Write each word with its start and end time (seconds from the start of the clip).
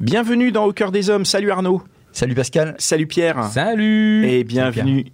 Bienvenue 0.00 0.50
dans 0.50 0.64
Au 0.64 0.72
cœur 0.72 0.90
des 0.90 1.08
hommes. 1.08 1.24
Salut 1.24 1.52
Arnaud. 1.52 1.80
Salut 2.10 2.34
Pascal. 2.34 2.74
Salut 2.78 3.06
Pierre. 3.06 3.44
Salut 3.44 4.26
Et 4.26 4.42
bienvenue, 4.42 5.04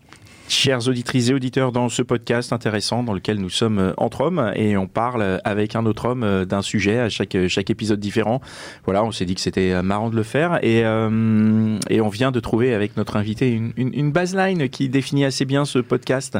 chers 0.48 0.88
auditrices 0.88 1.28
et 1.28 1.34
auditeurs, 1.34 1.70
dans 1.70 1.90
ce 1.90 2.00
podcast 2.00 2.50
intéressant 2.54 3.02
dans 3.02 3.12
lequel 3.12 3.38
nous 3.38 3.50
sommes 3.50 3.78
euh, 3.78 3.92
entre 3.98 4.22
hommes 4.22 4.52
et 4.56 4.78
on 4.78 4.86
parle 4.86 5.38
avec 5.44 5.76
un 5.76 5.84
autre 5.84 6.06
homme 6.06 6.22
euh, 6.22 6.46
d'un 6.46 6.62
sujet 6.62 6.98
à 6.98 7.10
chaque, 7.10 7.36
chaque 7.48 7.68
épisode 7.68 8.00
différent. 8.00 8.40
Voilà, 8.86 9.04
on 9.04 9.12
s'est 9.12 9.26
dit 9.26 9.34
que 9.34 9.42
c'était 9.42 9.72
euh, 9.72 9.82
marrant 9.82 10.08
de 10.08 10.16
le 10.16 10.22
faire 10.22 10.58
et, 10.64 10.82
euh, 10.86 11.78
et 11.90 12.00
on 12.00 12.08
vient 12.08 12.30
de 12.30 12.40
trouver 12.40 12.72
avec 12.72 12.96
notre 12.96 13.16
invité 13.16 13.50
une, 13.50 13.74
une, 13.76 13.92
une 13.92 14.12
baseline 14.12 14.70
qui 14.70 14.88
définit 14.88 15.26
assez 15.26 15.44
bien 15.44 15.66
ce 15.66 15.78
podcast. 15.78 16.38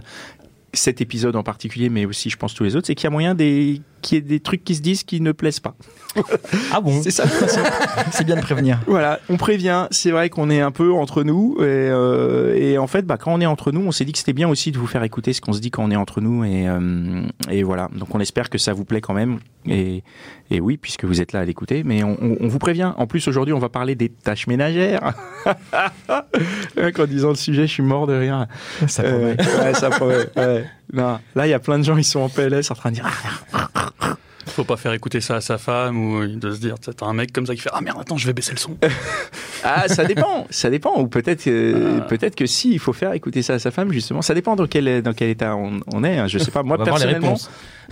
Cet 0.72 1.02
épisode 1.02 1.36
en 1.36 1.42
particulier, 1.42 1.90
mais 1.90 2.06
aussi 2.06 2.30
je 2.30 2.38
pense 2.38 2.54
tous 2.54 2.64
les 2.64 2.74
autres, 2.74 2.86
c'est 2.86 2.94
qu'il 2.94 3.04
y 3.04 3.08
a 3.08 3.10
moyen 3.10 3.34
des, 3.34 3.82
qu'il 4.00 4.16
y 4.16 4.18
ait 4.18 4.22
des 4.22 4.40
trucs 4.40 4.64
qui 4.64 4.74
se 4.74 4.80
disent 4.82 5.02
qui 5.04 5.20
ne 5.20 5.32
plaisent 5.32 5.60
pas. 5.60 5.74
Ah 6.72 6.80
bon 6.80 7.00
C'est 7.02 7.10
ça 7.10 7.24
le 7.24 7.30
principe. 7.36 7.62
C'est 8.12 8.24
bien 8.24 8.36
de 8.36 8.40
prévenir. 8.40 8.80
Voilà, 8.86 9.20
on 9.28 9.36
prévient. 9.36 9.86
C'est 9.90 10.10
vrai 10.10 10.28
qu'on 10.30 10.50
est 10.50 10.60
un 10.60 10.70
peu 10.72 10.92
entre 10.92 11.22
nous 11.22 11.56
et, 11.60 11.62
euh, 11.64 12.54
et 12.56 12.78
en 12.78 12.86
fait, 12.86 13.02
bah, 13.06 13.16
quand 13.16 13.32
on 13.32 13.40
est 13.40 13.46
entre 13.46 13.70
nous, 13.72 13.80
on 13.80 13.92
s'est 13.92 14.04
dit 14.04 14.12
que 14.12 14.18
c'était 14.18 14.32
bien 14.32 14.48
aussi 14.48 14.72
de 14.72 14.78
vous 14.78 14.86
faire 14.88 15.02
écouter 15.04 15.32
ce 15.32 15.40
qu'on 15.40 15.52
se 15.52 15.60
dit 15.60 15.70
quand 15.70 15.84
on 15.84 15.90
est 15.90 15.96
entre 15.96 16.20
nous 16.20 16.44
et, 16.44 16.68
euh, 16.68 17.22
et 17.50 17.62
voilà. 17.62 17.88
Donc 17.94 18.14
on 18.14 18.20
espère 18.20 18.50
que 18.50 18.58
ça 18.58 18.72
vous 18.72 18.84
plaît 18.84 19.00
quand 19.00 19.14
même 19.14 19.38
et, 19.66 20.02
et 20.50 20.60
oui, 20.60 20.76
puisque 20.78 21.04
vous 21.04 21.20
êtes 21.20 21.32
là 21.32 21.40
à 21.40 21.44
l'écouter. 21.44 21.82
Mais 21.84 22.02
on, 22.02 22.16
on- 22.20 22.36
on 22.40 22.48
vous 22.48 22.58
prévient. 22.58 22.92
En 22.96 23.06
plus, 23.06 23.28
aujourd'hui, 23.28 23.54
on 23.54 23.58
va 23.58 23.68
parler 23.68 23.94
des 23.94 24.08
tâches 24.08 24.46
ménagères. 24.48 25.12
Rien 26.76 26.92
qu'en 26.94 27.06
disant 27.06 27.28
le 27.28 27.34
sujet, 27.36 27.66
je 27.66 27.72
suis 27.72 27.82
mort 27.82 28.06
de 28.06 28.14
rire. 28.14 28.46
Ça 28.88 29.02
Euh, 29.02 29.34
promet. 29.36 29.64
ouais, 29.64 29.74
ça 29.74 29.90
promet. 29.90 30.14
ouais. 30.36 30.64
Non, 30.92 31.18
là, 31.34 31.46
il 31.46 31.50
y 31.50 31.54
a 31.54 31.58
plein 31.58 31.78
de 31.78 31.84
gens, 31.84 31.96
ils 31.96 32.04
sont 32.04 32.20
en 32.20 32.28
PLS 32.28 32.70
en 32.70 32.74
train 32.74 32.90
de 32.90 32.96
dire. 32.96 33.08
Ah, 33.52 33.68
Faut 34.46 34.64
pas 34.64 34.76
faire 34.76 34.92
écouter 34.92 35.20
ça 35.20 35.36
à 35.36 35.40
sa 35.40 35.58
femme 35.58 35.96
ou 35.96 36.26
de 36.26 36.50
se 36.52 36.58
dire, 36.60 36.74
t'as 36.78 37.06
un 37.06 37.12
mec 37.12 37.32
comme 37.32 37.46
ça 37.46 37.54
qui 37.54 37.60
fait 37.60 37.70
Ah 37.72 37.80
merde, 37.80 37.98
attends, 38.00 38.16
je 38.16 38.26
vais 38.26 38.32
baisser 38.32 38.52
le 38.52 38.58
son. 38.58 38.76
Ah, 39.62 39.88
ça 39.88 40.04
dépend, 40.06 40.46
ça 40.48 40.70
dépend. 40.70 40.98
Ou 40.98 41.06
peut-être, 41.06 41.46
euh, 41.46 41.98
Ah. 42.00 42.04
peut-être 42.04 42.34
que 42.34 42.46
si, 42.46 42.72
il 42.72 42.78
faut 42.78 42.94
faire 42.94 43.12
écouter 43.12 43.42
ça 43.42 43.52
à 43.52 43.58
sa 43.58 43.70
femme 43.70 43.92
justement. 43.92 44.22
Ça 44.22 44.32
dépend 44.32 44.56
dans 44.56 44.66
quel 44.66 45.02
dans 45.02 45.12
quel 45.12 45.28
état 45.28 45.54
on, 45.54 45.80
on 45.92 46.02
est. 46.02 46.18
hein. 46.18 46.26
Je 46.28 46.38
sais 46.38 46.50
pas. 46.50 46.62
Moi 46.62 46.82
personnellement, 46.82 47.26
réponses. 47.34 47.50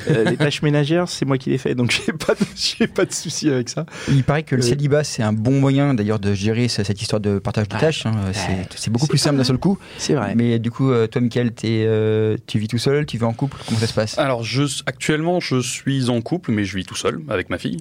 Euh, 0.08 0.24
les 0.30 0.36
tâches 0.36 0.62
ménagères, 0.62 1.08
c'est 1.08 1.24
moi 1.24 1.38
qui 1.38 1.50
les 1.50 1.58
fais, 1.58 1.74
donc 1.74 1.90
j'ai 1.90 2.12
pas 2.12 2.34
de, 2.34 2.40
j'ai 2.56 2.86
pas 2.86 3.04
de 3.04 3.12
souci 3.12 3.48
avec 3.50 3.68
ça. 3.68 3.86
Il 4.08 4.24
paraît 4.24 4.42
que 4.42 4.54
le 4.56 4.62
Euh. 4.62 4.64
célibat, 4.66 5.04
c'est 5.04 5.22
un 5.22 5.32
bon 5.32 5.60
moyen 5.60 5.94
d'ailleurs 5.94 6.18
de 6.18 6.34
gérer 6.34 6.68
ce- 6.68 6.84
cette 6.84 7.00
histoire 7.02 7.20
de 7.20 7.38
partage 7.38 7.68
de 7.68 7.74
Ouais. 7.74 7.80
tâches. 7.80 8.06
hein. 8.06 8.12
Ouais. 8.26 8.66
C'est- 8.76 8.90
beaucoup 8.90 9.06
plus 9.06 9.18
simple 9.18 9.36
d'un 9.36 9.44
seul 9.44 9.58
coup. 9.58 9.78
C'est 9.98 10.14
vrai. 10.14 10.34
Mais 10.34 10.58
du 10.58 10.70
coup, 10.70 10.90
euh, 10.90 11.06
toi, 11.06 11.20
Michael, 11.20 11.52
euh, 11.64 12.36
tu 12.46 12.58
vis 12.58 12.68
tout 12.68 12.78
seul, 12.78 13.06
tu 13.06 13.18
vis 13.18 13.24
en 13.24 13.32
couple 13.32 13.56
Comment 13.66 13.78
ça 13.80 13.86
se 13.86 13.94
passe? 13.94 14.18
Alors, 14.18 14.42
je, 14.44 14.62
actuellement, 14.86 15.40
je 15.40 15.60
suis 15.60 16.08
en 16.08 16.20
couple, 16.20 16.52
mais 16.52 16.64
je 16.64 16.76
vis 16.76 16.84
tout 16.84 16.94
seul 16.96 17.20
avec 17.28 17.50
ma 17.50 17.58
fille. 17.58 17.78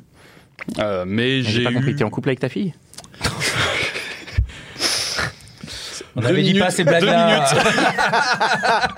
Euh, 0.80 1.06
mais 1.08 1.42
J'ai 1.44 1.52
j'ai 1.52 1.64
pas 1.64 1.72
compris. 1.72 1.92
eu... 1.92 1.96
T'es 1.96 2.04
en 2.04 2.10
couple 2.10 2.30
avec 2.30 2.40
ta 2.40 2.50
fille? 2.50 2.74
On 6.18 6.22
Deux 6.22 6.28
avait 6.30 6.42
dit 6.42 6.48
minutes, 6.50 6.64
pas 6.64 6.72
ces 6.72 6.84
deux 6.84 6.90
blagues-là. 6.90 7.46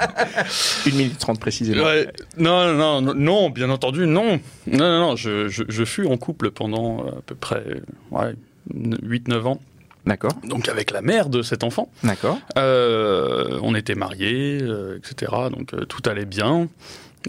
Une 0.86 0.96
minute 0.96 1.18
trente 1.20 1.40
précisément. 1.40 1.84
Ouais. 1.84 2.08
Non, 2.38 2.74
non, 2.74 3.02
non, 3.02 3.14
non, 3.14 3.50
bien 3.50 3.70
entendu, 3.70 4.08
non. 4.08 4.40
Non, 4.68 4.78
non, 4.78 5.00
non, 5.00 5.16
je, 5.18 5.50
je, 5.50 5.64
je 5.68 5.84
fus 5.84 6.08
en 6.08 6.16
couple 6.18 6.52
pendant 6.52 7.06
euh, 7.06 7.10
à 7.10 7.22
peu 7.26 7.36
près 7.36 7.64
ouais, 8.12 8.34
8-9 8.74 9.42
ans. 9.48 9.60
D'accord, 10.06 10.32
Donc 10.44 10.70
avec 10.70 10.92
la 10.92 11.02
mère 11.02 11.30
de 11.30 11.42
cet 11.42 11.64
enfant. 11.64 11.90
d'accord. 12.04 12.40
Euh, 12.58 13.60
on 13.62 13.76
était 13.76 13.96
mariés, 13.96 14.60
euh, 14.62 14.98
etc. 14.98 15.32
Donc 15.52 15.74
euh, 15.74 15.84
tout 15.86 16.02
allait 16.10 16.26
bien. 16.26 16.70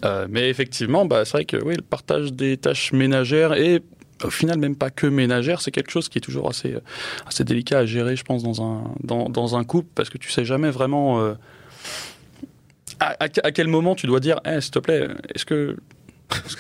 Euh, 0.04 0.26
mais 0.30 0.48
effectivement, 0.48 1.04
bah, 1.04 1.24
c'est 1.24 1.32
vrai 1.32 1.44
que 1.44 1.56
oui, 1.56 1.74
le 1.74 1.82
partage 1.82 2.32
des 2.32 2.56
tâches 2.56 2.92
ménagères 2.92 3.54
et 3.54 3.82
au 4.24 4.30
final 4.30 4.58
même 4.58 4.76
pas 4.76 4.90
que 4.90 5.06
ménagères, 5.06 5.60
c'est 5.60 5.70
quelque 5.70 5.90
chose 5.90 6.08
qui 6.08 6.18
est 6.18 6.20
toujours 6.20 6.48
assez, 6.48 6.74
euh, 6.74 6.80
assez 7.26 7.44
délicat 7.44 7.78
à 7.80 7.86
gérer, 7.86 8.16
je 8.16 8.24
pense, 8.24 8.42
dans 8.42 8.62
un, 8.62 8.84
dans, 9.02 9.28
dans 9.28 9.56
un 9.56 9.64
couple, 9.64 9.88
parce 9.94 10.10
que 10.10 10.18
tu 10.18 10.30
sais 10.30 10.44
jamais 10.44 10.70
vraiment 10.70 11.20
euh, 11.20 11.34
à, 13.00 13.24
à- 13.24 13.28
à 13.44 13.50
quel 13.52 13.68
moment 13.68 13.94
tu 13.94 14.06
dois 14.06 14.20
dire, 14.20 14.40
Eh, 14.44 14.60
s'il 14.60 14.72
te 14.72 14.78
plaît, 14.78 15.08
est-ce 15.34 15.44
que, 15.44 15.76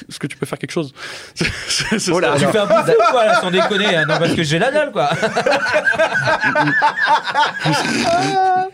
est-ce 0.08 0.18
que, 0.18 0.26
tu 0.26 0.36
peux 0.36 0.46
faire 0.46 0.58
quelque 0.58 0.72
chose? 0.72 0.92
C'est- 1.34 1.98
c'est 1.98 2.12
Oh 2.12 2.20
là. 2.20 2.34
Tu 2.38 2.46
fais 2.46 2.58
un 2.58 2.66
de 2.66 3.10
quoi 3.10 3.24
là, 3.26 3.40
sans 3.40 3.50
déconner 3.50 3.94
hein, 3.96 4.04
Non, 4.08 4.18
parce 4.18 4.34
que 4.34 4.42
j'ai 4.42 4.58
la 4.58 4.70
dalle 4.70 4.92
quoi. 4.92 5.10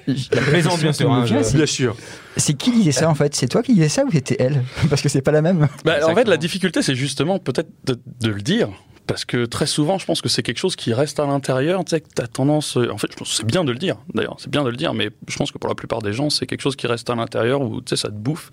Je 0.09 0.29
plaisante 0.51 0.81
bien 0.81 0.93
sûr. 0.93 1.12
hein, 1.12 1.25
je- 1.27 1.56
Bien 1.56 1.67
sûr. 1.67 1.97
C'est 2.37 2.55
qui 2.55 2.71
disait 2.71 2.93
ça 2.93 3.09
en 3.09 3.15
fait? 3.15 3.35
C'est 3.35 3.49
toi 3.49 3.62
qui 3.62 3.75
disais 3.75 3.89
ça 3.89 4.05
ou 4.05 4.11
c'était 4.11 4.37
elle? 4.39 4.62
Parce 4.91 5.03
que 5.03 5.09
c'est 5.09 5.23
pas 5.23 5.33
la 5.33 5.43
même. 5.43 5.69
Bah, 5.85 5.97
en 6.06 6.15
fait, 6.15 6.29
la 6.29 6.37
difficulté, 6.37 6.83
c'est 6.83 6.95
justement 6.95 7.39
peut-être 7.39 7.69
de, 7.85 7.99
de 8.21 8.29
le 8.31 8.41
dire. 8.43 8.69
Parce 9.06 9.25
que 9.25 9.45
très 9.47 9.67
souvent, 9.67 9.99
je 9.99 10.05
pense 10.05 10.21
que 10.21 10.29
c'est 10.29 10.43
quelque 10.43 10.59
chose 10.59 10.75
qui 10.75 10.93
reste 10.93 11.21
à 11.21 11.27
l'intérieur. 11.27 11.85
Tu 11.85 11.91
sais, 11.91 12.01
que 12.01 12.09
t'as 12.12 12.27
tendance. 12.27 12.77
En 12.77 12.99
fait, 12.99 13.06
je 13.12 13.17
pense 13.17 13.31
que 13.31 13.35
c'est 13.37 13.47
bien 13.47 13.62
de 13.62 13.71
le 13.71 13.79
dire, 13.79 13.97
d'ailleurs. 14.12 14.35
C'est 14.39 14.51
bien 14.51 14.65
de 14.65 14.69
le 14.71 14.77
dire, 14.77 14.95
mais 14.95 15.11
je 15.29 15.37
pense 15.37 15.53
que 15.53 15.59
pour 15.59 15.69
la 15.69 15.77
plupart 15.77 16.03
des 16.03 16.12
gens, 16.12 16.29
c'est 16.29 16.47
quelque 16.47 16.61
chose 16.62 16.75
qui 16.75 16.89
reste 16.89 17.09
à 17.09 17.15
l'intérieur 17.15 17.61
où, 17.61 17.81
tu 17.81 17.91
sais, 17.91 17.97
ça 18.03 18.09
te 18.09 18.15
bouffe. 18.15 18.51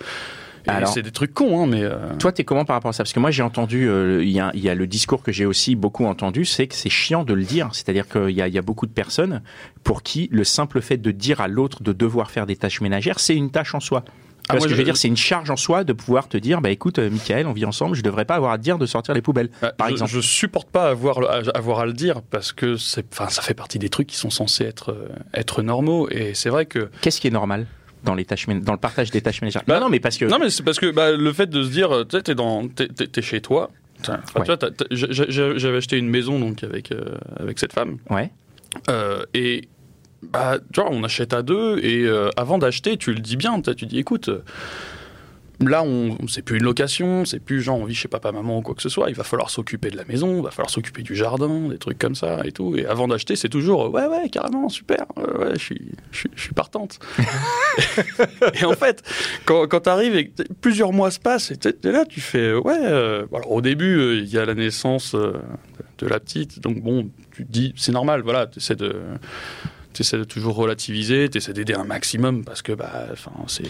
Alors- 0.67 0.89
c'est 0.93 1.01
des 1.01 1.11
trucs 1.11 1.33
cons, 1.33 1.63
hein, 1.63 1.67
mais. 1.67 1.83
euh, 1.83 1.97
Toi, 2.19 2.31
t'es 2.31 2.43
comment 2.43 2.65
par 2.65 2.75
rapport 2.75 2.89
à 2.89 2.93
ça? 2.93 3.03
Parce 3.03 3.13
que 3.13 3.19
moi, 3.19 3.31
j'ai 3.31 3.43
entendu, 3.43 3.87
euh, 3.89 4.23
il 4.23 4.29
y, 4.31 4.39
a, 4.39 4.51
il 4.53 4.61
y 4.61 4.69
a 4.69 4.75
le 4.75 4.87
discours 4.87 5.21
que 5.23 5.31
j'ai 5.31 5.45
aussi 5.45 5.75
beaucoup 5.75 6.05
entendu, 6.05 6.45
c'est 6.45 6.67
que 6.67 6.75
c'est 6.75 6.89
chiant 6.89 7.23
de 7.23 7.33
le 7.33 7.43
dire. 7.43 7.69
C'est-à-dire 7.73 8.07
qu'il 8.07 8.29
y 8.29 8.35
y 8.35 8.57
a 8.57 8.61
beaucoup 8.61 8.85
de 8.85 8.91
personnes 8.93 9.41
pour 9.83 10.03
qui 10.03 10.29
le 10.31 10.43
simple 10.43 10.81
fait 10.81 10.97
de 10.97 11.11
dire 11.11 11.41
à 11.41 11.47
l'autre 11.47 11.83
de 11.83 11.91
devoir 11.93 12.31
faire 12.31 12.45
des 12.45 12.55
tâches 12.55 12.81
ménagères, 12.81 13.19
c'est 13.19 13.35
une 13.35 13.51
tâche 13.51 13.73
en 13.75 13.79
soi. 13.79 14.03
Tu 14.05 14.11
Ah, 14.49 14.53
moi, 14.57 14.63
que 14.63 14.69
je 14.73 14.75
veux 14.75 14.83
dire? 14.83 14.97
C'est 14.97 15.07
une 15.07 15.15
charge 15.15 15.49
en 15.49 15.55
soi 15.55 15.85
de 15.85 15.93
pouvoir 15.93 16.27
te 16.27 16.35
dire, 16.35 16.59
bah 16.59 16.69
écoute, 16.69 16.99
euh, 16.99 17.09
Michael, 17.09 17.47
on 17.47 17.53
vit 17.53 17.63
ensemble, 17.63 17.95
je 17.95 18.01
devrais 18.03 18.25
pas 18.25 18.35
avoir 18.35 18.51
à 18.51 18.57
te 18.57 18.63
dire 18.63 18.77
de 18.77 18.85
sortir 18.85 19.13
les 19.13 19.21
poubelles, 19.21 19.49
bah, 19.61 19.71
par 19.71 19.87
je, 19.87 19.93
exemple. 19.93 20.11
je 20.11 20.19
supporte 20.19 20.69
pas 20.69 20.89
avoir, 20.89 21.19
à, 21.19 21.39
avoir 21.57 21.79
à 21.79 21.85
le 21.85 21.93
dire 21.93 22.21
parce 22.29 22.51
que 22.51 22.75
c'est, 22.75 23.05
ça 23.29 23.41
fait 23.41 23.53
partie 23.53 23.79
des 23.79 23.87
trucs 23.87 24.07
qui 24.07 24.17
sont 24.17 24.29
censés 24.29 24.65
être, 24.65 24.91
euh, 24.91 25.07
être 25.33 25.61
normaux. 25.61 26.09
Et 26.09 26.33
c'est 26.33 26.49
vrai 26.49 26.65
que. 26.65 26.89
Qu'est-ce 26.99 27.21
qui 27.21 27.27
est 27.27 27.31
normal? 27.31 27.67
Dans 28.03 28.15
les 28.15 28.25
tâches, 28.25 28.47
dans 28.47 28.73
le 28.73 28.77
partage 28.77 29.11
des 29.11 29.21
tâches 29.21 29.41
ménagères 29.41 29.63
Bah, 29.67 29.75
Non, 29.75 29.85
non, 29.85 29.89
mais 29.89 29.99
parce 29.99 30.17
que 30.17 30.25
Non, 30.25 30.39
mais 30.39 30.49
c'est 30.49 30.63
parce 30.63 30.79
que 30.79 30.91
bah, 30.91 31.11
le 31.11 31.33
fait 31.33 31.49
de 31.49 31.63
se 31.63 31.69
dire, 31.69 31.91
euh, 31.91 32.03
tu 32.03 32.21
t'es 32.21 32.35
dans, 32.35 32.67
t'es, 32.67 33.21
chez 33.21 33.41
toi. 33.41 33.71
Ouais. 34.35 34.45
j'avais 34.91 35.77
acheté 35.77 35.97
une 35.97 36.09
maison 36.09 36.37
donc 36.37 36.63
avec 36.63 36.91
euh, 36.91 37.15
avec 37.37 37.57
cette 37.57 37.71
femme 37.71 37.99
ouais, 38.09 38.31
euh, 38.89 39.23
et 39.33 39.69
bah 40.21 40.57
tu 40.73 40.81
vois, 40.81 40.89
on 40.91 41.03
achète 41.03 41.33
à 41.33 41.41
deux 41.41 41.79
et 41.79 42.03
euh, 42.05 42.29
avant 42.35 42.57
d'acheter, 42.57 42.97
tu 42.97 43.13
le 43.13 43.19
dis 43.19 43.37
bien, 43.37 43.61
tu 43.61 43.85
dis 43.85 43.99
écoute. 43.99 44.29
Euh, 45.67 45.71
Là, 45.71 45.83
on, 45.83 46.17
c'est 46.27 46.41
plus 46.41 46.57
une 46.57 46.63
location, 46.63 47.25
c'est 47.25 47.39
plus 47.39 47.61
genre 47.61 47.79
on 47.79 47.85
vit 47.85 47.95
chez 47.95 48.07
papa, 48.07 48.31
maman 48.31 48.59
ou 48.59 48.61
quoi 48.61 48.75
que 48.75 48.81
ce 48.81 48.89
soit. 48.89 49.09
Il 49.09 49.15
va 49.15 49.23
falloir 49.23 49.49
s'occuper 49.49 49.89
de 49.89 49.97
la 49.97 50.05
maison, 50.05 50.37
il 50.37 50.43
va 50.43 50.51
falloir 50.51 50.69
s'occuper 50.69 51.01
du 51.01 51.15
jardin, 51.15 51.67
des 51.69 51.77
trucs 51.77 51.97
comme 51.97 52.15
ça 52.15 52.41
et 52.45 52.51
tout. 52.51 52.75
Et 52.77 52.85
avant 52.85 53.07
d'acheter, 53.07 53.35
c'est 53.35 53.49
toujours 53.49 53.85
euh, 53.85 53.89
ouais, 53.89 54.05
ouais, 54.05 54.29
carrément, 54.29 54.69
super, 54.69 55.05
euh, 55.17 55.37
ouais, 55.39 55.51
je 55.53 55.59
suis, 55.59 55.81
je 56.11 56.17
suis, 56.19 56.29
je 56.35 56.41
suis 56.41 56.53
partante. 56.53 56.99
et 58.61 58.65
en 58.65 58.73
fait, 58.73 59.03
quand, 59.45 59.67
quand 59.67 59.81
tu 59.81 59.89
arrives 59.89 60.15
et 60.15 60.29
que 60.29 60.43
plusieurs 60.61 60.93
mois 60.93 61.11
se 61.11 61.19
passent, 61.19 61.51
et 61.51 61.57
t'es 61.57 61.73
t'es 61.73 61.91
là, 61.91 62.05
tu 62.05 62.21
fais 62.21 62.39
euh, 62.39 62.59
ouais. 62.59 62.77
euh, 62.79 63.25
alors 63.33 63.51
au 63.51 63.61
début, 63.61 63.97
euh, 63.97 64.15
il 64.15 64.27
y 64.27 64.37
a 64.37 64.45
la 64.45 64.55
naissance 64.55 65.15
euh, 65.15 65.33
de 65.97 66.07
la 66.07 66.19
petite, 66.19 66.59
donc 66.59 66.81
bon, 66.81 67.09
tu 67.31 67.45
te 67.45 67.51
dis 67.51 67.73
c'est 67.75 67.91
normal, 67.91 68.21
voilà, 68.21 68.47
tu 68.47 68.59
essaies 68.59 68.75
de 68.75 68.95
tu 69.93 70.01
essaies 70.01 70.17
de 70.17 70.23
toujours 70.23 70.55
relativiser, 70.55 71.29
tu 71.29 71.37
essaies 71.37 71.53
d'aider 71.53 71.73
un 71.73 71.83
maximum 71.83 72.43
parce 72.43 72.61
que 72.61 72.71
bah, 72.73 73.07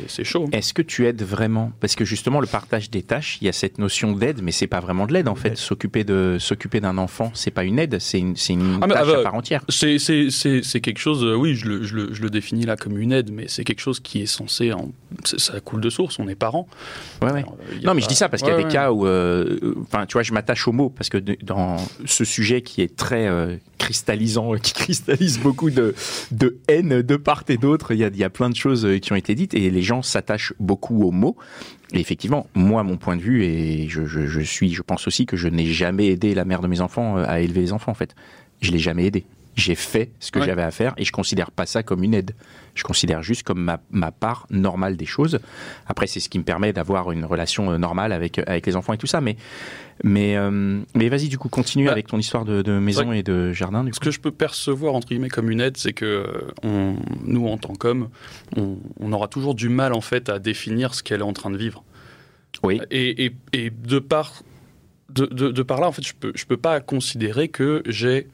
c'est 0.07 0.23
chaud. 0.23 0.47
Est-ce 0.51 0.73
que 0.73 0.81
tu 0.81 1.05
aides 1.07 1.21
vraiment? 1.23 1.71
Parce 1.79 1.95
que 1.95 2.05
justement, 2.05 2.39
le 2.39 2.47
partage 2.47 2.89
des 2.89 3.03
tâches, 3.03 3.37
il 3.41 3.45
y 3.45 3.49
a 3.49 3.53
cette 3.53 3.77
notion 3.77 4.13
d'aide, 4.13 4.41
mais 4.41 4.51
c'est 4.51 4.67
pas 4.67 4.79
vraiment 4.79 5.05
de 5.07 5.13
l'aide 5.13 5.27
en 5.27 5.35
fait. 5.35 5.57
S'occuper 5.57 6.03
de 6.03 6.37
s'occuper 6.39 6.79
d'un 6.79 6.97
enfant, 6.97 7.31
c'est 7.33 7.51
pas 7.51 7.63
une 7.63 7.79
aide, 7.79 7.99
c'est 7.99 8.19
une, 8.19 8.35
une 8.49 8.79
Ah, 8.81 8.87
mais, 8.87 8.93
tâche 8.93 9.03
ah, 9.09 9.13
bah, 9.13 9.19
à 9.19 9.23
part 9.23 9.35
entière. 9.35 9.63
C'est 9.69 10.81
quelque 10.81 10.99
chose, 10.99 11.23
euh, 11.23 11.35
oui, 11.35 11.55
je 11.55 11.67
le, 11.67 11.83
je, 11.83 11.95
le, 11.95 12.13
je 12.13 12.21
le 12.21 12.29
définis 12.29 12.65
là 12.65 12.75
comme 12.75 12.97
une 12.97 13.11
aide, 13.11 13.31
mais 13.31 13.45
c'est 13.47 13.63
quelque 13.63 13.81
chose 13.81 13.99
qui 13.99 14.21
est 14.21 14.25
censé, 14.25 14.71
en- 14.73 14.91
ça 15.25 15.59
coule 15.59 15.81
de 15.81 15.89
source, 15.89 16.19
on 16.19 16.27
est 16.27 16.35
parents. 16.35 16.67
Ouais, 17.21 17.31
ouais. 17.31 17.39
Alors, 17.39 17.57
euh, 17.71 17.75
Non, 17.83 17.93
mais 17.93 18.01
je 18.01 18.07
dis 18.07 18.15
ça 18.15 18.29
parce 18.29 18.41
qu'il 18.43 18.51
y 18.51 18.55
a 18.55 18.61
des 18.63 18.67
cas 18.69 18.91
où, 18.91 19.05
euh, 19.05 19.59
euh, 19.63 19.75
enfin, 19.83 20.05
tu 20.05 20.13
vois, 20.13 20.23
je 20.23 20.33
m'attache 20.33 20.67
au 20.67 20.71
mot 20.71 20.89
parce 20.89 21.09
que 21.09 21.17
de- 21.17 21.37
dans 21.43 21.77
ce 22.05 22.23
sujet 22.25 22.61
qui 22.61 22.81
est 22.81 22.95
très 22.95 23.27
euh, 23.27 23.55
cristallisant, 23.77 24.53
qui 24.61 24.73
cristallise 24.73 25.39
beaucoup 25.39 25.69
de 25.69 25.93
de 26.31 26.57
haine 26.67 27.01
de 27.01 27.15
part 27.15 27.43
et 27.49 27.57
d'autre. 27.57 27.93
Il 27.93 27.99
y 27.99 28.23
a, 28.23 28.29
plein 28.29 28.49
de 28.49 28.55
choses 28.55 28.85
euh, 28.85 28.99
qui 28.99 29.11
ont 29.13 29.15
été 29.15 29.35
dites 29.35 29.53
et 29.53 29.69
les 29.69 29.81
gens 29.81 30.01
s'attachent 30.01 30.53
beaucoup 30.59 31.03
aux 31.03 31.11
mots. 31.11 31.37
Et 31.93 31.99
effectivement, 31.99 32.47
moi, 32.55 32.83
mon 32.83 32.97
point 32.97 33.15
de 33.15 33.21
vue, 33.21 33.43
et 33.43 33.87
je 33.87 34.41
suis, 34.41 34.73
je 34.73 34.81
pense 34.81 35.07
aussi 35.07 35.25
que 35.25 35.37
je 35.37 35.47
n'ai 35.47 35.67
jamais 35.67 36.07
aidé 36.07 36.33
la 36.33 36.45
mère 36.45 36.61
de 36.61 36.67
mes 36.67 36.81
enfants 36.81 37.17
euh, 37.17 37.25
à 37.27 37.39
élever 37.39 37.61
les 37.61 37.73
enfants, 37.73 37.91
en 37.91 37.95
fait. 37.95 38.15
Je 38.61 38.71
l'ai 38.71 38.79
jamais 38.79 39.05
aidé. 39.05 39.25
J'ai 39.55 39.75
fait 39.75 40.11
ce 40.19 40.31
que 40.31 40.39
Ouais. 40.39 40.45
j'avais 40.45 40.63
à 40.63 40.71
faire 40.71 40.93
et 40.97 41.05
je 41.05 41.11
considère 41.11 41.51
pas 41.51 41.65
ça 41.67 41.83
comme 41.83 42.03
une 42.03 42.13
aide. 42.15 42.31
Je 42.73 42.83
considère 42.83 43.21
juste 43.21 43.43
comme 43.43 43.61
ma, 43.61 43.79
ma 43.91 44.11
part 44.11 44.47
normale 44.49 44.97
des 44.97 45.05
choses. 45.05 45.39
Après, 45.85 46.07
c'est 46.07 46.19
ce 46.19 46.27
qui 46.27 46.39
me 46.39 46.43
permet 46.43 46.73
d'avoir 46.73 47.11
une 47.11 47.23
relation 47.23 47.71
euh, 47.71 47.77
normale 47.77 48.13
avec, 48.13 48.39
avec 48.39 48.65
les 48.65 48.75
enfants 48.75 48.93
et 48.93 48.97
tout 48.97 49.05
ça. 49.05 49.21
Mais, 49.21 49.35
mais, 50.03 50.35
euh, 50.37 50.79
mais 50.95 51.07
vas-y, 51.07 51.27
du 51.27 51.37
coup, 51.37 51.49
continue 51.49 51.85
Bah, 51.85 51.91
avec 51.91 52.07
ton 52.07 52.17
histoire 52.17 52.45
de, 52.45 52.63
de 52.63 52.79
maison 52.79 53.11
et 53.11 53.21
de 53.21 53.53
jardin. 53.53 53.85
Ce 53.91 53.99
que 53.99 54.09
je 54.09 54.19
peux 54.19 54.31
percevoir 54.31 54.95
entre 54.95 55.07
guillemets 55.09 55.29
comme 55.29 55.51
une 55.51 55.61
aide, 55.61 55.77
c'est 55.77 55.93
que 55.93 56.05
euh, 56.05 56.51
on, 56.63 56.95
nous 57.23 57.45
en 57.47 57.59
tant 57.59 57.73
qu'hommes, 57.75 58.09
on, 58.57 58.77
on 58.99 59.13
aura 59.13 59.27
toujours 59.27 59.53
du 59.53 59.69
mal 59.69 59.93
en 59.93 60.01
fait 60.01 60.29
à 60.29 60.39
définir 60.39 60.95
ce 60.95 61.03
qu'elle 61.03 61.19
est 61.19 61.23
en 61.23 61.33
train 61.33 61.51
de 61.51 61.57
vivre. 61.57 61.83
Oui. 62.63 62.81
Et, 62.89 63.25
et- 63.25 63.35
et 63.53 63.69
de 63.69 63.99
par 63.99 64.41
de, 65.09 65.27
de- 65.27 65.51
de 65.51 65.61
par 65.63 65.79
là, 65.79 65.87
en 65.87 65.91
fait, 65.91 66.01
je 66.03 66.13
peux 66.19 66.31
je 66.33 66.45
peux 66.45 66.57
pas 66.57 66.79
considérer 66.79 67.49
que 67.49 67.83
j'ai 67.85 68.27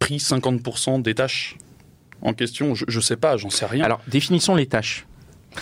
pris 0.00 0.16
50% 0.16 1.02
des 1.02 1.14
tâches 1.14 1.56
en 2.22 2.32
question. 2.32 2.74
Je, 2.74 2.84
je 2.88 2.98
sais 2.98 3.16
pas, 3.16 3.36
j'en 3.36 3.50
sais 3.50 3.66
rien. 3.66 3.84
Alors, 3.84 4.00
définissons 4.08 4.56
les 4.56 4.66
tâches. 4.66 5.06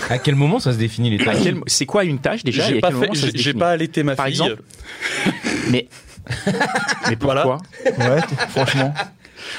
À 0.09 0.19
quel 0.19 0.35
moment 0.35 0.59
ça 0.59 0.73
se 0.73 0.79
définit 0.79 1.11
les 1.11 1.19
tâches 1.25 1.37
quel- 1.43 1.61
C'est 1.67 1.87
quoi 1.87 2.05
une 2.05 2.19
tâche 2.19 2.45
déjà 2.45 2.63
j'ai 2.69 2.79
pas 2.81 2.91
fait, 2.91 3.09
j'ai 3.35 3.55
pas 3.55 3.71
allaité 3.71 4.03
ma 4.03 4.17
Par 4.17 4.27
fille. 4.27 4.35
exemple 4.43 4.63
Mais, 5.71 5.89
mais 7.09 7.17
pourquoi 7.17 7.59
Voilà. 7.97 8.17
Ouais, 8.17 8.21
franchement. 8.51 8.95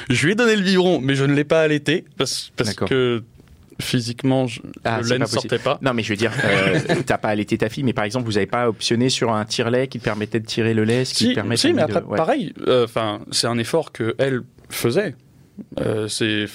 Je 0.08 0.24
lui 0.24 0.32
ai 0.32 0.34
donné 0.36 0.54
le 0.56 0.62
biberon, 0.62 1.00
mais 1.00 1.14
je 1.16 1.24
ne 1.24 1.34
l'ai 1.34 1.42
pas 1.44 1.62
allaité 1.62 2.04
parce, 2.16 2.52
que 2.86 3.24
physiquement, 3.80 4.46
je, 4.46 4.60
Ah, 4.84 5.00
le 5.00 5.08
lait 5.08 5.18
ne 5.18 5.26
sortait 5.26 5.58
pas. 5.58 5.78
Non, 5.82 5.94
mais 5.94 6.02
je 6.04 6.10
veux 6.10 6.16
dire, 6.16 6.32
euh, 6.44 6.78
t'as 7.06 7.18
pas 7.18 7.28
allaité 7.30 7.58
ta 7.58 7.68
fille, 7.68 7.82
mais 7.82 7.92
par 7.92 8.04
exemple, 8.04 8.26
vous 8.26 8.36
avez 8.36 8.46
pas 8.46 8.68
optionné 8.68 9.08
sur 9.08 9.32
un 9.32 9.44
tire-lait 9.44 9.88
qui 9.88 9.98
permettait 9.98 10.38
de 10.38 10.46
tirer 10.46 10.74
le 10.74 10.84
lait, 10.84 11.04
ce 11.04 11.14
qui 11.14 11.24
Si, 11.28 11.34
permet 11.34 11.56
si, 11.56 11.72
mais 11.72 11.84
de- 11.86 11.92
après, 11.96 12.02
ouais. 12.04 12.16
pareil, 12.16 12.52
euh, 12.68 12.84
enfin, 12.84 13.20
c'est 13.32 13.46
un 13.48 13.58
effort 13.58 13.90
que 13.90 14.14
elle 14.18 14.42
faisait. 14.70 15.14
Euh, 15.80 16.08
c'est, 16.08 16.46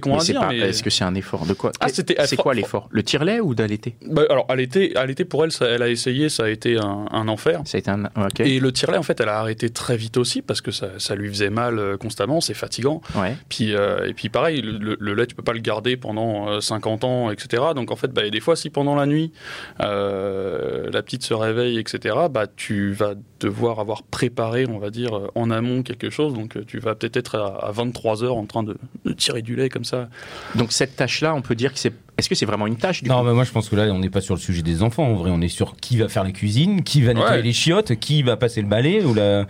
con 0.00 0.10
Mais 0.10 0.16
à 0.16 0.20
c'est 0.20 0.32
dire, 0.32 0.46
mais 0.48 0.58
Est-ce 0.58 0.82
que 0.82 0.90
c'est 0.90 1.04
un 1.04 1.14
effort 1.14 1.46
de 1.46 1.54
quoi? 1.54 1.72
Ah, 1.80 1.88
c'était- 1.88 2.16
C'est 2.26 2.36
quoi 2.36 2.54
l'effort? 2.54 2.88
Le 2.90 3.02
tire-lait 3.02 3.40
ou 3.40 3.54
d'allaiter? 3.54 3.96
Bah, 4.06 4.22
alors, 4.30 4.46
à 4.48 4.56
l'été, 4.56 4.94
à 4.96 5.06
l'été 5.06 5.24
pour 5.24 5.44
elle, 5.44 5.52
ça, 5.52 5.66
elle 5.66 5.82
a 5.82 5.88
essayé, 5.88 6.28
ça 6.28 6.44
a 6.44 6.48
été 6.48 6.78
un, 6.78 7.06
un 7.10 7.28
enfer. 7.28 7.62
Ça 7.64 7.76
a 7.76 7.80
été 7.80 7.90
un. 7.90 8.04
Ok. 8.04 8.40
Et 8.40 8.60
le 8.60 8.72
tire-lait, 8.72 8.98
en 8.98 9.02
fait, 9.02 9.20
elle 9.20 9.28
a 9.28 9.38
arrêté 9.38 9.70
très 9.70 9.96
vite 9.96 10.16
aussi 10.16 10.42
parce 10.42 10.60
que 10.60 10.70
ça, 10.70 10.90
ça 10.98 11.14
lui 11.14 11.28
faisait 11.28 11.50
mal 11.50 11.78
euh, 11.78 11.96
constamment, 11.96 12.40
c'est 12.40 12.54
fatigant. 12.54 13.00
Ouais. 13.16 13.36
Puis, 13.48 13.74
euh, 13.74 14.06
et 14.06 14.14
puis 14.14 14.28
pareil, 14.28 14.62
le, 14.62 15.14
lait, 15.14 15.26
tu 15.26 15.34
peux 15.34 15.42
pas 15.42 15.52
le 15.52 15.60
garder 15.60 15.96
pendant 15.96 16.48
euh, 16.48 16.60
50 16.60 17.04
ans, 17.04 17.30
etc. 17.30 17.62
Donc 17.74 17.90
en 17.90 17.96
fait, 17.96 18.12
bah, 18.12 18.24
et 18.24 18.30
des 18.30 18.40
fois, 18.40 18.56
si 18.56 18.70
pendant 18.70 18.94
la 18.94 19.06
nuit, 19.06 19.32
euh, 19.80 20.90
la 20.90 21.02
petite 21.02 21.22
se 21.22 21.34
réveille, 21.34 21.78
etc., 21.78 22.16
bah, 22.30 22.46
tu 22.54 22.92
vas 22.92 23.14
devoir 23.40 23.80
avoir 23.80 24.02
préparé, 24.02 24.66
on 24.68 24.78
va 24.78 24.90
dire, 24.90 25.18
en 25.34 25.50
amont 25.50 25.82
quelque 25.82 26.10
chose. 26.10 26.34
Donc 26.34 26.58
tu 26.66 26.78
vas 26.78 26.94
peut-être 26.94 27.16
être 27.16 27.36
à, 27.36 27.70
23 27.72 28.24
heures 28.24 28.27
en 28.36 28.46
train 28.46 28.62
de, 28.62 28.76
tirer 29.16 29.42
du 29.42 29.56
lait 29.56 29.68
comme 29.68 29.84
ça. 29.84 30.08
Donc 30.54 30.72
cette 30.72 30.96
tâche-là, 30.96 31.34
on 31.34 31.42
peut 31.42 31.54
dire 31.54 31.72
que 31.72 31.78
c'est. 31.78 31.92
Est-ce 32.18 32.28
que 32.28 32.34
c'est 32.34 32.46
vraiment 32.46 32.66
une 32.66 32.76
tâche 32.76 33.02
du 33.02 33.08
Non, 33.08 33.20
coup 33.20 33.26
mais 33.26 33.32
moi 33.32 33.44
je 33.44 33.52
pense 33.52 33.68
que 33.68 33.76
là 33.76 33.84
on 33.92 33.98
n'est 34.00 34.10
pas 34.10 34.20
sur 34.20 34.34
le 34.34 34.40
sujet 34.40 34.62
des 34.62 34.82
enfants. 34.82 35.04
En 35.06 35.14
vrai, 35.14 35.30
on 35.32 35.40
est 35.40 35.48
sur 35.48 35.76
qui 35.76 35.96
va 35.98 36.08
faire 36.08 36.24
la 36.24 36.32
cuisine, 36.32 36.82
qui 36.82 37.00
va 37.02 37.14
nettoyer 37.14 37.36
Ouais. 37.36 37.42
les 37.42 37.52
chiottes, 37.52 37.94
qui 37.96 38.22
va 38.22 38.36
passer 38.36 38.60
le 38.60 38.66
balai 38.68 39.04
ou 39.04 39.14
la 39.14 39.46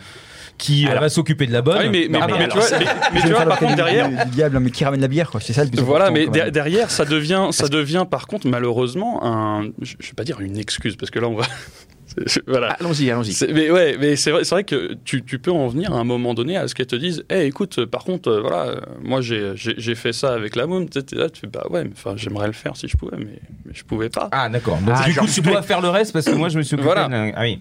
qui 0.58 0.86
Alors- 0.88 1.02
va 1.02 1.08
s'occuper 1.08 1.46
de 1.46 1.52
la 1.52 1.62
bonne. 1.62 1.76
Ah 1.78 1.82
oui, 1.84 1.88
mais, 1.88 2.08
mais, 2.10 2.18
Non, 2.18 2.26
mais 2.26 2.38
mais 2.40 2.48
tu 2.48 2.58
vois, 2.58 2.66
mais- 2.72 2.78
mais 3.12 3.18
Je 3.18 3.20
tu 3.20 3.28
vais 3.28 3.28
vois, 3.28 3.38
faire 3.38 3.48
par 3.48 3.58
contre, 3.60 3.76
l'avocat 3.76 3.92
derrière, 4.02 4.08
du, 4.08 4.30
du 4.30 4.36
diable, 4.36 4.58
mais 4.58 4.70
qui 4.72 4.84
ramène 4.84 5.00
la 5.00 5.06
bière, 5.06 5.30
quoi. 5.30 5.40
C'est 5.40 5.52
ça 5.52 5.62
le 5.62 5.70
plus 5.70 5.80
Voilà, 5.80 6.10
mais 6.10 6.26
derrière, 6.26 6.90
ça 6.90 7.04
devient, 7.04 7.48
ça 7.52 7.68
devient 7.68 8.04
par 8.10 8.26
contre 8.26 8.48
malheureusement 8.48 9.24
un, 9.24 9.66
je 9.80 9.94
je 10.00 10.06
vais 10.08 10.14
pas 10.16 10.24
dire 10.24 10.40
une 10.40 10.58
excuse 10.58 10.96
parce 10.96 11.10
que 11.12 11.20
là 11.20 11.28
on 11.28 11.36
va, 11.36 11.44
voilà. 12.48 12.72
Allons-y, 12.80 13.08
allons-y. 13.08 13.36
Mais 13.54 13.70
ouais, 13.70 13.96
mais 14.00 14.16
c'est 14.16 14.32
vrai, 14.32 14.42
c'est 14.42 14.54
vrai 14.54 14.64
que 14.64 14.94
tu, 15.04 15.22
tu 15.24 15.38
peux 15.38 15.52
en 15.52 15.68
venir 15.68 15.92
à 15.94 15.98
un 15.98 16.04
moment 16.04 16.34
donné 16.34 16.56
à 16.56 16.66
ce 16.66 16.74
qu'elles 16.74 16.86
te 16.88 16.96
disent, 16.96 17.24
Eh, 17.30 17.46
écoute, 17.46 17.84
par 17.84 18.02
contre, 18.02 18.28
euh, 18.28 18.40
voilà, 18.40 18.62
euh, 18.66 18.80
moi 19.04 19.20
j'ai 19.20 19.94
fait 19.94 20.12
ça 20.12 20.34
avec 20.34 20.56
la 20.56 20.66
môme, 20.66 20.88
tu 20.88 20.98
là, 21.14 21.28
bah 21.52 21.66
ouais, 21.70 21.84
mais 21.84 21.90
enfin 21.92 22.14
j'aimerais 22.16 22.48
le 22.48 22.52
faire 22.58 22.76
si 22.76 22.88
je 22.88 22.96
pouvais, 22.96 23.16
mais, 23.16 23.40
mais 23.64 23.72
je 23.74 23.84
pouvais 23.84 24.08
pas. 24.10 24.28
Ah 24.32 24.48
d'accord. 24.48 24.78
Donc 24.78 24.94
Ah, 24.98 25.04
du 25.04 25.12
genre, 25.12 25.24
coup 25.26 25.30
tu 25.32 25.40
dois 25.40 25.62
faire 25.62 25.80
le 25.80 25.88
reste 25.88 26.12
parce 26.12 26.26
que 26.26 26.32
moi 26.32 26.48
je 26.48 26.58
me 26.58 26.62
suis 26.62 26.74
occupé. 26.74 26.92
Voilà. 26.92 27.08
de- 27.08 27.32
Ah 27.36 27.42
oui. 27.42 27.60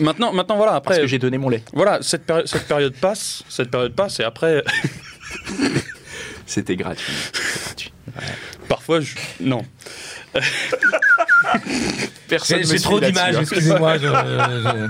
Maintenant, 0.00 0.32
maintenant 0.32 0.56
voilà, 0.56 0.72
Parce 0.72 0.86
après, 0.86 1.00
que 1.00 1.06
j'ai 1.06 1.18
donné 1.18 1.38
mon 1.38 1.48
lait. 1.48 1.62
voilà, 1.72 1.98
cette, 2.02 2.24
péri- 2.26 2.46
cette 2.46 2.66
période 2.68 2.94
passe, 2.94 3.42
cette 3.48 3.70
période 3.70 3.94
passe, 3.94 4.20
et 4.20 4.24
après, 4.24 4.62
C'était 6.46 6.76
gratuit. 6.76 7.12
Parfois, 8.68 9.00
je... 9.00 9.14
non. 9.40 9.62
Personne 12.28 12.58
J'ai 12.58 12.64
me 12.64 12.68
j'ai 12.70 12.78
suit 12.78 12.82
trop 12.82 13.00
là-dessus, 13.00 13.12
d'images. 13.12 13.36
hein. 13.36 13.40
Excusez-moi. 13.40 13.98
je- 13.98 14.06
je- 14.06 14.88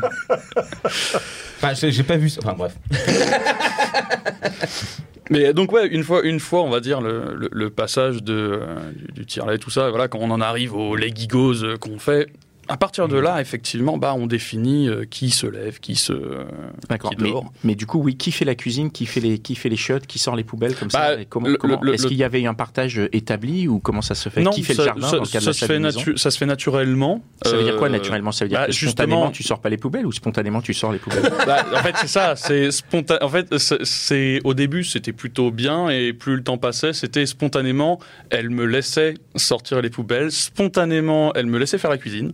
Enfin, 1.61 1.75
j'ai 1.75 1.91
j'ai 1.91 2.05
pas 2.05 2.17
vu 2.17 2.29
ça. 2.29 2.41
Enfin 2.45 2.55
bref. 2.57 2.73
Mais 5.31 5.53
donc 5.53 5.73
ouais, 5.73 5.87
une 5.89 6.03
fois, 6.05 6.23
une 6.25 6.41
fois, 6.41 6.63
on 6.63 6.71
va 6.71 6.81
dire 6.81 7.01
le, 7.01 7.35
le- 7.35 7.51
le 7.53 7.71
passage 7.71 8.23
de 8.23 8.61
euh, 8.63 8.77
du, 9.15 9.27
du 9.27 9.59
tout 9.59 9.71
ça, 9.71 9.91
voilà, 9.91 10.09
quand 10.09 10.19
on 10.21 10.31
en 10.31 10.41
arrive 10.41 10.75
au 10.75 10.97
lait 10.97 11.13
gigose 11.15 11.65
euh, 11.65 11.77
qu'on 11.77 11.99
fait, 11.99 12.29
à 12.69 12.77
partir 12.77 13.09
de 13.09 13.19
là, 13.19 13.41
effectivement, 13.41 13.99
bah, 13.99 14.15
on 14.17 14.27
définit 14.27 14.89
euh, 14.89 15.05
qui 15.09 15.31
se 15.31 15.47
lève, 15.47 15.81
qui 15.81 15.95
se, 15.97 16.13
euh, 16.13 16.45
D'accord. 16.89 17.11
qui 17.11 17.23
Mais, 17.23 17.31
dort. 17.31 17.53
mais 17.65 17.75
du 17.75 17.87
coup, 17.87 18.01
oui, 18.03 18.17
qui 18.17 18.31
fait 18.33 18.45
la 18.45 18.55
cuisine, 18.55 18.91
qui 18.91 19.07
fait 19.07 19.21
les, 19.21 19.39
qui 19.39 19.55
fait 19.55 19.69
les 19.69 19.77
chiottes, 19.77 20.07
qui 20.07 20.19
sort 20.19 20.37
les 20.37 20.45
poubelles 20.45 20.75
comme 20.75 20.91
ça 20.91 21.17
Bah, 21.17 21.25
comment, 21.29 21.49
comment- 21.59 21.83
Est-ce 21.93 22.07
qu'il 22.07 22.17
y 22.17 22.25
avait 22.25 22.45
un 22.47 22.55
partage 22.55 23.01
établi 23.13 23.69
ou 23.69 23.79
comment 23.79 24.03
ça 24.03 24.15
se 24.15 24.29
fait? 24.29 24.43
Non, 24.43 24.51
Qui 24.51 24.63
fait 24.63 24.75
ça, 24.75 24.83
le 24.83 24.87
jardin 24.87 25.07
ça- 25.09 25.17
dans 25.17 25.23
le 25.23 25.29
cadre 25.29 25.45
ça 25.45 25.51
de 25.51 25.57
se 25.57 25.65
fait 25.65 25.79
natu- 25.79 26.17
ça 26.17 26.31
se 26.31 26.39
fait 26.39 26.47
naturellement. 26.47 27.23
Ça 27.45 27.57
veut 27.57 27.65
dire 27.65 27.77
quoi 27.77 27.89
Euh, 27.89 27.93
naturellement? 27.93 28.33
Ça 28.33 28.45
veut 28.45 28.49
dire 28.51 28.61
bah, 28.61 28.67
que 28.67 28.73
spontanément 28.73 29.31
tu 29.31 29.43
sors 29.43 29.61
pas 29.61 29.69
les 29.69 29.77
poubelles 29.79 30.07
ou 30.07 30.13
spontanément 30.13 30.61
tu 30.63 30.75
sors 30.75 30.93
les 30.93 30.99
poubelles? 30.99 31.23
Bah, 31.47 31.65
en 31.75 31.83
fait, 31.83 31.95
c'est 32.01 32.09
ça. 32.09 32.37
C'est 32.37 32.71
spontané. 32.71 33.23
En 33.23 33.29
fait, 33.29 33.57
c'est- 33.59 33.85
c'est 33.85 34.41
au 34.45 34.55
début, 34.55 34.85
c'était 34.85 35.13
plutôt 35.13 35.51
bien, 35.51 35.89
et 35.89 36.13
plus 36.13 36.37
le 36.37 36.43
temps 36.43 36.59
passait, 36.59 36.93
c'était 36.93 37.27
spontanément. 37.27 37.99
Elle 38.31 38.51
me 38.51 38.65
laissait 38.65 39.15
sortir 39.37 39.81
les 39.81 39.91
poubelles. 39.91 40.31
Spontanément, 40.33 41.33
elle 41.35 41.47
me 41.47 41.59
laissait 41.59 41.79
faire 41.79 41.91
la 41.91 41.99
cuisine. 41.99 42.33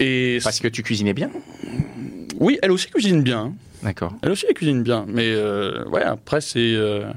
Et 0.00 0.38
Parce 0.42 0.60
que 0.60 0.68
tu 0.68 0.82
cuisinais 0.82 1.14
bien 1.14 1.30
oui, 2.40 2.58
elle 2.62 2.70
aussi 2.70 2.88
cuisine 2.88 3.22
bien. 3.22 3.54
D'accord. 3.82 4.14
Elle 4.22 4.30
aussi, 4.30 4.46
elle 4.48 4.54
cuisine 4.54 4.82
bien. 4.82 5.04
Mais 5.08 5.26
euh, 5.26 5.84
ouais, 5.86 6.02
après, 6.02 6.40
c'est. 6.40 6.58
euh, 6.58 7.10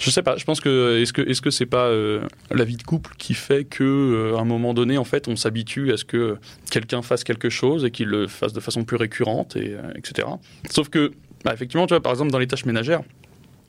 je 0.00 0.10
sais 0.10 0.22
pas. 0.22 0.36
Je 0.36 0.44
pense 0.44 0.60
que. 0.60 1.00
Est-ce 1.00 1.12
que 1.12 1.22
est-ce 1.22 1.40
que 1.40 1.50
c'est 1.50 1.66
pas 1.66 1.86
euh, 1.86 2.22
la 2.50 2.64
vie 2.64 2.76
de 2.76 2.82
couple 2.82 3.12
qui 3.16 3.34
fait 3.34 3.64
que, 3.64 3.84
euh, 3.84 4.36
à 4.36 4.40
un 4.40 4.44
moment 4.44 4.74
donné, 4.74 4.98
en 4.98 5.04
fait, 5.04 5.28
on 5.28 5.36
s'habitue 5.36 5.92
à 5.92 5.96
ce 5.96 6.04
que 6.04 6.36
quelqu'un 6.70 7.02
fasse 7.02 7.22
quelque 7.24 7.48
chose 7.48 7.84
et 7.84 7.90
qu'il 7.90 8.08
le 8.08 8.26
fasse 8.26 8.52
de 8.52 8.60
façon 8.60 8.84
plus 8.84 8.96
récurrente, 8.96 9.56
et, 9.56 9.76
etc. 9.94 10.28
Sauf 10.70 10.88
que, 10.88 11.12
bah, 11.44 11.52
effectivement, 11.54 11.86
tu 11.86 11.94
vois, 11.94 12.02
par 12.02 12.12
exemple, 12.12 12.32
dans 12.32 12.38
les 12.38 12.48
tâches 12.48 12.64
ménagères, 12.64 13.02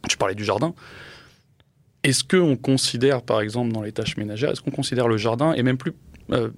je 0.09 0.15
parlais 0.15 0.35
du 0.35 0.43
jardin. 0.43 0.73
Est-ce 2.03 2.23
qu'on 2.23 2.55
considère, 2.55 3.23
par 3.23 3.41
exemple, 3.41 3.71
dans 3.71 3.81
les 3.81 3.91
tâches 3.91 4.17
ménagères, 4.17 4.51
est-ce 4.51 4.61
qu'on 4.61 4.71
considère 4.71 5.07
le 5.07 5.17
jardin 5.17 5.53
et 5.53 5.63
même 5.63 5.77
plus, 5.77 5.93
euh, 6.31 6.49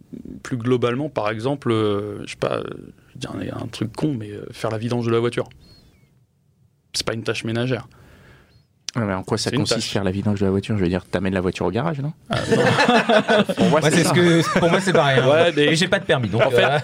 plus 0.44 0.58
globalement, 0.58 1.10
par 1.10 1.30
exemple, 1.30 1.72
euh, 1.72 2.22
je 2.26 2.32
sais 2.32 2.38
pas, 2.38 2.58
euh, 2.58 2.64
je 3.10 3.14
vais 3.14 3.20
dire 3.46 3.56
un, 3.58 3.64
un 3.64 3.68
truc 3.68 3.94
con, 3.96 4.14
mais 4.18 4.32
euh, 4.32 4.46
faire 4.52 4.70
la 4.72 4.78
vidange 4.78 5.06
de 5.06 5.12
la 5.12 5.20
voiture 5.20 5.48
C'est 6.94 7.06
pas 7.06 7.14
une 7.14 7.24
tâche 7.24 7.44
ménagère. 7.44 7.88
Ouais, 8.96 9.04
mais 9.06 9.14
en 9.14 9.22
quoi 9.22 9.38
ça 9.38 9.52
consiste 9.52 9.76
tâche. 9.82 9.90
faire 9.92 10.04
la 10.04 10.10
vidange 10.12 10.40
de 10.40 10.46
la 10.46 10.52
voiture? 10.52 10.76
Je 10.78 10.82
veux 10.84 10.90
dire, 10.90 11.06
t'amènes 11.06 11.34
la 11.34 11.42
voiture 11.42 11.66
au 11.66 11.72
garage, 11.72 12.00
non? 12.00 12.14
Ah, 12.30 12.38
non. 12.50 13.44
Pour 13.56 13.66
moi, 13.70 13.82
c'est 13.82 14.04
ce 14.04 14.14
que 14.14 14.60
pour 14.60 14.70
moi 14.72 14.80
c'est 14.80 14.94
pareil. 14.94 15.20
hein. 15.22 15.30
Ouais, 15.30 15.54
mais- 15.56 15.76
j'ai 15.76 15.88
pas 15.88 16.00
de 16.00 16.06
permis 16.06 16.30
donc. 16.30 16.42
En 16.42 16.50
fait, 16.50 16.64
euh, 16.64 16.80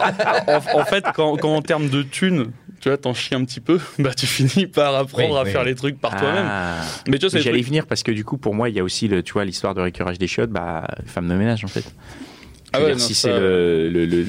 en, 0.76 0.82
en 0.82 0.86
fait, 0.86 1.04
quand, 1.16 1.38
quand 1.38 1.56
en 1.56 1.62
termes 1.64 1.90
de 1.90 2.04
thunes, 2.04 2.52
tu 2.82 2.90
vois, 2.90 2.98
t'en 2.98 3.14
chies 3.16 3.34
un 3.34 3.44
petit 3.46 3.62
peu, 3.62 3.80
bah 4.00 4.14
tu 4.14 4.28
finis 4.28 4.68
par 4.68 4.94
apprendre 4.94 5.34
Oui, 5.36 5.40
à 5.40 5.44
oui. 5.44 5.52
faire 5.52 5.64
les 5.64 5.74
trucs 5.74 6.00
par 6.00 6.16
toi-même. 6.18 6.46
Ah. 6.48 6.82
Mais 7.08 7.18
tu 7.18 7.22
vois, 7.26 7.32
c'est 7.32 7.40
J'allais 7.42 7.60
y 7.62 7.64
venir 7.64 7.88
parce 7.88 8.04
que 8.04 8.12
du 8.12 8.24
coup, 8.26 8.38
pour 8.38 8.54
moi, 8.54 8.70
il 8.70 8.76
y 8.76 8.80
a 8.80 8.84
aussi, 8.84 9.08
le, 9.08 9.24
tu 9.24 9.34
vois, 9.34 9.46
l'histoire 9.46 9.74
de 9.74 9.82
récurage 9.82 10.20
des 10.20 10.28
chiottes, 10.28 10.52
bah, 10.52 10.86
femme 11.08 11.28
de 11.30 11.34
ménage 11.36 11.64
en 11.64 11.70
fait. 11.70 11.86
Ah 12.74 12.80
Je 12.80 12.84
veux 12.84 12.90
ouais, 12.90 12.96
dire, 12.96 13.02
non, 13.02 13.08
si 13.08 13.14
ça- 13.16 13.30
c'est 13.30 13.40
le, 13.40 13.90
le, 13.90 14.06
le- 14.06 14.26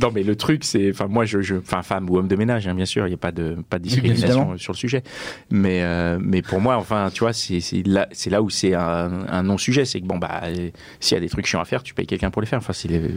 non 0.00 0.10
mais 0.14 0.22
le 0.22 0.36
truc 0.36 0.64
c'est 0.64 0.90
enfin 0.90 1.06
moi 1.06 1.24
je 1.24 1.40
je 1.40 1.56
enfin 1.56 1.82
femme 1.82 2.08
ou 2.10 2.18
homme 2.18 2.28
de 2.28 2.36
ménage 2.36 2.68
hein, 2.68 2.74
bien 2.74 2.84
sûr 2.84 3.06
il 3.06 3.10
n'y 3.10 3.14
a 3.14 3.18
pas 3.18 3.32
de 3.32 3.56
pas 3.70 3.78
de 3.78 3.84
discrimination 3.84 4.56
sur 4.58 4.72
le 4.72 4.76
sujet 4.76 5.02
mais 5.50 5.82
euh, 5.82 6.18
mais 6.20 6.42
pour 6.42 6.60
moi 6.60 6.76
enfin 6.76 7.08
tu 7.12 7.20
vois 7.20 7.32
c'est 7.32 7.60
là 7.86 8.06
c'est 8.12 8.30
là 8.30 8.42
où 8.42 8.50
c'est 8.50 8.74
un, 8.74 9.26
un 9.28 9.42
non 9.42 9.56
sujet 9.58 9.84
c'est 9.84 10.00
que 10.00 10.06
bon 10.06 10.18
bah 10.18 10.42
euh, 10.44 10.68
s'il 11.00 11.14
y 11.14 11.18
a 11.18 11.20
des 11.20 11.28
trucs 11.28 11.46
chiants 11.46 11.60
à 11.60 11.64
faire 11.64 11.82
tu 11.82 11.94
payes 11.94 12.06
quelqu'un 12.06 12.30
pour 12.30 12.42
les 12.42 12.46
faire 12.46 12.58
enfin 12.58 12.72
c'est 12.74 12.88
le, 12.88 12.98
le 12.98 13.10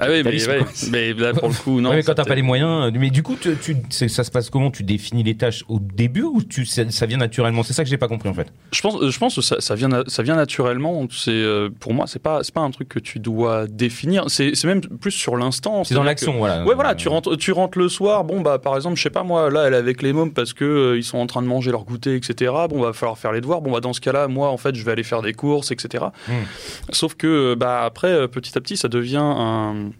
Ah 0.00 0.06
oui, 0.10 0.22
mais, 0.24 0.46
ouais, 0.48 0.60
mais 0.90 1.12
là 1.12 1.34
pour 1.34 1.48
le 1.48 1.54
coup, 1.54 1.80
non. 1.80 1.90
ouais, 1.90 1.96
mais 1.96 2.02
quand 2.02 2.14
t'as 2.14 2.24
pas 2.24 2.34
les 2.34 2.42
moyens. 2.42 2.86
euh, 2.86 2.98
Mais 2.98 3.10
du 3.10 3.22
coup, 3.22 3.36
tu, 3.36 3.76
ça 4.08 4.24
se 4.24 4.30
passe 4.30 4.48
comment? 4.50 4.70
Tu 4.70 4.82
définis 4.82 5.22
les 5.22 5.34
tâches 5.36 5.64
au 5.68 5.78
début 5.78 6.22
ou 6.22 6.42
tu, 6.42 6.64
ça, 6.64 6.88
ça 6.90 7.06
vient 7.06 7.18
naturellement? 7.18 7.62
C'est 7.62 7.72
ça 7.72 7.84
que 7.84 7.90
j'ai 7.90 7.98
pas 7.98 8.08
compris 8.08 8.28
en 8.28 8.34
fait. 8.34 8.52
Je 8.72 8.80
pense, 8.80 9.04
je 9.08 9.18
pense 9.18 9.34
que 9.34 9.40
ça, 9.42 9.56
ça 9.60 9.74
vient, 9.74 9.90
ça 10.06 10.22
vient 10.22 10.36
naturellement. 10.36 11.06
C'est 11.10 11.30
euh, 11.30 11.68
pour 11.80 11.94
moi, 11.94 12.06
c'est 12.06 12.22
pas, 12.22 12.42
c'est 12.42 12.54
pas 12.54 12.60
un 12.62 12.70
truc 12.70 12.88
que 12.88 12.98
tu 12.98 13.18
dois 13.18 13.66
définir. 13.66 14.21
C'est 14.28 14.64
même 14.64 14.80
plus 14.80 15.10
sur 15.10 15.36
l'instant. 15.36 15.84
C'est 15.84 15.94
dans 15.94 16.02
l'action, 16.02 16.36
voilà. 16.38 16.64
Ouais, 16.64 16.74
voilà, 16.74 16.94
tu 16.94 17.08
rentres, 17.08 17.36
tu 17.36 17.52
rentres 17.52 17.78
le 17.78 17.88
soir. 17.88 18.24
Bon, 18.24 18.40
bah, 18.40 18.58
par 18.58 18.76
exemple, 18.76 18.96
je 18.96 19.02
sais 19.02 19.10
pas 19.10 19.22
moi, 19.22 19.50
là, 19.50 19.64
elle 19.66 19.74
est 19.74 19.76
avec 19.78 20.02
les 20.02 20.12
mômes 20.12 20.32
parce 20.32 20.52
que 20.52 20.64
euh, 20.64 20.96
ils 20.98 21.04
sont 21.04 21.18
en 21.18 21.26
train 21.26 21.42
de 21.42 21.46
manger 21.46 21.70
leur 21.70 21.84
goûter, 21.84 22.14
etc. 22.16 22.52
Bon, 22.68 22.80
va 22.80 22.92
falloir 22.92 23.18
faire 23.18 23.32
les 23.32 23.40
devoirs. 23.40 23.60
Bon, 23.62 23.72
bah, 23.72 23.80
dans 23.80 23.92
ce 23.92 24.00
cas-là, 24.00 24.28
moi, 24.28 24.48
en 24.50 24.56
fait, 24.56 24.74
je 24.74 24.84
vais 24.84 24.92
aller 24.92 25.02
faire 25.02 25.22
des 25.22 25.32
courses, 25.34 25.70
etc. 25.70 26.04
Mm. 26.28 26.32
Sauf 26.90 27.14
que, 27.14 27.54
bah, 27.54 27.82
après, 27.84 28.08
euh, 28.12 28.28
petit 28.28 28.56
à 28.56 28.60
petit, 28.60 28.76
ça 28.76 28.88
devient 28.88 29.16
un. 29.22 29.90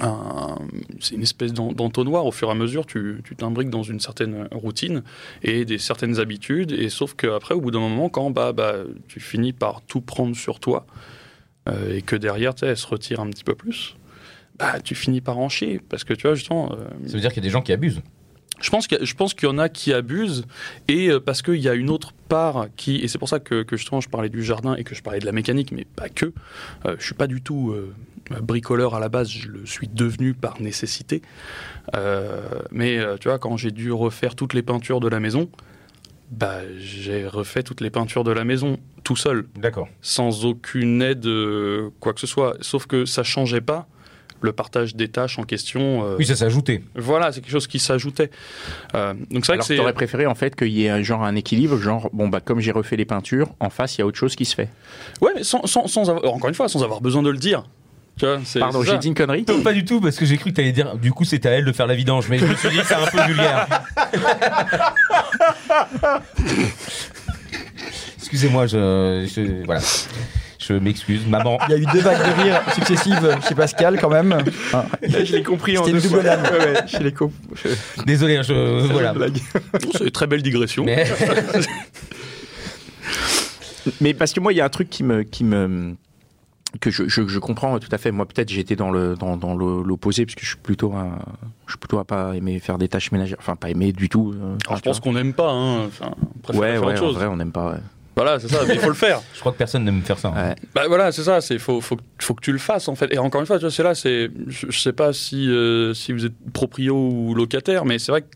un- 0.00 0.58
c'est 1.00 1.14
une 1.14 1.22
espèce 1.22 1.52
d'en- 1.52 1.72
d'entonnoir 1.72 2.26
au 2.26 2.32
fur 2.32 2.48
et 2.48 2.50
à 2.50 2.54
mesure 2.54 2.86
tu 2.86 3.20
tu 3.24 3.36
t'imbriques 3.36 3.70
dans 3.70 3.84
une 3.84 4.00
certaine 4.00 4.48
routine 4.52 5.02
et 5.42 5.64
des 5.64 5.78
certaines 5.78 6.18
habitudes 6.18 6.72
et 6.72 6.88
sauf 6.90 7.14
qu'après 7.14 7.54
au 7.54 7.60
bout 7.60 7.70
d'un 7.70 7.78
moment 7.80 8.08
quand 8.08 8.30
bah, 8.30 8.52
bah 8.52 8.74
tu 9.08 9.20
finis 9.20 9.52
par 9.52 9.82
tout 9.82 10.00
prendre 10.00 10.34
sur 10.36 10.58
toi 10.60 10.86
euh, 10.88 10.92
et 11.94 12.02
que 12.02 12.16
derrière 12.16 12.54
tu 12.54 12.60
sais, 12.60 12.66
elle 12.66 12.76
se 12.76 12.86
retire 12.86 13.20
un 13.20 13.28
petit 13.30 13.44
peu 13.44 13.54
plus 13.54 13.96
bah 14.58 14.80
tu 14.82 14.94
finis 14.94 15.20
par 15.20 15.36
en 15.38 15.48
chier. 15.50 15.80
Parce 15.88 16.02
que 16.04 16.14
tu 16.14 16.26
vois 16.26 16.34
justement 16.34 16.72
euh, 16.72 16.86
Ça 17.06 17.12
veut 17.14 17.20
dire 17.20 17.30
qu'il 17.32 17.42
y 17.42 17.46
a 17.46 17.48
des 17.48 17.52
gens 17.52 17.60
qui 17.60 17.72
abusent. 17.72 18.00
je 18.60 18.70
pense 18.70 18.86
qu'il 18.86 18.96
y, 18.98 19.00
a- 19.02 19.04
je 19.04 19.12
pense 19.14 19.34
qu'il 19.34 19.46
y 19.48 19.52
en 19.52 19.58
a 19.58 19.68
qui 19.68 19.92
abusent. 19.92 20.46
Et 20.88 21.08
euh, 21.10 21.20
parce 21.20 21.42
qu'il 21.42 21.56
y 21.60 21.68
a 21.68 21.74
une 21.74 21.90
autre 21.90 22.12
part 22.28 22.68
qui 22.76 22.96
et 22.96 23.08
c'est 23.08 23.18
pour 23.18 23.28
ça 23.28 23.38
que, 23.38 23.62
que 23.64 23.76
justement 23.76 24.00
je 24.00 24.08
parlais 24.08 24.30
du 24.30 24.42
jardin 24.42 24.74
et 24.76 24.82
que 24.84 24.94
je 24.94 25.02
parlais 25.02 25.18
de 25.20 25.26
la 25.26 25.32
mécanique 25.32 25.72
mais 25.72 25.84
pas 25.84 26.08
que. 26.08 26.32
Euh, 26.86 26.96
je 26.98 27.04
suis 27.04 27.14
pas 27.14 27.26
du 27.26 27.42
tout 27.42 27.72
euh, 27.72 27.92
bricoleur 28.40 28.94
à 28.94 29.00
la 29.00 29.10
base. 29.10 29.28
Je 29.28 29.48
le 29.48 29.66
suis 29.66 29.88
devenu 29.88 30.32
par 30.32 30.58
nécessité. 30.62 31.20
Euh, 31.94 32.40
mais 32.70 32.96
euh, 32.98 33.16
tu 33.18 33.28
vois 33.28 33.38
quand 33.38 33.56
j'ai 33.58 33.70
dû 33.72 33.92
refaire 33.92 34.34
toutes 34.34 34.54
les 34.54 34.62
peintures 34.62 35.00
de 35.00 35.08
la 35.08 35.20
maison 35.20 35.50
bah 36.30 36.60
j'ai 36.78 37.26
refait 37.26 37.62
toutes 37.62 37.80
les 37.80 37.90
peintures 37.90 38.24
de 38.24 38.32
la 38.32 38.44
maison 38.44 38.78
tout 39.04 39.16
seul 39.16 39.46
D'accord. 39.56 39.88
sans 40.02 40.44
aucune 40.44 41.00
aide 41.02 41.24
euh, 41.26 41.90
quoi 42.00 42.12
que 42.14 42.20
ce 42.20 42.26
soit 42.26 42.56
sauf 42.60 42.86
que 42.86 43.04
ça 43.04 43.22
changeait 43.22 43.60
pas 43.60 43.86
le 44.42 44.52
partage 44.52 44.94
des 44.94 45.08
tâches 45.08 45.38
en 45.38 45.44
question 45.44 46.04
euh, 46.04 46.16
Oui, 46.18 46.26
ça 46.26 46.44
ajouté. 46.44 46.82
voilà, 46.94 47.32
c'est 47.32 47.40
quelque 47.40 47.50
chose 47.52 47.66
qui 47.66 47.78
s'ajoutait. 47.78 48.30
Euh, 48.94 49.14
donc 49.30 49.46
c'est 49.46 49.52
vrai 49.52 49.52
Alors 49.54 49.58
que 49.60 49.64
c'est. 49.64 49.76
t'aurais 49.76 49.94
préféré 49.94 50.26
en 50.26 50.34
fait 50.34 50.54
qu'il 50.54 50.68
y 50.68 50.84
ait 50.84 50.90
un 50.90 51.02
genre 51.02 51.22
un 51.24 51.34
équilibre, 51.36 51.78
genre 51.78 52.10
bon 52.12 52.28
bah 52.28 52.40
comme 52.40 52.60
j'ai 52.60 52.70
refait 52.70 52.96
les 52.96 53.06
peintures, 53.06 53.48
en 53.60 53.70
face 53.70 53.96
il 53.96 54.00
y 54.00 54.02
a 54.02 54.06
autre 54.06 54.18
chose 54.18 54.36
qui 54.36 54.44
se 54.44 54.54
fait. 54.54 54.68
Ouais, 55.22 55.32
mais 55.34 55.42
sans, 55.42 55.64
sans, 55.66 55.86
sans 55.86 56.10
avoir- 56.10 56.32
encore 56.34 56.48
une 56.50 56.54
fois, 56.54 56.68
sans 56.68 56.82
avoir 56.82 57.00
besoin 57.00 57.22
de 57.22 57.30
le 57.30 57.38
dire. 57.38 57.64
Tu 58.18 58.24
vois, 58.24 58.38
c'est- 58.44 58.60
Pardon, 58.60 58.80
c'est 58.82 58.92
j'ai 58.92 58.98
dit 58.98 59.08
une 59.08 59.14
connerie. 59.14 59.44
Non, 59.46 59.60
pas 59.60 59.74
du 59.74 59.84
tout, 59.84 60.00
parce 60.00 60.16
que 60.16 60.24
j'ai 60.24 60.38
cru 60.38 60.50
que 60.50 60.54
tu 60.56 60.60
allais 60.62 60.72
dire, 60.72 60.96
du 60.96 61.12
coup, 61.12 61.24
c'était 61.24 61.50
à 61.50 61.52
elle 61.52 61.66
de 61.66 61.72
faire 61.72 61.86
la 61.86 61.94
vidange, 61.94 62.28
mais 62.30 62.38
je 62.38 62.46
me 62.46 62.54
suis 62.54 62.70
dit 62.70 62.78
que 62.78 62.86
c'est 62.86 62.94
un 62.94 63.06
peu 63.06 63.20
vulgaire. 63.26 63.66
Excusez-moi, 68.18 68.66
je, 68.66 69.26
je- 69.34 69.64
Voilà. 69.64 69.80
Je 70.58 70.72
m'excuse. 70.72 71.24
Maman. 71.28 71.58
Il 71.68 71.72
y 71.72 71.74
a 71.74 71.78
eu 71.78 71.86
deux 71.92 72.00
vagues 72.00 72.18
de 72.18 72.42
rire 72.42 72.60
successives 72.74 73.38
chez 73.48 73.54
Pascal 73.54 73.98
quand 74.00 74.08
même. 74.10 74.32
Hein. 74.72 74.84
je 75.02 75.36
l'ai 75.36 75.42
compris 75.44 75.76
C'était 75.76 75.90
une 75.92 76.00
double 76.00 76.22
lame. 76.22 76.42
je 76.88 76.98
l'ai 76.98 77.12
compris. 77.12 77.36
Désolé, 78.04 78.38
hein, 78.38 78.42
je. 78.42 78.80
Voilà. 78.90 79.14
C'est 79.92 80.04
une 80.04 80.10
très 80.10 80.26
belle 80.26 80.42
digression. 80.42 80.84
Mais. 80.84 81.06
Mais 84.00 84.12
parce 84.14 84.32
que 84.32 84.40
moi, 84.40 84.52
il 84.52 84.56
y 84.56 84.60
a 84.60 84.64
un 84.64 84.68
truc 84.70 84.90
qui 84.90 85.04
me, 85.04 85.22
qui 85.22 85.44
me, 85.44 85.94
que 86.80 86.90
je, 86.90 87.08
je, 87.08 87.26
je 87.26 87.38
comprends 87.38 87.78
tout 87.78 87.88
à 87.92 87.98
fait. 87.98 88.10
Moi, 88.10 88.26
peut-être, 88.26 88.48
j'étais 88.50 88.76
dans 88.76 88.90
le, 88.90 89.14
dans, 89.16 89.36
dans 89.36 89.54
l'opposé, 89.54 90.24
parce 90.26 90.34
que 90.34 90.42
je 90.42 90.48
suis 90.48 90.56
plutôt 90.58 90.92
un, 90.94 91.18
je 91.66 91.72
suis 91.72 91.78
plutôt 91.78 91.98
à 91.98 92.04
pas 92.04 92.34
aimer 92.36 92.58
faire 92.58 92.78
des 92.78 92.88
tâches 92.88 93.12
ménagères. 93.12 93.38
Enfin, 93.40 93.56
pas 93.56 93.70
aimer 93.70 93.92
du 93.92 94.08
tout. 94.08 94.34
euh, 94.34 94.56
Alors, 94.66 94.78
je 94.78 94.82
pense 94.82 95.00
qu'on 95.00 95.12
n'aime 95.12 95.32
pas. 95.32 95.50
Hein. 95.50 95.86
Enfin, 95.86 96.10
on 96.20 96.38
préfère. 96.40 96.60
Ouais, 96.60 96.72
faire 96.72 96.84
ouais, 96.84 96.92
autre 96.94 97.04
en 97.04 97.12
vrai, 97.12 97.26
on 97.26 97.36
n'aime 97.36 97.52
pas. 97.52 97.72
ouais. 97.72 97.78
Voilà, 98.16 98.40
c'est 98.40 98.48
ça, 98.48 98.60
mais 98.66 98.74
il 98.74 98.80
faut 98.80 98.88
le 98.88 98.94
faire. 98.94 99.20
Je 99.34 99.40
crois 99.40 99.52
que 99.52 99.58
personne 99.58 99.84
n'aime 99.84 100.00
faire 100.00 100.18
ça. 100.18 100.32
hein. 100.34 100.48
Ouais. 100.48 100.56
Bah 100.74 100.84
voilà, 100.88 101.12
c'est 101.12 101.22
ça. 101.22 101.42
C'est 101.42 101.58
faut, 101.58 101.82
faut, 101.82 101.98
faut 102.18 102.32
que 102.34 102.40
tu 102.40 102.50
le 102.50 102.56
fasses 102.58 102.88
en 102.88 102.94
fait. 102.94 103.12
Et 103.12 103.18
encore 103.18 103.42
une 103.42 103.46
fois, 103.46 103.58
tu 103.58 103.62
vois, 103.66 103.70
c'est 103.70 103.82
là, 103.82 103.94
c'est, 103.94 104.30
je, 104.46 104.66
je 104.70 104.80
sais 104.80 104.94
pas 104.94 105.12
si 105.12 105.50
euh, 105.50 105.92
si 105.92 106.12
vous 106.14 106.24
êtes 106.24 106.32
proprio 106.54 106.96
ou 106.96 107.34
locataire, 107.34 107.84
mais 107.84 107.98
c'est 107.98 108.12
vrai 108.12 108.22
que 108.22 108.26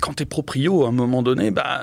quand 0.00 0.14
t'es 0.14 0.24
proprio, 0.24 0.84
à 0.84 0.88
un 0.88 0.92
moment 0.92 1.22
donné, 1.22 1.50
bah, 1.50 1.80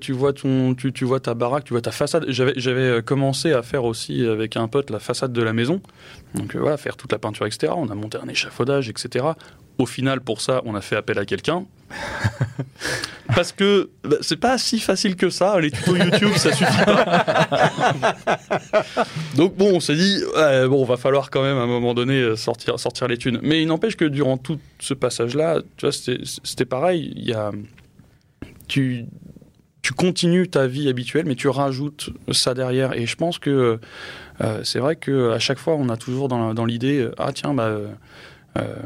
tu 0.00 0.12
vois 0.12 0.32
ton, 0.32 0.74
tu, 0.74 0.92
tu 0.92 1.04
vois 1.04 1.20
ta 1.20 1.34
baraque, 1.34 1.64
tu 1.64 1.72
vois 1.72 1.80
ta 1.80 1.92
façade. 1.92 2.26
J'avais, 2.28 2.52
j'avais 2.56 2.82
euh, 2.82 3.02
commencé 3.02 3.52
à 3.52 3.62
faire 3.62 3.84
aussi 3.84 4.26
avec 4.26 4.56
un 4.56 4.68
pote 4.68 4.90
la 4.90 4.98
façade 4.98 5.32
de 5.32 5.42
la 5.42 5.52
maison. 5.52 5.80
Donc 6.34 6.54
euh, 6.54 6.58
voilà, 6.58 6.76
faire 6.76 6.96
toute 6.96 7.12
la 7.12 7.18
peinture, 7.18 7.46
etc. 7.46 7.72
On 7.76 7.88
a 7.88 7.94
monté 7.94 8.18
un 8.22 8.28
échafaudage, 8.28 8.88
etc. 8.88 9.24
Au 9.78 9.86
final, 9.86 10.20
pour 10.20 10.40
ça, 10.40 10.62
on 10.64 10.74
a 10.74 10.80
fait 10.80 10.96
appel 10.96 11.18
à 11.18 11.24
quelqu'un. 11.24 11.64
Parce 13.34 13.52
que 13.52 13.90
bah, 14.02 14.16
c'est 14.20 14.36
pas 14.36 14.58
si 14.58 14.78
facile 14.78 15.16
que 15.16 15.30
ça. 15.30 15.58
Les 15.60 15.70
tutos 15.70 15.96
YouTube, 15.96 16.32
ça 16.36 16.52
suffit 16.52 16.84
pas. 16.84 18.14
Donc 19.36 19.56
bon, 19.56 19.76
on 19.76 19.80
s'est 19.80 19.96
dit, 19.96 20.20
ouais, 20.36 20.68
bon, 20.68 20.84
va 20.84 20.96
falloir 20.96 21.30
quand 21.30 21.42
même 21.42 21.56
à 21.56 21.62
un 21.62 21.66
moment 21.66 21.94
donné 21.94 22.20
euh, 22.20 22.36
sortir, 22.36 22.78
sortir 22.78 23.08
les 23.08 23.16
thunes. 23.16 23.40
Mais 23.42 23.62
il 23.62 23.66
n'empêche 23.66 23.96
que 23.96 24.04
durant 24.04 24.36
tout 24.36 24.58
ce 24.78 24.94
passage-là, 24.94 25.60
tu 25.76 25.86
vois, 25.86 25.92
c'était 25.92 26.64
pareil. 26.64 27.12
Il 27.16 27.24
y 27.24 27.32
a, 27.32 27.50
tu, 28.68 29.06
tu 29.82 29.92
continues 29.94 30.48
ta 30.48 30.66
vie 30.66 30.88
habituelle, 30.88 31.26
mais 31.26 31.34
tu 31.34 31.48
rajoutes 31.48 32.10
ça 32.30 32.54
derrière. 32.54 32.92
Et 32.92 33.06
je 33.06 33.16
pense 33.16 33.38
que 33.38 33.80
euh, 34.40 34.60
c'est 34.64 34.80
vrai 34.80 34.96
que 34.96 35.30
à 35.30 35.38
chaque 35.38 35.58
fois, 35.58 35.74
on 35.76 35.88
a 35.88 35.96
toujours 35.96 36.28
dans, 36.28 36.54
dans 36.54 36.64
l'idée, 36.64 37.00
euh, 37.00 37.14
ah 37.18 37.32
tiens, 37.32 37.54
bah 37.54 37.78
euh, 38.58 38.76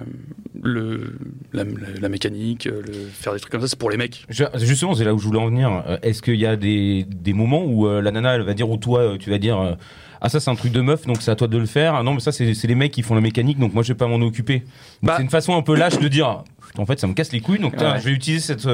le, 0.63 1.19
la, 1.53 1.65
la 2.01 2.09
mécanique, 2.09 2.67
euh, 2.67 2.83
le, 2.87 2.93
faire 2.93 3.33
des 3.35 3.39
trucs 3.41 3.53
comme 3.53 3.61
ça, 3.61 3.69
c'est 3.69 3.79
pour 3.79 3.91
les 3.91 3.97
mecs. 3.97 4.25
Justement, 4.31 4.95
c'est 4.95 5.05
là 5.05 5.15
où 5.15 5.19
je 5.19 5.25
voulais 5.27 5.39
en 5.39 5.47
venir. 5.47 5.85
Euh, 5.87 5.99
Est-ce 6.03 6.23
qu'il 6.23 6.37
y 6.37 6.47
a 6.47 6.57
des, 6.57 7.05
des 7.09 7.33
moments 7.33 7.65
où 7.65 7.87
euh, 7.87 8.01
la 8.01 8.11
nana, 8.11 8.35
elle 8.35 8.43
va 8.43 8.55
dire, 8.55 8.69
ou 8.71 8.77
toi, 8.77 9.17
tu 9.19 9.31
vas 9.31 9.39
dire, 9.39 9.61
euh, 9.61 9.75
ah 10.21 10.29
ça 10.29 10.41
c'est 10.41 10.51
un 10.51 10.57
truc 10.57 10.73
de 10.73 10.81
meuf, 10.81 11.07
donc 11.07 11.23
c'est 11.23 11.31
à 11.31 11.37
toi 11.37 11.47
de 11.49 11.59
le 11.59 11.67
faire. 11.67 11.95
Ah 11.95 12.03
non, 12.03 12.15
mais 12.15 12.21
ça 12.21 12.33
c'est 12.33 12.53
c'est 12.55 12.67
les 12.67 12.75
mecs 12.75 12.91
qui 12.93 13.03
font 13.03 13.15
la 13.15 13.21
mécanique, 13.21 13.59
donc 13.59 13.73
moi 13.73 13.85
je 13.85 13.93
vais 13.93 13.97
pas 13.97 14.09
m'en 14.09 14.17
occuper. 14.17 14.65
Bah- 15.03 15.15
c'est 15.17 15.23
une 15.23 15.31
façon 15.31 15.55
un 15.57 15.63
peu 15.63 15.77
lâche 15.77 15.99
de 16.01 16.09
dire, 16.09 16.43
en 16.77 16.87
fait 16.87 16.99
ça 16.99 17.07
me 17.07 17.13
casse 17.15 17.31
les 17.33 17.41
couilles, 17.41 17.61
donc 17.61 17.75
Ouais. 17.81 18.01
je 18.01 18.05
vais 18.05 18.11
utiliser 18.11 18.41
cette. 18.43 18.67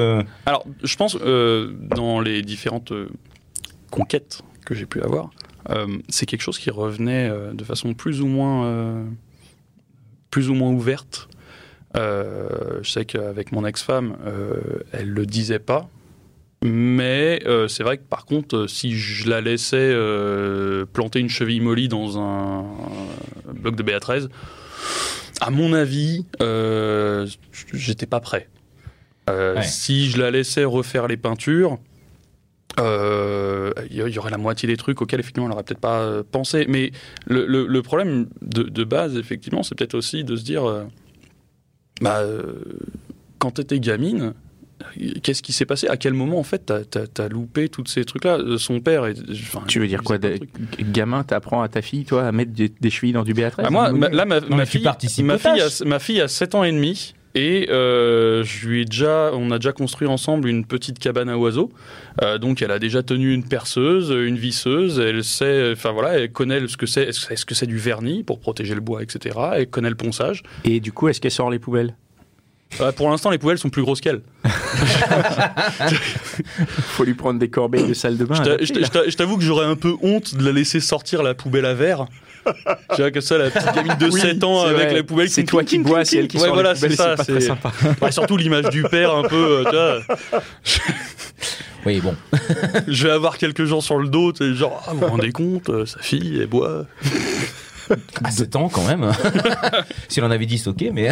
Alors, 0.47 0.65
je 0.83 0.95
pense, 0.95 1.15
dans 1.17 2.19
les 2.19 2.41
différentes 2.41 2.93
conquêtes 3.91 4.41
que 4.65 4.73
j'ai 4.73 4.87
pu 4.87 5.01
avoir, 5.03 5.29
c'est 6.09 6.25
quelque 6.25 6.41
chose 6.41 6.57
qui 6.57 6.71
revenait 6.71 7.29
de 7.53 7.63
façon 7.63 7.93
plus 7.93 8.21
ou 8.21 8.27
moins, 8.27 9.05
plus 10.35 10.49
ou 10.49 10.53
moins 10.53 10.71
ouverte. 10.71 11.29
Euh, 11.95 12.79
je 12.81 12.91
sais 12.91 13.05
qu'avec 13.05 13.53
mon 13.53 13.65
ex-femme, 13.65 14.17
euh, 14.25 14.81
elle 14.91 15.07
le 15.07 15.25
disait 15.25 15.59
pas. 15.59 15.87
Mais 16.61 17.41
euh, 17.45 17.69
c'est 17.69 17.83
vrai 17.83 17.99
que 17.99 18.03
par 18.03 18.25
contre, 18.25 18.57
euh, 18.57 18.67
si 18.67 18.97
je 18.97 19.29
la 19.29 19.39
laissais 19.39 19.95
planter 20.91 21.21
une 21.21 21.29
cheville 21.29 21.61
molly 21.61 21.87
dans 21.87 22.19
un, 22.19 22.65
un 23.49 23.53
bloc 23.53 23.77
de 23.77 23.83
BA13, 23.83 24.27
à 25.39 25.51
mon 25.51 25.71
avis, 25.71 26.25
j'étais 27.71 28.05
pas 28.05 28.19
prêt. 28.19 28.49
Ouais. 29.29 29.63
Si 29.63 30.09
je 30.09 30.19
la 30.19 30.31
laissais 30.31 30.65
refaire 30.65 31.07
les 31.07 31.15
peintures, 31.15 31.79
il 32.79 33.95
y, 33.95 33.97
y 33.97 34.17
aurait 34.19 34.31
la 34.31 34.37
moitié 34.37 34.67
des 34.67 34.77
trucs 34.77 35.01
auxquels 35.01 35.19
effectivement 35.19 35.47
elle 35.47 35.51
n'aurait 35.51 35.63
peut-être 35.63 35.79
pas 35.79 36.01
euh, 36.01 36.23
pensé. 36.29 36.65
Mais 36.67 36.91
le, 37.27 37.45
le- 37.45 37.67
le 37.67 37.81
problème 37.81 38.27
de, 38.41 38.63
de 38.63 38.83
base, 38.83 39.17
effectivement, 39.17 39.63
c'est 39.63 39.75
peut-être 39.75 39.95
aussi 39.95 40.23
de 40.23 40.35
se 40.35 40.43
dire, 40.43 40.65
euh, 40.65 40.83
bah, 42.01 42.19
euh, 42.19 42.53
quand 43.39 43.51
t'étais 43.51 43.79
gamine, 43.79 44.33
euh, 44.99 45.11
qu'est-ce 45.23 45.41
qui 45.41 45.53
s'est 45.53 45.65
passé? 45.65 45.87
À 45.87 45.95
quel 45.95 46.13
moment 46.13 46.37
en 46.37 46.43
fait 46.43 46.65
t'as 46.65 46.83
t'as 46.83 47.29
loupé 47.29 47.69
tous 47.69 47.85
ces 47.87 48.03
trucs-là? 48.03 48.39
Euh, 48.39 48.57
Son 48.57 48.81
père, 48.81 49.05
est, 49.05 49.15
Tu 49.67 49.79
veux 49.79 49.87
dire 49.87 50.03
quoi 50.03 50.17
de-. 50.17 50.37
Gamin, 50.91 51.23
t'apprends 51.23 51.61
à 51.61 51.69
ta 51.69 51.81
fille, 51.81 52.03
toi, 52.05 52.27
à 52.27 52.31
mettre 52.33 52.51
des, 52.51 52.69
des 52.69 52.89
chevilles 52.89 53.13
dans 53.13 53.23
du 53.23 53.33
B13 53.33 53.53
Ah, 53.59 53.69
moi, 53.69 53.91
ma- 53.93 54.09
là, 54.09 54.25
ma, 54.25 54.41
Non, 54.41 54.57
fille, 54.65 54.83
ma 55.23 55.37
fille, 55.37 55.61
a, 55.61 55.85
ma 55.85 55.99
fille 55.99 56.19
a 56.21 56.27
7 56.27 56.55
ans 56.55 56.63
et 56.65 56.71
demi. 56.73 57.13
Et 57.35 57.69
euh, 57.69 58.43
je 58.43 58.67
lui 58.67 58.81
ai 58.81 58.85
déjà, 58.85 59.31
on 59.33 59.51
a 59.51 59.59
déjà 59.59 59.73
construit 59.73 60.07
ensemble 60.07 60.47
une 60.47 60.65
petite 60.65 60.99
cabane 60.99 61.29
à 61.29 61.37
oiseaux. 61.37 61.69
Euh, 62.21 62.37
donc 62.37 62.61
elle 62.61 62.71
a 62.71 62.79
déjà 62.79 63.03
tenu 63.03 63.33
une 63.33 63.43
perceuse, 63.43 64.09
une 64.09 64.37
visseuse. 64.37 64.99
Elle 64.99 65.23
sait, 65.23 65.73
enfin 65.73 65.91
voilà, 65.91 66.17
elle 66.17 66.31
connaît 66.31 66.65
ce 66.67 66.77
que 66.77 66.85
c'est, 66.85 67.03
est-ce 67.03 67.45
que 67.45 67.53
c'est 67.53 67.67
du 67.67 67.77
vernis 67.77 68.23
pour 68.23 68.39
protéger 68.39 68.73
le 68.73 68.81
bois, 68.81 69.03
etc. 69.03 69.37
Elle 69.55 69.69
connaît 69.69 69.89
le 69.89 69.95
ponçage. 69.95 70.43
Et 70.63 70.79
du 70.79 70.93
coup, 70.93 71.09
est-ce 71.09 71.19
qu'elle 71.19 71.31
sort 71.31 71.49
les 71.51 71.59
poubelles? 71.59 71.95
Euh, 72.81 72.91
pour 72.91 73.09
l'instant, 73.09 73.29
les 73.29 73.37
poubelles 73.37 73.57
sont 73.57 73.69
plus 73.69 73.83
grosses 73.83 74.01
qu'elle. 74.01 74.21
Faut 76.79 77.05
lui 77.05 77.13
prendre 77.13 77.39
des 77.39 77.49
corbeilles 77.49 77.87
de 77.87 77.93
salle 77.93 78.17
de 78.17 78.25
bain. 78.25 78.35
Je 78.35 79.15
t'avoue 79.15 79.37
que 79.37 79.43
j'aurais 79.43 79.65
un 79.65 79.77
peu 79.77 79.95
honte 80.01 80.35
de 80.35 80.43
la 80.43 80.51
laisser 80.51 80.81
sortir 80.81 81.23
la 81.23 81.33
poubelle 81.33 81.65
à 81.65 81.73
verre. 81.73 82.07
Tu 82.95 83.01
vois, 83.01 83.11
que 83.11 83.21
ça, 83.21 83.37
la 83.37 83.49
petite 83.49 83.73
gamine 83.73 83.95
de 83.99 84.09
Oui, 84.09 84.19
7 84.21 84.43
ans 84.43 84.61
avec 84.63 84.75
vrai. 84.89 84.93
la 84.93 85.03
poubelle 85.03 85.29
C'est 85.29 85.43
toi 85.43 85.63
qui 85.63 85.79
bois, 85.79 86.05
c'est 86.05 86.17
elle 86.17 86.27
qui 86.27 86.37
clink. 86.37 86.45
sort 86.45 86.55
Ouais, 86.55 86.63
les 86.63 86.63
voilà, 86.63 86.75
poubelles, 86.75 86.91
c'est 86.91 86.97
ça. 86.97 87.15
c'est 87.17 87.17
pas 87.17 87.39
très 87.39 87.41
sympa. 87.41 87.71
Ouais, 88.05 88.11
surtout 88.11 88.37
l'image 88.37 88.69
du 88.69 88.83
père 88.83 89.13
un 89.15 89.23
peu, 89.23 89.63
euh, 89.67 90.01
tu 90.03 90.35
vois. 90.35 90.41
Oui, 91.85 92.01
bon. 92.01 92.15
Je 92.87 93.07
vais 93.07 93.13
avoir 93.13 93.37
quelques 93.37 93.65
gens 93.65 93.79
sur 93.79 93.97
le 93.99 94.07
dos, 94.07 94.31
tu 94.31 94.43
sais, 94.43 94.55
genre, 94.55 94.83
ah, 94.87 94.91
vous 94.93 95.01
vous 95.01 95.05
rendez 95.07 95.31
compte, 95.31 95.69
euh, 95.69 95.85
sa 95.85 95.99
fille, 95.99 96.39
elle 96.41 96.47
boit. 96.47 96.85
À 98.23 98.31
7 98.31 98.55
ans 98.55 98.69
quand 98.69 98.83
même. 98.87 99.11
si 100.07 100.19
on 100.19 100.25
en 100.25 100.31
avait 100.31 100.47
10, 100.47 100.65
ok, 100.69 100.83
mais. 100.91 101.11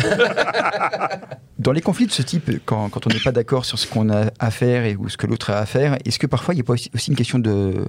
Dans 1.60 1.72
les 1.72 1.82
conflits 1.82 2.08
de 2.08 2.12
ce 2.12 2.24
type, 2.24 2.50
quand, 2.66 2.90
quand 2.90 3.06
on 3.06 3.10
n'est 3.12 3.20
pas 3.20 3.32
d'accord 3.32 3.66
sur 3.66 3.78
ce 3.78 3.86
qu'on 3.86 4.10
a 4.10 4.32
à 4.40 4.50
faire 4.50 4.84
et 4.86 4.96
ou 4.96 5.10
ce 5.10 5.18
que 5.18 5.28
l'autre 5.28 5.52
a 5.52 5.60
à 5.60 5.66
faire, 5.68 5.96
est-ce 6.06 6.18
que 6.18 6.26
parfois 6.26 6.56
il 6.56 6.58
n'y 6.58 6.62
a 6.62 6.64
pas 6.66 6.74
aussi 6.74 6.90
une 7.10 7.16
question 7.16 7.38
de 7.38 7.86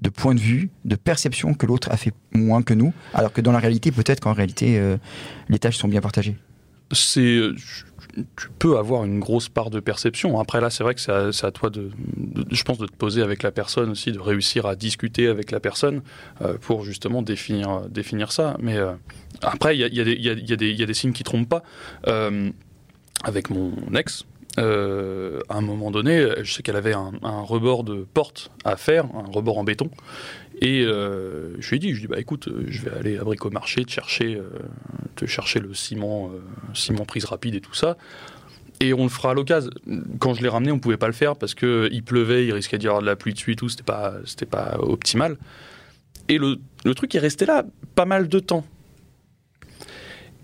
de 0.00 0.08
point 0.08 0.34
de 0.34 0.40
vue, 0.40 0.70
de 0.84 0.96
perception 0.96 1.54
que 1.54 1.66
l'autre 1.66 1.90
a 1.90 1.96
fait 1.96 2.12
moins 2.32 2.62
que 2.62 2.74
nous, 2.74 2.92
alors 3.14 3.32
que 3.32 3.40
dans 3.40 3.52
la 3.52 3.58
réalité, 3.58 3.92
peut-être 3.92 4.20
qu'en 4.20 4.32
réalité, 4.32 4.78
euh, 4.78 4.96
les 5.48 5.58
tâches 5.58 5.76
sont 5.76 5.88
bien 5.88 6.00
partagées. 6.00 6.36
c'est 6.92 7.40
tu 8.36 8.48
peux 8.58 8.78
avoir 8.78 9.04
une 9.04 9.20
grosse 9.20 9.48
part 9.48 9.70
de 9.70 9.80
perception. 9.80 10.38
Après 10.40 10.60
là, 10.60 10.70
c'est 10.70 10.82
vrai 10.82 10.94
que 10.94 11.00
c'est 11.00 11.44
à, 11.44 11.50
toi 11.50 11.70
de, 11.70 11.90
je 12.50 12.62
pense, 12.62 12.78
de 12.78 12.86
te 12.86 12.96
poser 12.96 13.22
avec 13.22 13.42
la 13.42 13.50
personne 13.50 13.90
aussi, 13.90 14.12
de 14.12 14.18
réussir 14.18 14.66
à 14.66 14.76
discuter 14.76 15.26
avec 15.26 15.50
la 15.50 15.60
personne 15.60 16.02
euh, 16.42 16.56
pour 16.60 16.84
justement 16.84 17.22
définir, 17.22 17.82
définir 17.88 18.32
ça. 18.32 18.56
Mais 18.60 18.76
euh, 18.76 18.92
après, 19.42 19.76
il 19.76 19.80
y 19.80 20.00
a, 20.00 20.56
des- 20.56 20.94
signes 20.94 21.12
qui 21.12 21.22
trompent 21.22 21.48
pas. 21.48 21.62
Euh, 22.08 22.50
avec 23.22 23.50
mon 23.50 23.72
ex, 23.94 24.24
euh, 24.58 25.40
à 25.48 25.56
un 25.56 25.60
moment 25.60 25.90
donné, 25.90 26.26
je 26.42 26.52
sais 26.52 26.62
qu'elle 26.62 26.76
avait 26.76 26.94
un, 26.94 27.12
rebord 27.42 27.84
de 27.84 28.06
porte 28.14 28.50
à 28.64 28.76
faire, 28.76 29.04
un 29.14 29.30
rebord 29.30 29.58
en 29.58 29.64
béton. 29.64 29.90
Et 30.60 30.82
euh, 30.84 31.54
je 31.60 31.70
lui 31.70 31.76
ai 31.76 31.78
dit, 31.78 31.94
je 31.94 32.00
dit, 32.00 32.06
bah 32.06 32.18
écoute, 32.18 32.48
je 32.66 32.82
vais 32.82 32.90
aller 32.90 33.18
à 33.18 33.24
Bricomarché 33.24 33.84
te 33.84 33.90
chercher, 33.90 34.36
euh, 34.36 34.50
te 35.16 35.24
chercher 35.24 35.60
le 35.60 35.72
ciment, 35.72 36.30
ciment 36.74 37.04
prise 37.04 37.24
rapide 37.24 37.54
et 37.54 37.60
tout 37.60 37.74
ça. 37.74 37.96
Et 38.80 38.94
on 38.94 39.04
le 39.04 39.08
fera 39.10 39.30
à 39.30 39.34
l'occasion. 39.34 39.70
Quand 40.18 40.34
je 40.34 40.42
l'ai 40.42 40.48
ramené, 40.48 40.72
on 40.72 40.78
pouvait 40.78 40.96
pas 40.96 41.06
le 41.06 41.12
faire 41.12 41.36
parce 41.36 41.54
que 41.54 41.88
il 41.92 42.02
pleuvait, 42.02 42.46
il 42.46 42.52
risquait 42.52 42.78
d'y 42.78 42.86
avoir 42.86 43.02
de 43.02 43.06
la 43.06 43.16
pluie 43.16 43.34
dessus 43.34 43.52
et 43.52 43.56
tout. 43.56 43.68
C'était 43.68 43.82
pas, 43.82 44.14
pas 44.50 44.78
optimal. 44.80 45.36
Et 46.28 46.38
le 46.38 46.94
truc 46.94 47.14
est 47.14 47.18
resté 47.18 47.44
là 47.44 47.64
pas 47.94 48.04
mal 48.06 48.28
de 48.28 48.38
temps. 48.38 48.64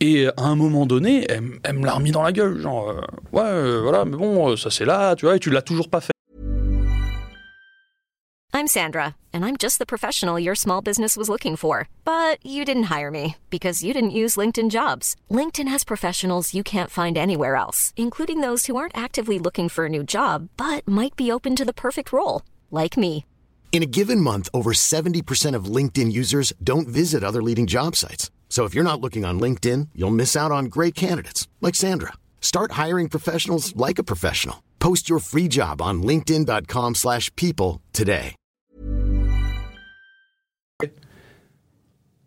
Et 0.00 0.26
à 0.26 0.43
un 0.43 0.57
moment 0.57 0.87
donné, 0.87 1.25
elle, 1.29 1.59
elle 1.65 1.79
me 1.79 1.87
l'a 1.87 1.95
remis 1.95 2.11
dans 2.11 2.23
la 2.23 2.33
gueule, 2.33 2.61
genre 2.61 2.91
euh, 2.91 3.00
ouais, 3.33 3.43
euh, 3.43 3.81
voilà, 3.83 4.05
mais 4.05 4.17
bon, 4.17 4.50
euh, 4.50 4.57
ça 4.57 4.71
c'est 4.71 4.85
là, 4.85 5.17
tu 5.17 5.25
vois, 5.25 5.37
et 5.37 5.38
tu 5.38 5.50
l'as 5.50 5.62
toujours 5.62 5.88
pas 5.88 6.00
fait. 6.00 6.12
I'm 8.53 8.69
Sandra, 8.69 9.17
and 9.35 9.45
I'm 9.45 9.57
just 9.59 9.79
the 9.79 9.87
professional 9.87 10.38
your 10.38 10.55
small 10.55 10.81
business 10.81 11.15
was 11.15 11.29
looking 11.29 11.57
for. 11.57 11.88
But 12.05 12.38
you 12.43 12.65
didn't 12.65 12.85
hire 12.85 13.11
me 13.11 13.37
because 13.50 13.85
you 13.85 13.93
didn't 13.93 14.17
use 14.17 14.37
LinkedIn 14.37 14.71
jobs. 14.71 15.15
LinkedIn 15.31 15.69
has 15.69 15.85
professionals 15.85 16.55
you 16.55 16.62
can't 16.62 16.91
find 16.91 17.19
anywhere 17.19 17.57
else, 17.57 17.93
including 17.97 18.41
those 18.41 18.65
who 18.65 18.76
aren't 18.76 18.97
actively 18.97 19.38
looking 19.38 19.69
for 19.69 19.85
a 19.85 19.91
new 19.91 20.03
job 20.03 20.49
but 20.57 20.88
might 20.88 21.17
be 21.17 21.31
open 21.31 21.55
to 21.55 21.65
the 21.67 21.75
perfect 21.75 22.12
role, 22.12 22.43
like 22.71 22.97
me. 22.97 23.25
In 23.73 23.83
a 23.83 23.93
given 23.99 24.23
month, 24.23 24.49
over 24.55 24.73
70% 24.73 25.55
of 25.55 25.67
LinkedIn 25.67 26.11
users 26.11 26.55
don't 26.62 26.88
visit 26.88 27.23
other 27.23 27.43
leading 27.43 27.67
job 27.67 27.95
sites. 27.95 28.31
So 28.49 28.65
if 28.65 28.75
you're 28.75 28.91
not 28.91 29.03
looking 29.03 29.26
on 29.26 29.38
LinkedIn, 29.38 29.88
you'll 29.95 30.11
miss 30.11 30.35
out 30.35 30.53
on 30.53 30.71
great 30.71 30.95
candidates 30.95 31.47
like 31.61 31.75
Sandra. 31.75 32.15
Start 32.41 32.73
hiring 32.73 33.11
professionals 33.11 33.75
like 33.76 33.99
a 33.99 34.05
professional. 34.05 34.62
Post 34.79 35.11
your 35.11 35.21
free 35.21 35.49
job 35.50 35.83
on 35.83 36.03
linkedin.com/people 36.03 37.83
today. 37.93 38.35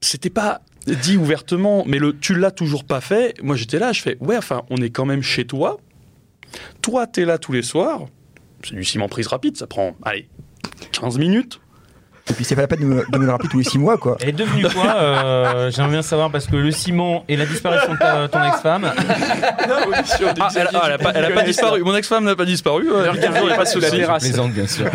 C'était 0.01 0.29
pas 0.29 0.61
dit 0.87 1.17
ouvertement, 1.17 1.83
mais 1.85 1.99
le 1.99 2.17
tu 2.17 2.35
l'as 2.35 2.51
toujours 2.51 2.85
pas 2.85 3.01
fait. 3.01 3.41
Moi 3.41 3.55
j'étais 3.55 3.79
là, 3.79 3.91
je 3.91 4.01
fais 4.01 4.17
ouais, 4.19 4.37
enfin, 4.37 4.63
on 4.69 4.77
est 4.77 4.91
quand 4.91 5.05
même 5.05 5.21
chez 5.21 5.45
toi. 5.45 5.77
Toi, 6.81 7.07
t'es 7.07 7.25
là 7.25 7.37
tous 7.37 7.51
les 7.51 7.61
soirs. 7.61 8.07
C'est 8.63 8.75
du 8.75 8.83
ciment 8.83 9.07
prise 9.07 9.27
rapide, 9.27 9.57
ça 9.57 9.67
prend, 9.67 9.95
allez, 10.03 10.27
15 10.91 11.17
minutes. 11.17 11.59
Et 12.29 12.33
puis 12.33 12.45
c'est 12.45 12.55
pas 12.55 12.61
la 12.61 12.67
peine 12.67 12.79
de 12.81 12.85
me, 12.85 13.05
de 13.09 13.17
me 13.17 13.25
le 13.25 13.31
rappeler 13.31 13.49
tous 13.49 13.57
les 13.57 13.63
6 13.63 13.79
mois, 13.79 13.97
quoi. 13.97 14.15
Elle 14.21 14.29
est 14.29 14.33
devenue 14.33 14.63
quoi 14.69 14.95
euh, 14.95 15.71
J'aimerais 15.75 15.91
bien 15.91 16.01
savoir 16.03 16.29
parce 16.29 16.45
que 16.45 16.55
le 16.55 16.71
ciment 16.71 17.23
et 17.27 17.35
la 17.35 17.45
disparition 17.45 17.93
de 17.93 17.97
ta- 17.97 18.27
ton 18.27 18.43
ex-femme. 18.43 18.85
Ah, 18.85 19.01
elle, 20.55 20.67
a- 20.67 20.69
ah, 20.75 20.83
elle 20.85 20.91
a 20.93 20.97
pas, 20.99 21.11
elle 21.15 21.25
a 21.25 21.31
pas 21.31 21.41
disparu. 21.43 21.81
Mon 21.83 21.95
ex-femme 21.95 22.25
n'a 22.25 22.35
pas 22.35 22.45
disparu. 22.45 22.89
ouais. 22.91 23.07
il 23.15 23.23
est 23.51 23.55
pas 23.55 23.65
sous 23.65 23.79
la 23.79 23.89
Si. 23.89 23.97
terrasse. 23.97 24.23
Je 24.23 24.27
plaisante, 24.29 24.51
bien 24.51 24.67
sûr. 24.67 24.85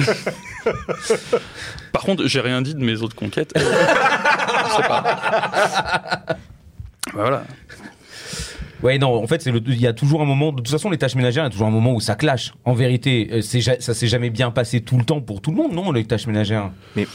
Par 1.92 2.02
contre, 2.02 2.26
j'ai 2.26 2.40
rien 2.40 2.62
dit 2.62 2.74
de 2.74 2.84
mes 2.84 3.02
autres 3.02 3.16
conquêtes. 3.16 3.52
Je 3.56 3.62
sais 4.82 4.88
pas. 4.88 5.02
Bah, 6.26 6.36
Voilà. 7.14 7.42
Ouais, 8.84 8.98
non, 8.98 9.14
en 9.14 9.26
fait, 9.26 9.40
c'est 9.42 9.50
le- 9.50 9.62
il 9.66 9.80
y 9.80 9.86
a 9.86 9.92
toujours 9.94 10.20
un 10.20 10.26
moment. 10.26 10.52
De 10.52 10.58
toute 10.58 10.68
façon, 10.68 10.90
les 10.90 10.98
tâches 10.98 11.14
ménagères, 11.16 11.42
il 11.44 11.46
y 11.46 11.48
a 11.48 11.50
toujours 11.50 11.66
un 11.66 11.70
moment 11.70 11.92
où 11.94 12.00
ça 12.00 12.14
clash. 12.16 12.52
En 12.66 12.74
vérité, 12.74 13.28
euh, 13.32 13.40
ça 13.40 13.94
s'est 13.94 14.06
jamais 14.08 14.28
bien 14.30 14.50
passé 14.50 14.82
tout 14.82 14.98
le 14.98 15.04
temps 15.04 15.20
pour 15.22 15.40
tout 15.40 15.50
le 15.50 15.56
monde, 15.56 15.72
non, 15.72 15.90
les 15.90 16.04
tâches 16.04 16.26
ménagères? 16.26 16.70
Moi, 16.94 17.06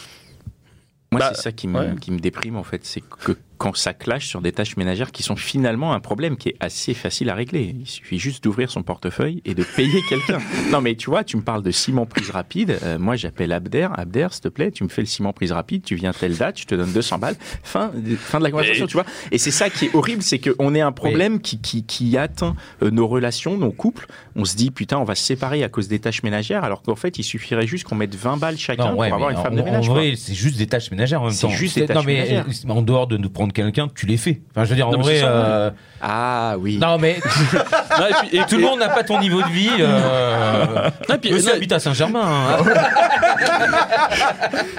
Bah, 1.11 1.31
c'est 1.35 1.41
ça 1.41 1.51
qui 1.51 1.67
me, 1.67 1.79
ouais. 1.79 1.95
qui 2.01 2.11
me 2.11 2.19
déprime, 2.19 2.55
en 2.57 2.63
fait. 2.63 2.81
C'est 2.85 3.01
que 3.01 3.37
quand 3.59 3.75
ça 3.77 3.93
clash 3.93 4.25
sur 4.25 4.41
des 4.41 4.51
tâches 4.51 4.75
ménagères 4.77 5.11
qui 5.11 5.21
sont 5.21 5.35
finalement 5.35 5.93
un 5.93 5.99
problème 5.99 6.37
qui 6.37 6.49
est 6.49 6.55
assez 6.61 6.93
facile 6.95 7.29
à 7.29 7.35
régler. 7.35 7.75
Il 7.79 7.85
suffit 7.85 8.17
juste 8.17 8.43
d'ouvrir 8.43 8.71
son 8.71 8.81
portefeuille 8.83 9.41
et 9.45 9.53
de 9.53 9.63
payer 9.63 10.01
quelqu'un. 10.09 10.39
Non, 10.71 10.81
mais 10.81 10.95
tu 10.95 11.09
vois, 11.09 11.23
tu 11.23 11.35
me 11.35 11.41
parles 11.41 11.63
de 11.63 11.71
ciment 11.71 12.05
prise 12.05 12.29
rapide. 12.29 12.77
Euh, 12.83 12.97
moi, 12.99 13.15
j'appelle 13.15 13.51
Abder. 13.51 13.87
Abder, 13.95 14.27
s'il 14.31 14.41
te 14.41 14.47
plaît, 14.47 14.71
tu 14.71 14.83
me 14.83 14.89
fais 14.89 15.01
le 15.01 15.07
ciment 15.07 15.33
prise 15.33 15.51
rapide. 15.51 15.83
Tu 15.83 15.95
viens 15.95 16.11
telle 16.13 16.37
date, 16.37 16.59
je 16.59 16.65
te 16.65 16.75
donne 16.75 16.91
200 16.91 17.17
balles. 17.19 17.35
Fin, 17.63 17.91
fin 18.17 18.37
de 18.39 18.43
la 18.43 18.51
conversation, 18.51 18.85
tu 18.87 18.93
vois. 18.93 19.05
Et 19.31 19.37
c'est 19.37 19.51
ça 19.51 19.69
qui 19.69 19.85
est 19.85 19.95
horrible, 19.95 20.21
c'est 20.21 20.39
qu'on 20.39 20.73
est 20.75 20.81
un 20.81 20.91
problème 20.91 21.41
qui, 21.41 21.59
qui, 21.59 21.83
qui 21.83 22.17
atteint 22.17 22.55
euh, 22.83 22.91
nos 22.91 23.07
relations, 23.07 23.57
nos 23.57 23.71
couples. 23.71 24.07
On 24.35 24.45
se 24.45 24.55
dit, 24.55 24.71
putain, 24.71 24.97
on 24.99 25.03
va 25.03 25.15
se 25.15 25.23
séparer 25.23 25.63
à 25.63 25.69
cause 25.69 25.87
des 25.87 25.99
tâches 25.99 26.23
ménagères, 26.23 26.63
alors 26.63 26.81
qu'en 26.81 26.95
fait, 26.95 27.17
il 27.19 27.23
suffirait 27.23 27.67
juste 27.67 27.83
qu'on 27.85 27.95
mette 27.95 28.15
20 28.15 28.37
balles 28.37 28.57
chacun 28.57 28.91
pour 28.91 29.03
avoir 29.03 29.29
une 29.31 29.37
femme 29.37 29.53
en, 29.53 29.57
de 29.57 29.61
en 29.61 29.65
ménage. 29.65 29.87
vrai, 29.89 30.13
c'est 30.15 30.33
juste 30.35 30.57
des 30.57 30.67
tâches 30.67 30.91
ménagères 30.91 31.21
en 31.21 31.25
même 31.25 31.33
C'est 31.33 31.47
temps. 31.47 31.53
juste 31.53 31.75
des 31.75 31.81
non, 31.81 31.87
tâches 31.87 32.05
mais 32.05 32.13
ménagères. 32.13 32.45
en 32.69 32.81
dehors 32.81 33.07
de 33.07 33.17
nous 33.17 33.29
prendre 33.29 33.48
quelqu'un, 33.53 33.87
tu 33.93 34.05
les 34.05 34.17
fais. 34.17 34.41
Enfin, 34.51 34.63
je 34.65 34.69
veux 34.69 34.75
dire, 34.75 34.87
en 34.87 34.91
Non, 34.91 34.99
vrai. 35.01 35.21
euh, 35.23 35.69
Ah 36.01 36.55
oui. 36.59 36.77
Non, 36.77 36.97
mais 36.97 37.19
Non, 37.99 38.05
et 38.07 38.13
puis- 38.27 38.37
et- 38.37 38.43
tout 38.45 38.55
le 38.57 38.61
monde 38.63 38.79
n'a 38.79 38.89
pas 38.89 39.03
ton 39.03 39.19
niveau 39.19 39.41
de 39.41 39.47
vie. 39.49 39.69
Euh... 39.79 40.89
Non, 41.09 41.15
et 41.15 41.17
puis- 41.17 41.31
Monsieur 41.31 41.49
non, 41.51 41.55
habite 41.57 41.71
à 41.71 41.79
Saint-Germain. 41.79 42.21
hein. 42.23 42.63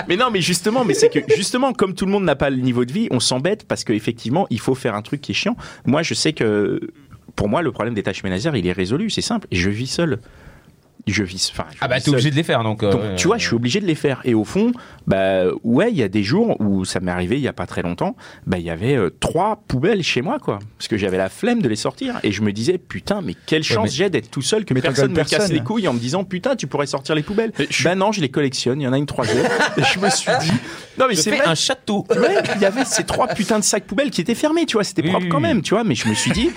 Mais 0.08 0.16
non, 0.16 0.30
mais 0.30 0.40
justement, 0.40 0.84
mais 0.84 0.94
c'est 0.94 1.08
que 1.08 1.20
justement, 1.36 1.72
comme 1.72 1.94
tout 1.94 2.04
le 2.06 2.12
monde 2.12 2.24
n'a 2.24 2.36
pas 2.36 2.50
le 2.50 2.56
niveau 2.56 2.84
de 2.84 2.92
vie, 2.92 3.08
on 3.10 3.20
s'embête 3.20 3.66
parce 3.66 3.84
qu'effectivement, 3.84 4.46
il 4.50 4.58
faut 4.60 4.74
faire 4.74 4.94
un 4.94 5.02
truc 5.02 5.20
qui 5.20 5.32
est 5.32 5.34
chiant. 5.34 5.56
Moi, 5.86 6.02
je 6.02 6.14
sais 6.14 6.32
que 6.32 6.80
pour 7.36 7.48
moi, 7.48 7.62
le 7.62 7.70
problème 7.72 7.94
des 7.94 8.02
tâches 8.02 8.22
ménagères, 8.24 8.56
il 8.56 8.66
est 8.66 8.72
résolu. 8.72 9.10
C'est 9.10 9.20
simple. 9.22 9.46
Je 9.52 9.70
vis 9.70 9.86
seul. 9.86 10.18
Je 11.12 11.24
vis. 11.24 11.50
Enfin, 11.52 11.64
Ah 11.80 11.88
bah 11.88 12.00
t'es 12.00 12.08
obligé 12.10 12.30
de 12.30 12.36
les 12.36 12.42
faire 12.42 12.62
donc. 12.62 12.82
euh, 12.82 12.92
Donc, 12.92 13.02
tu 13.16 13.26
vois, 13.26 13.36
euh, 13.36 13.38
je 13.38 13.46
suis 13.46 13.54
obligé 13.56 13.80
de 13.80 13.86
les 13.86 13.94
faire. 13.94 14.20
Et 14.24 14.34
au 14.34 14.44
fond, 14.44 14.72
bah 15.06 15.44
ouais, 15.64 15.90
il 15.90 15.96
y 15.98 16.02
a 16.02 16.08
des 16.08 16.22
jours 16.22 16.60
où 16.60 16.84
ça 16.84 17.00
m'est 17.00 17.10
arrivé 17.10 17.36
il 17.36 17.42
y 17.42 17.48
a 17.48 17.52
pas 17.52 17.66
très 17.66 17.82
longtemps. 17.82 18.16
Bah 18.46 18.58
il 18.58 18.64
y 18.64 18.70
avait 18.70 18.96
euh, 18.96 19.10
trois 19.20 19.62
poubelles 19.68 20.02
chez 20.02 20.22
moi, 20.22 20.38
quoi, 20.38 20.58
parce 20.78 20.88
que 20.88 20.96
j'avais 20.96 21.16
la 21.18 21.28
flemme 21.28 21.62
de 21.62 21.68
les 21.68 21.76
sortir. 21.76 22.20
Et 22.22 22.32
je 22.32 22.42
me 22.42 22.52
disais, 22.52 22.78
putain, 22.78 23.20
mais 23.22 23.34
quelle 23.46 23.62
chance 23.62 23.84
mais- 23.84 23.90
j'ai 23.90 24.10
d'être 24.10 24.30
tout 24.30 24.42
seul, 24.42 24.64
que 24.64 24.74
Mais 24.74 24.80
personne 24.80 25.12
me 25.12 25.24
casse 25.24 25.50
les 25.50 25.60
couilles 25.60 25.88
en 25.88 25.92
me 25.94 25.98
disant, 25.98 26.24
putain, 26.24 26.56
tu 26.56 26.66
pourrais 26.66 26.86
sortir 26.86 27.14
les 27.14 27.22
poubelles. 27.22 27.52
Je 27.70 27.84
Bah 27.84 27.94
non, 27.94 28.12
je 28.12 28.20
les 28.20 28.28
collectionne. 28.30 28.80
Il 28.80 28.84
y 28.84 28.88
en 28.88 28.92
a 28.92 28.98
une 28.98 29.06
troisième. 29.06 29.44
et 29.76 29.82
je 29.82 29.98
me 29.98 30.08
suis 30.10 30.30
dit, 30.40 30.52
non 30.98 31.06
mais 31.08 31.14
c'est 31.16 31.40
un 31.46 31.54
château. 31.54 32.06
Ouais, 32.10 32.36
il 32.56 32.60
y 32.60 32.64
avait 32.64 32.84
ces 32.84 33.04
trois 33.04 33.26
putains 33.28 33.58
de 33.58 33.64
sacs 33.64 33.84
poubelles 33.84 34.10
qui 34.10 34.20
étaient 34.20 34.34
fermés, 34.34 34.66
tu 34.66 34.74
vois, 34.74 34.84
c'était 34.84 35.02
Oui, 35.02 35.10
propre 35.10 35.24
oui, 35.24 35.30
quand 35.30 35.38
oui. 35.38 35.42
même, 35.42 35.62
tu 35.62 35.74
vois, 35.74 35.84
mais 35.84 35.94
je 35.94 36.08
me 36.08 36.14
suis 36.14 36.30
dit, 36.32 36.50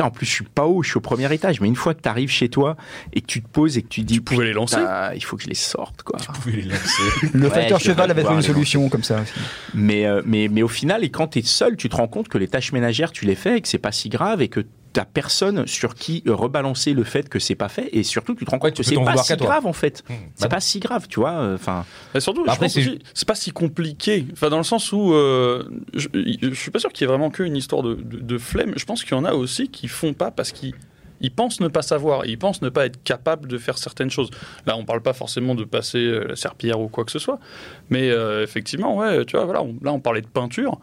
putain, 0.00 0.08
en 0.08 0.10
plus, 0.10 0.26
je 0.26 0.32
suis 0.32 0.44
pas 0.44 0.66
haut, 0.66 0.82
je 0.82 0.88
suis 0.90 0.98
au 0.98 1.02
premier 1.02 1.32
étage, 1.32 1.60
mais 1.60 1.68
une 1.68 1.76
fois 1.76 1.94
que 1.94 2.00
tu 2.02 2.08
arrives 2.08 2.30
chez 2.30 2.48
toi 2.48 2.76
et 3.12 3.20
que 3.20 3.26
tu 3.26 3.42
te 3.42 3.48
poses 3.48 3.76
et 3.76 3.82
que 3.82 3.88
tu 3.88 4.02
dis, 4.02 4.14
Tu 4.14 4.20
pouvais 4.22 4.46
les 4.46 4.52
lancer? 4.52 4.76
putain, 4.76 5.12
il 5.14 5.22
faut 5.22 5.36
que 5.36 5.42
je 5.42 5.48
les 5.48 5.54
sorte, 5.54 6.02
quoi. 6.02 6.18
Le 7.32 7.44
Ouais, 7.44 7.50
facteur 7.50 7.78
je 7.78 7.84
cheval 7.84 7.96
devrais 7.96 8.04
avait 8.04 8.06
trouvé 8.06 8.22
pouvoir 8.22 8.32
une 8.34 8.40
les 8.40 8.46
solution 8.46 8.88
comme 8.88 9.04
ça 9.04 9.20
aussi. 9.22 9.34
Mais, 9.74 10.06
euh, 10.06 10.22
mais, 10.24 10.48
mais 10.48 10.62
au 10.62 10.68
final, 10.68 11.04
et 11.04 11.10
quand 11.10 11.28
tu 11.28 11.40
es 11.40 11.42
seul, 11.42 11.76
tu 11.76 11.88
te 11.88 11.96
rends 11.96 12.08
compte 12.08 12.28
que 12.28 12.38
les 12.38 12.48
tâches 12.48 12.72
ménagères, 12.72 13.12
tu 13.12 13.24
les 13.26 13.34
fais 13.34 13.58
et 13.58 13.60
que 13.60 13.68
c'est 13.68 13.78
pas 13.78 13.92
si 13.92 14.08
grave 14.08 14.40
et 14.42 14.48
que 14.48 14.64
t'as 14.92 15.04
personne 15.04 15.66
sur 15.66 15.94
qui 15.94 16.22
euh, 16.26 16.34
rebalancer 16.34 16.92
le 16.94 17.04
fait 17.04 17.28
que 17.28 17.38
c'est 17.38 17.54
pas 17.54 17.68
fait 17.68 17.88
et 17.92 18.02
surtout 18.02 18.34
tu 18.34 18.44
te 18.44 18.50
rends 18.50 18.58
compte 18.58 18.70
Ouais, 18.70 18.76
que 18.76 18.82
c'est 18.82 18.94
pas 18.96 19.16
si 19.22 19.36
grave 19.36 19.66
en 19.66 19.72
fait. 19.72 20.02
Mmh. 20.08 20.14
C'est 20.34 20.42
Bah 20.42 20.48
pas 20.56 20.60
si 20.60 20.80
grave, 20.80 21.06
tu 21.08 21.20
vois. 21.20 21.32
euh, 21.32 21.54
Enfin, 21.54 21.84
Et 22.14 22.20
surtout, 22.20 22.42
Après, 22.48 22.68
je 22.68 22.74
pense 22.80 22.84
c'est- 22.84 22.98
c'est 23.14 23.28
pas 23.28 23.34
si 23.34 23.52
compliqué. 23.52 24.26
Enfin, 24.32 24.48
dans 24.48 24.58
le 24.58 24.64
sens 24.64 24.92
où 24.92 25.12
euh, 25.14 25.62
je, 25.94 26.08
je 26.14 26.54
suis 26.54 26.70
pas 26.70 26.78
sûr 26.80 26.92
qu'il 26.92 27.02
y 27.02 27.04
ait 27.04 27.08
vraiment 27.12 27.30
qu'une 27.30 27.56
histoire 27.56 27.82
de, 27.82 27.94
de- 27.94 28.18
de 28.20 28.38
flemme. 28.38 28.72
Je 28.76 28.84
pense 28.84 29.04
qu'il 29.04 29.12
y 29.16 29.20
en 29.20 29.24
a 29.24 29.32
aussi 29.32 29.68
qui 29.68 29.86
font 29.88 30.12
pas 30.12 30.30
parce 30.30 30.50
qu'ils 30.52 30.74
ils 31.22 31.30
pensent 31.30 31.60
ne 31.60 31.68
pas 31.68 31.82
savoir, 31.82 32.24
ils 32.24 32.38
pensent 32.38 32.62
ne 32.62 32.70
pas 32.70 32.86
être 32.86 33.02
capables 33.04 33.46
de 33.46 33.58
faire 33.58 33.76
certaines 33.76 34.10
choses. 34.10 34.30
Là, 34.66 34.76
on 34.76 34.84
parle 34.86 35.02
pas 35.02 35.12
forcément 35.12 35.54
de 35.54 35.64
passer 35.64 35.98
euh, 35.98 36.24
la 36.28 36.34
serpillière 36.36 36.80
ou 36.80 36.88
quoi 36.88 37.04
que 37.04 37.12
ce 37.12 37.18
soit, 37.18 37.38
mais 37.90 38.08
euh, 38.10 38.42
effectivement, 38.42 38.96
ouais, 38.96 39.24
tu 39.26 39.36
vois, 39.36 39.44
voilà, 39.44 39.62
on- 39.62 39.76
là, 39.82 39.92
on 39.92 40.00
parlait 40.00 40.22
de 40.22 40.26
peinture. 40.26 40.80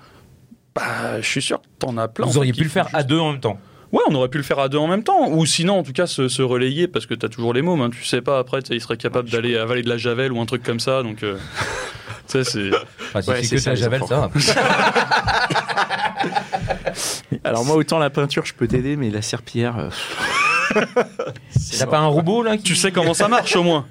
Bah, 0.75 1.19
je 1.21 1.25
suis 1.27 1.41
sûr 1.41 1.59
que 1.61 1.65
t'en 1.79 1.97
as 1.97 2.07
plein. 2.07 2.27
Vous 2.27 2.37
auriez 2.37 2.53
pu 2.53 2.63
le 2.63 2.69
faire 2.69 2.85
juste- 2.85 2.95
à 2.95 3.01
deux 3.03 3.17
en 3.17 3.31
même 3.31 3.41
temps. 3.41 3.57
Ouais, 3.91 4.01
on 4.09 4.15
aurait 4.15 4.29
pu 4.29 4.37
le 4.37 4.43
faire 4.43 4.59
à 4.59 4.69
deux 4.69 4.77
en 4.77 4.87
même 4.87 5.03
temps, 5.03 5.29
ou 5.29 5.45
sinon, 5.45 5.79
en 5.79 5.83
tout 5.83 5.93
cas, 5.93 6.07
se, 6.07 6.27
se 6.27 6.41
relayer, 6.41 6.87
parce 6.87 7.05
que 7.05 7.13
t'as 7.13 7.29
toujours 7.29 7.53
les 7.53 7.61
mômes, 7.61 7.81
hein. 7.81 7.89
tu 7.89 8.03
sais 8.03 8.21
pas, 8.21 8.39
après, 8.39 8.59
il 8.69 8.81
serait 8.81 8.97
capable 8.97 9.29
d'aller 9.29 9.57
avaler 9.57 9.81
de 9.81 9.89
la 9.89 9.97
javel 9.97 10.31
ou 10.33 10.41
un 10.41 10.45
truc 10.45 10.63
comme 10.63 10.79
ça, 10.79 11.03
donc... 11.03 11.23
euh, 11.23 11.37
tu 12.27 12.43
sais, 12.43 12.43
c'est... 12.43 12.69
Enfin, 12.99 13.21
si 13.21 13.29
Ouais, 13.29 13.43
c'est 13.43 13.55
que 13.55 13.61
ça, 13.61 13.75
javel, 13.75 14.01
ça 14.07 14.27
va. 14.27 14.31
alors 17.43 17.63
moi 17.65 17.75
autant 17.75 17.99
la 17.99 18.09
peinture 18.09 18.45
je 18.45 18.53
peux 18.53 18.67
t'aider, 18.67 18.95
mais 18.95 19.09
la 19.09 19.21
serpillière, 19.21 19.77
euh, 19.77 19.89
T'as 21.79 21.85
pas 21.85 21.99
un 21.99 22.07
robot 22.07 22.43
là 22.43 22.57
qui... 22.57 22.63
Tu 22.63 22.75
sais 22.75 22.91
comment 22.91 23.13
ça 23.13 23.27
marche, 23.27 23.55
au 23.55 23.63
moins 23.63 23.85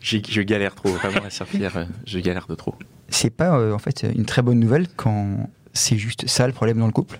je 0.00 0.40
galère 0.42 0.74
trop, 0.74 0.90
vraiment 0.90 1.22
la 1.22 1.30
serpillière, 1.30 1.76
euh, 1.76 1.84
je 2.06 2.18
galère 2.18 2.46
de 2.48 2.54
trop. 2.54 2.74
C'est 3.08 3.30
pas 3.30 3.58
euh, 3.58 3.72
en 3.72 3.78
fait 3.78 4.04
une 4.14 4.24
très 4.26 4.42
bonne 4.42 4.60
nouvelle 4.60 4.86
quand 4.96 5.50
c'est 5.72 5.98
juste 5.98 6.28
ça 6.28 6.46
le 6.46 6.52
problème 6.52 6.78
dans 6.78 6.86
le 6.86 6.92
couple. 6.92 7.18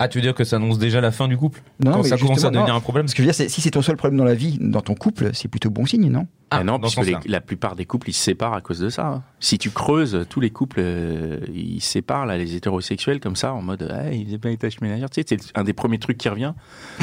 Ah, 0.00 0.06
tu 0.08 0.18
veux 0.18 0.22
dire 0.22 0.34
que 0.34 0.44
ça 0.44 0.56
annonce 0.56 0.78
déjà 0.78 1.00
la 1.00 1.10
fin 1.10 1.26
du 1.26 1.36
couple 1.36 1.60
Non, 1.84 1.90
Quand 1.92 2.02
mais 2.02 2.08
ça 2.08 2.16
commence 2.16 2.44
à 2.44 2.50
devenir 2.50 2.68
non. 2.72 2.76
un 2.76 2.80
problème 2.80 3.06
Parce 3.06 3.14
que 3.14 3.18
je 3.18 3.22
veux 3.22 3.32
dire, 3.32 3.34
c'est- 3.34 3.48
si 3.48 3.60
c'est 3.60 3.72
ton 3.72 3.82
seul 3.82 3.96
problème 3.96 4.16
dans 4.18 4.24
la 4.24 4.34
vie, 4.34 4.56
dans 4.60 4.80
ton 4.80 4.94
couple, 4.94 5.30
c'est 5.34 5.48
plutôt 5.48 5.70
bon 5.70 5.86
signe, 5.86 6.08
non? 6.08 6.26
Ah, 6.50 6.64
non, 6.64 6.74
dans 6.74 6.80
parce 6.80 6.94
ce 6.94 7.00
que 7.00 7.04
les- 7.06 7.16
la 7.26 7.40
plupart 7.40 7.76
des 7.76 7.84
couples, 7.84 8.08
ils 8.08 8.14
se 8.14 8.22
séparent 8.22 8.54
à 8.54 8.60
cause 8.60 8.78
de 8.78 8.88
ça. 8.88 9.06
hein. 9.06 9.22
Si 9.40 9.58
tu 9.58 9.70
creuses, 9.70 10.24
tous 10.30 10.40
les 10.40 10.50
couples, 10.50 10.80
euh, 10.80 11.38
ils 11.54 11.80
se 11.80 11.90
séparent, 11.92 12.24
là, 12.26 12.36
les 12.38 12.54
hétérosexuels, 12.56 13.20
comme 13.20 13.36
ça, 13.36 13.52
en 13.52 13.60
mode, 13.62 13.88
ah, 13.92 14.10
ils 14.12 14.24
faisaient 14.24 14.38
pas 14.38 14.48
les 14.48 14.56
tâches 14.56 14.80
ménagères. 14.80 15.10
Tu 15.10 15.20
sais, 15.20 15.26
c'est 15.28 15.56
un 15.58 15.64
des 15.64 15.72
premiers 15.74 15.98
trucs 15.98 16.16
qui 16.18 16.28
revient. 16.28 16.54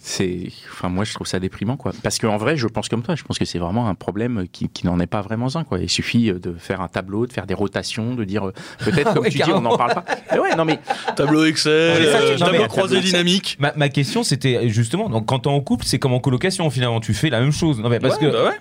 C'est, 0.00 0.48
enfin, 0.70 0.88
moi, 0.88 1.04
je 1.04 1.14
trouve 1.14 1.26
ça 1.26 1.38
déprimant, 1.38 1.76
quoi. 1.76 1.92
Parce 2.02 2.18
qu'en 2.18 2.36
vrai, 2.36 2.56
je 2.56 2.66
pense 2.66 2.88
comme 2.88 3.02
toi, 3.02 3.14
je 3.14 3.22
pense 3.22 3.38
que 3.38 3.44
c'est 3.44 3.58
vraiment 3.58 3.88
un 3.88 3.94
problème 3.94 4.46
qui, 4.50 4.68
qui 4.68 4.86
n'en 4.86 4.98
est 5.00 5.06
pas 5.06 5.20
vraiment 5.22 5.48
un, 5.56 5.64
quoi. 5.64 5.78
Il 5.78 5.88
suffit 5.88 6.30
euh, 6.30 6.38
de 6.38 6.52
faire 6.54 6.80
un 6.80 6.88
tableau, 6.88 7.26
de 7.26 7.32
faire 7.32 7.46
des 7.46 7.54
rotations, 7.54 8.14
de 8.14 8.24
dire, 8.24 8.48
euh, 8.48 8.52
peut-être, 8.80 9.14
comme 9.14 9.22
Ouais, 9.24 9.30
tu 9.30 9.38
dis, 9.38 9.52
on 9.52 9.60
n'en 9.60 9.76
parle 9.76 9.94
pas. 9.94 10.04
Mais 10.32 10.38
ouais, 10.38 10.54
non, 10.56 10.64
mais, 10.64 10.78
Tableau 11.16 11.44
Excel, 11.44 11.72
euh, 11.72 12.36
non, 12.38 12.46
mais- 12.46 12.58
tableau 12.58 12.66
croisé 12.68 13.00
dynamique. 13.00 13.56
Ma, 13.60 13.72
ma 13.76 13.88
question, 13.88 14.22
c'était 14.22 14.68
justement, 14.68 15.08
donc, 15.08 15.26
quand 15.26 15.40
t'es 15.40 15.48
en 15.48 15.60
couple, 15.60 15.84
c'est 15.86 15.98
comme 15.98 16.12
en 16.12 16.20
colocation 16.20 16.68
finalement. 16.70 17.00
Tu 17.00 17.14
fais 17.14 17.30
la 17.30 17.40
même 17.40 17.52
chose. 17.52 17.80
Non, 17.80 17.88
mais 17.88 17.98
parce 18.00 18.16
Ouais, 18.16 18.26
que 18.28 18.32
bah 18.32 18.44
ouais. 18.44 18.56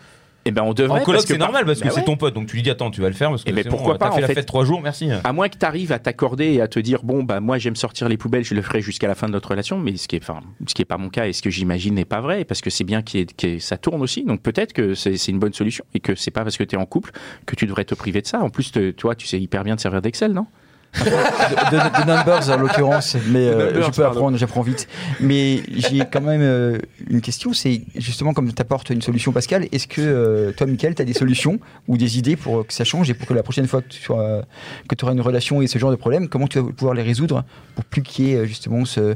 Eh 0.45 0.51
ben, 0.51 0.63
on 0.63 0.73
devrait. 0.73 1.01
en 1.01 1.03
coloc, 1.03 1.21
c'est 1.25 1.37
normal 1.37 1.65
parce 1.65 1.79
que 1.79 1.85
Bah 1.85 1.91
c'est 1.93 1.99
ouais. 1.99 2.05
ton 2.05 2.17
pote. 2.17 2.33
Donc 2.33 2.47
tu 2.47 2.55
lui 2.55 2.63
dis, 2.63 2.69
attends, 2.69 2.89
tu 2.91 2.99
vas 3.01 3.07
le 3.09 3.13
faire 3.13 3.29
parce 3.29 3.43
que 3.43 3.49
Eh 3.49 3.53
ben, 3.53 3.63
c'est 3.63 3.69
pourquoi 3.69 3.93
bon, 3.93 3.99
pas, 3.99 4.11
fait 4.11 4.17
en 4.17 4.21
la 4.21 4.27
fait. 4.27 4.33
fête 4.35 4.45
trois 4.45 4.65
jours, 4.65 4.81
merci. 4.81 5.09
À 5.23 5.33
moins 5.33 5.49
que 5.49 5.57
tu 5.57 5.65
arrives 5.65 5.91
à 5.91 5.99
t'accorder 5.99 6.45
et 6.53 6.61
à 6.61 6.67
te 6.67 6.79
dire 6.79 7.01
bon 7.03 7.23
bah 7.23 7.39
moi 7.39 7.57
j'aime 7.57 7.75
sortir 7.75 8.09
les 8.09 8.17
poubelles, 8.17 8.43
je 8.43 8.55
le 8.55 8.61
ferai 8.61 8.81
jusqu'à 8.81 9.07
la 9.07 9.15
fin 9.15 9.27
de 9.27 9.33
notre 9.33 9.49
relation, 9.49 9.77
mais 9.77 9.95
ce 9.97 10.07
qui 10.07 10.15
est 10.15 10.21
enfin 10.23 10.41
ce 10.67 10.73
qui 10.73 10.81
est 10.81 10.85
pas 10.85 10.97
mon 10.97 11.09
cas 11.09 11.27
et 11.27 11.33
ce 11.33 11.41
que 11.41 11.49
j'imagine 11.49 11.93
n'est 11.95 12.05
pas 12.05 12.21
vrai 12.21 12.43
parce 12.45 12.61
que 12.61 12.69
c'est 12.69 12.83
bien 12.83 13.01
que 13.03 13.59
ça 13.59 13.77
tourne 13.77 14.01
aussi. 14.01 14.23
Donc 14.23 14.41
peut-être 14.41 14.73
que 14.73 14.93
c'est 14.95 15.15
une 15.27 15.39
bonne 15.39 15.53
solution 15.53 15.85
et 15.93 15.99
que 15.99 16.15
c'est 16.15 16.31
pas 16.31 16.41
parce 16.43 16.57
que 16.57 16.63
tu 16.63 16.75
es 16.75 16.79
en 16.79 16.85
couple 16.85 17.11
que 17.45 17.55
tu 17.55 17.65
devrais 17.67 17.85
te 17.85 17.93
priver 17.95 18.21
de 18.21 18.27
ça. 18.27 18.41
En 18.41 18.49
plus 18.49 18.71
te- 18.71 18.91
toi 18.91 19.15
tu 19.15 19.27
sais 19.27 19.39
hyper 19.39 19.63
bien 19.63 19.75
te 19.75 19.81
servir 19.81 20.01
d'Excel, 20.01 20.31
non? 20.33 20.47
De, 20.93 21.05
de- 21.05 22.01
de 22.01 22.07
numbers 22.07 22.49
en 22.49 22.57
l'occurrence, 22.57 23.15
mais 23.29 23.47
euh, 23.47 23.67
Numbers, 23.67 23.83
je 23.83 23.91
peux 23.91 24.01
pardon. 24.01 24.17
apprendre, 24.17 24.37
j'apprends 24.37 24.61
vite. 24.61 24.87
Mais 25.19 25.61
j'ai 25.75 25.99
quand 26.11 26.21
même 26.21 26.41
euh, 26.41 26.77
une 27.09 27.21
question, 27.21 27.53
c'est 27.53 27.81
justement 27.95 28.33
comme 28.33 28.51
tu 28.53 28.61
apportes 28.61 28.89
une 28.89 29.01
solution 29.01 29.31
Pascal, 29.31 29.67
est-ce 29.71 29.87
que 29.87 30.01
euh, 30.01 30.51
toi 30.51 30.67
Michael, 30.67 30.95
tu 30.95 31.01
as 31.01 31.05
des 31.05 31.13
solutions 31.13 31.59
ou 31.87 31.97
des 31.97 32.17
idées 32.17 32.35
pour 32.35 32.65
que 32.67 32.73
ça 32.73 32.83
change 32.83 33.09
et 33.09 33.13
pour 33.13 33.27
que 33.27 33.33
la 33.33 33.43
prochaine 33.43 33.67
fois 33.67 33.81
que 33.81 33.87
tu, 33.89 34.01
sois, 34.01 34.41
que 34.89 34.95
tu 34.95 35.05
auras 35.05 35.13
une 35.13 35.21
relation 35.21 35.61
et 35.61 35.67
ce 35.67 35.79
genre 35.79 35.91
de 35.91 35.95
problème, 35.95 36.27
comment 36.27 36.47
tu 36.47 36.59
vas 36.59 36.71
pouvoir 36.71 36.93
les 36.93 37.03
résoudre 37.03 37.43
pour 37.75 37.85
plus 37.85 38.01
qu'il 38.03 38.25
y 38.25 38.33
ait 38.33 38.45
justement 38.45 38.83
ce 38.85 39.15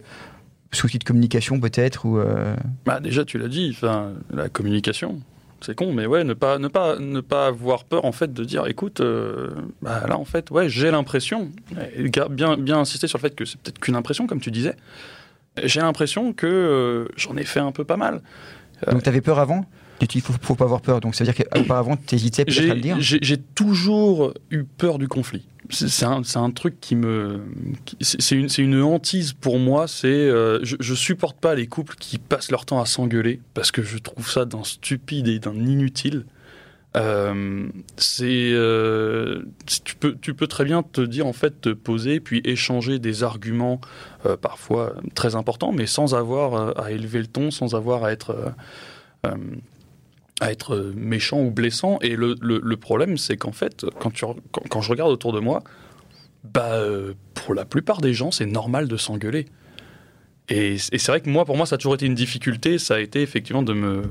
souci 0.72 0.98
de 0.98 1.04
communication 1.04 1.60
peut-être 1.60 2.06
ou 2.06 2.18
euh, 2.20 2.56
Bah 2.86 3.00
déjà 3.00 3.24
tu 3.26 3.38
l'as 3.38 3.48
dit, 3.48 3.72
enfin 3.76 4.12
la 4.34 4.50
communication. 4.50 5.20
C'est 5.66 5.74
con, 5.74 5.94
mais 5.94 6.06
ouais, 6.06 6.24
ne 6.24 6.36
pas, 6.36 6.60
ne 6.60 6.68
pas, 6.68 7.00
ne 7.00 7.22
pas 7.22 7.48
avoir 7.48 7.86
peur 7.86 8.06
en 8.06 8.12
fait 8.12 8.32
de 8.32 8.44
dire, 8.44 8.68
écoute, 8.68 9.02
euh, 9.02 9.50
bah, 9.82 10.06
là 10.08 10.16
en 10.20 10.26
fait, 10.26 10.52
ouais, 10.52 10.70
j'ai 10.70 10.92
l'impression, 10.92 11.50
bien, 12.30 12.56
bien 12.56 12.78
insister 12.78 13.08
sur 13.08 13.18
le 13.18 13.22
fait 13.22 13.34
que 13.34 13.46
c'est 13.46 13.60
peut-être 13.60 13.80
qu'une 13.80 13.96
impression, 13.96 14.28
comme 14.28 14.40
tu 14.40 14.52
disais. 14.52 14.76
J'ai 15.64 15.80
l'impression 15.80 16.34
que 16.34 16.46
euh, 16.46 17.08
j'en 17.16 17.36
ai 17.36 17.44
fait 17.44 17.62
un 17.62 17.72
peu 17.72 17.84
pas 17.84 17.98
mal. 17.98 18.22
donc 18.92 19.02
tu 19.02 19.10
avais 19.10 19.22
peur 19.22 19.40
avant? 19.40 19.66
Tu 20.00 20.06
dis, 20.06 20.18
il 20.20 20.22
faut, 20.22 20.34
faut 20.40 20.56
pas 20.56 20.66
avoir 20.66 20.82
peur, 20.82 21.00
donc 21.00 21.16
ça 21.16 21.24
veut 21.24 21.32
dire 21.34 21.46
qu'auparavant 21.52 21.98
tu 21.98 22.14
hésitais 22.14 22.46
peut-être 22.46 22.70
à 22.70 22.76
le 22.76 22.82
dire? 22.82 22.98
j'ai 23.00 23.38
toujours 23.38 24.36
eu 24.52 24.66
peur 24.66 25.00
du 25.00 25.08
conflit. 25.08 25.48
C'est 25.70 26.06
un, 26.06 26.22
un 26.36 26.52
truc 26.52 26.80
qui 26.80 26.96
me. 26.96 27.42
C'est 28.02 28.36
une, 28.36 28.50
une 28.58 28.82
hantise 28.82 29.34
pour 29.34 29.60
moi. 29.60 29.88
C'est 29.88 30.08
euh, 30.08 30.60
je, 30.64 30.76
je 30.80 30.94
supporte 30.94 31.40
pas 31.40 31.56
les 31.56 31.68
couples 31.68 31.96
qui 32.00 32.18
passent 32.18 32.52
leur 32.52 32.66
temps 32.66 32.82
à 32.82 32.86
s'engueuler 32.86 33.42
parce 33.54 33.72
que 33.72 33.82
je 33.82 33.98
trouve 33.98 34.30
ça 34.30 34.46
d'un 34.46 34.64
stupide 34.64 35.28
et 35.28 35.40
d'un 35.40 35.56
inutile. 35.56 36.26
Euh, 36.96 37.68
euh, 38.22 39.44
tu 39.66 39.96
peux 39.96 40.16
tu 40.22 40.34
peux 40.34 40.48
très 40.48 40.64
bien 40.64 40.82
te 40.82 41.02
dire 41.02 41.28
en 41.28 41.34
fait 41.34 41.60
te 41.60 41.70
poser 41.70 42.22
puis 42.22 42.42
échanger 42.46 43.00
des 43.00 43.24
arguments 43.24 43.82
parfois 44.42 44.94
très 45.14 45.36
importants 45.36 45.74
mais 45.74 45.88
sans 45.88 46.16
avoir 46.16 46.80
à 46.80 46.94
élever 46.94 47.20
le 47.20 47.28
ton 47.28 47.52
sans 47.52 47.76
avoir 47.76 48.06
à 48.06 48.14
être 48.14 48.54
à 50.42 50.52
être 50.52 50.76
euh, 50.76 50.94
méchant 50.96 51.40
ou 51.42 51.52
blessant. 51.52 51.98
Et 52.02 52.16
le, 52.16 52.36
le- 52.42 52.62
le 52.64 52.78
problème, 52.78 53.18
c'est 53.18 53.38
qu'en 53.38 53.52
fait, 53.54 53.86
quand, 54.00 54.12
tu, 54.12 54.26
quand, 54.52 54.62
quand 54.70 54.82
je 54.82 54.90
regarde 54.90 55.12
autour 55.12 55.32
de 55.34 55.40
moi, 55.40 55.64
bah, 56.44 56.74
euh, 56.74 57.14
pour 57.34 57.54
la 57.54 57.66
plupart 57.66 58.02
des 58.02 58.14
gens, 58.14 58.32
c'est 58.32 58.46
normal 58.46 58.88
de 58.88 58.98
s'engueuler. 58.98 59.46
Et, 60.50 60.74
et 60.76 60.98
c'est 61.00 61.08
vrai 61.08 61.22
que 61.22 61.30
moi, 61.30 61.46
pour 61.46 61.58
moi, 61.58 61.66
ça 61.66 61.76
a 61.76 61.78
toujours 61.78 61.96
été 61.96 62.06
une 62.06 62.16
difficulté. 62.16 62.78
Ça 62.78 62.96
a 62.96 63.00
été 63.00 63.22
effectivement 63.22 63.64
de 63.64 63.74
me, 63.74 64.04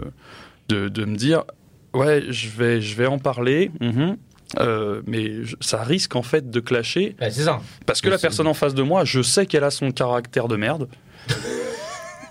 de, 0.68 0.88
de 0.88 1.04
me 1.04 1.14
dire, 1.16 1.44
ouais, 1.92 2.22
je 2.30 2.48
vais, 2.48 2.80
je 2.80 2.96
vais 2.96 3.06
en 3.06 3.18
parler. 3.18 3.70
mhm, 3.80 4.16
euh, 4.60 5.02
mais 5.06 5.42
je- 5.44 5.56
ça 5.60 5.82
risque 5.82 6.14
en 6.14 6.22
fait 6.22 6.48
de 6.48 6.60
clasher 6.60 7.16
c'est 7.18 7.30
ça. 7.42 7.60
parce 7.86 8.00
que 8.00 8.08
la 8.08 8.18
personne 8.18 8.46
en 8.46 8.54
face 8.54 8.74
de 8.74 8.82
moi, 8.82 9.04
je 9.04 9.20
sais 9.20 9.46
qu'elle 9.46 9.64
a 9.64 9.70
son 9.72 9.90
caractère 9.90 10.46
de 10.48 10.54
merde. 10.56 10.88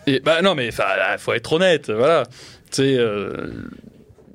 Et 0.08 0.20
bah 0.20 0.42
non, 0.42 0.54
mais 0.56 0.68
il 0.68 1.18
faut 1.18 1.34
être 1.34 1.54
honnête, 1.54 1.90
voilà. 1.90 2.24
Tu 2.74 2.82
sais, 2.82 2.96
euh, 2.98 3.48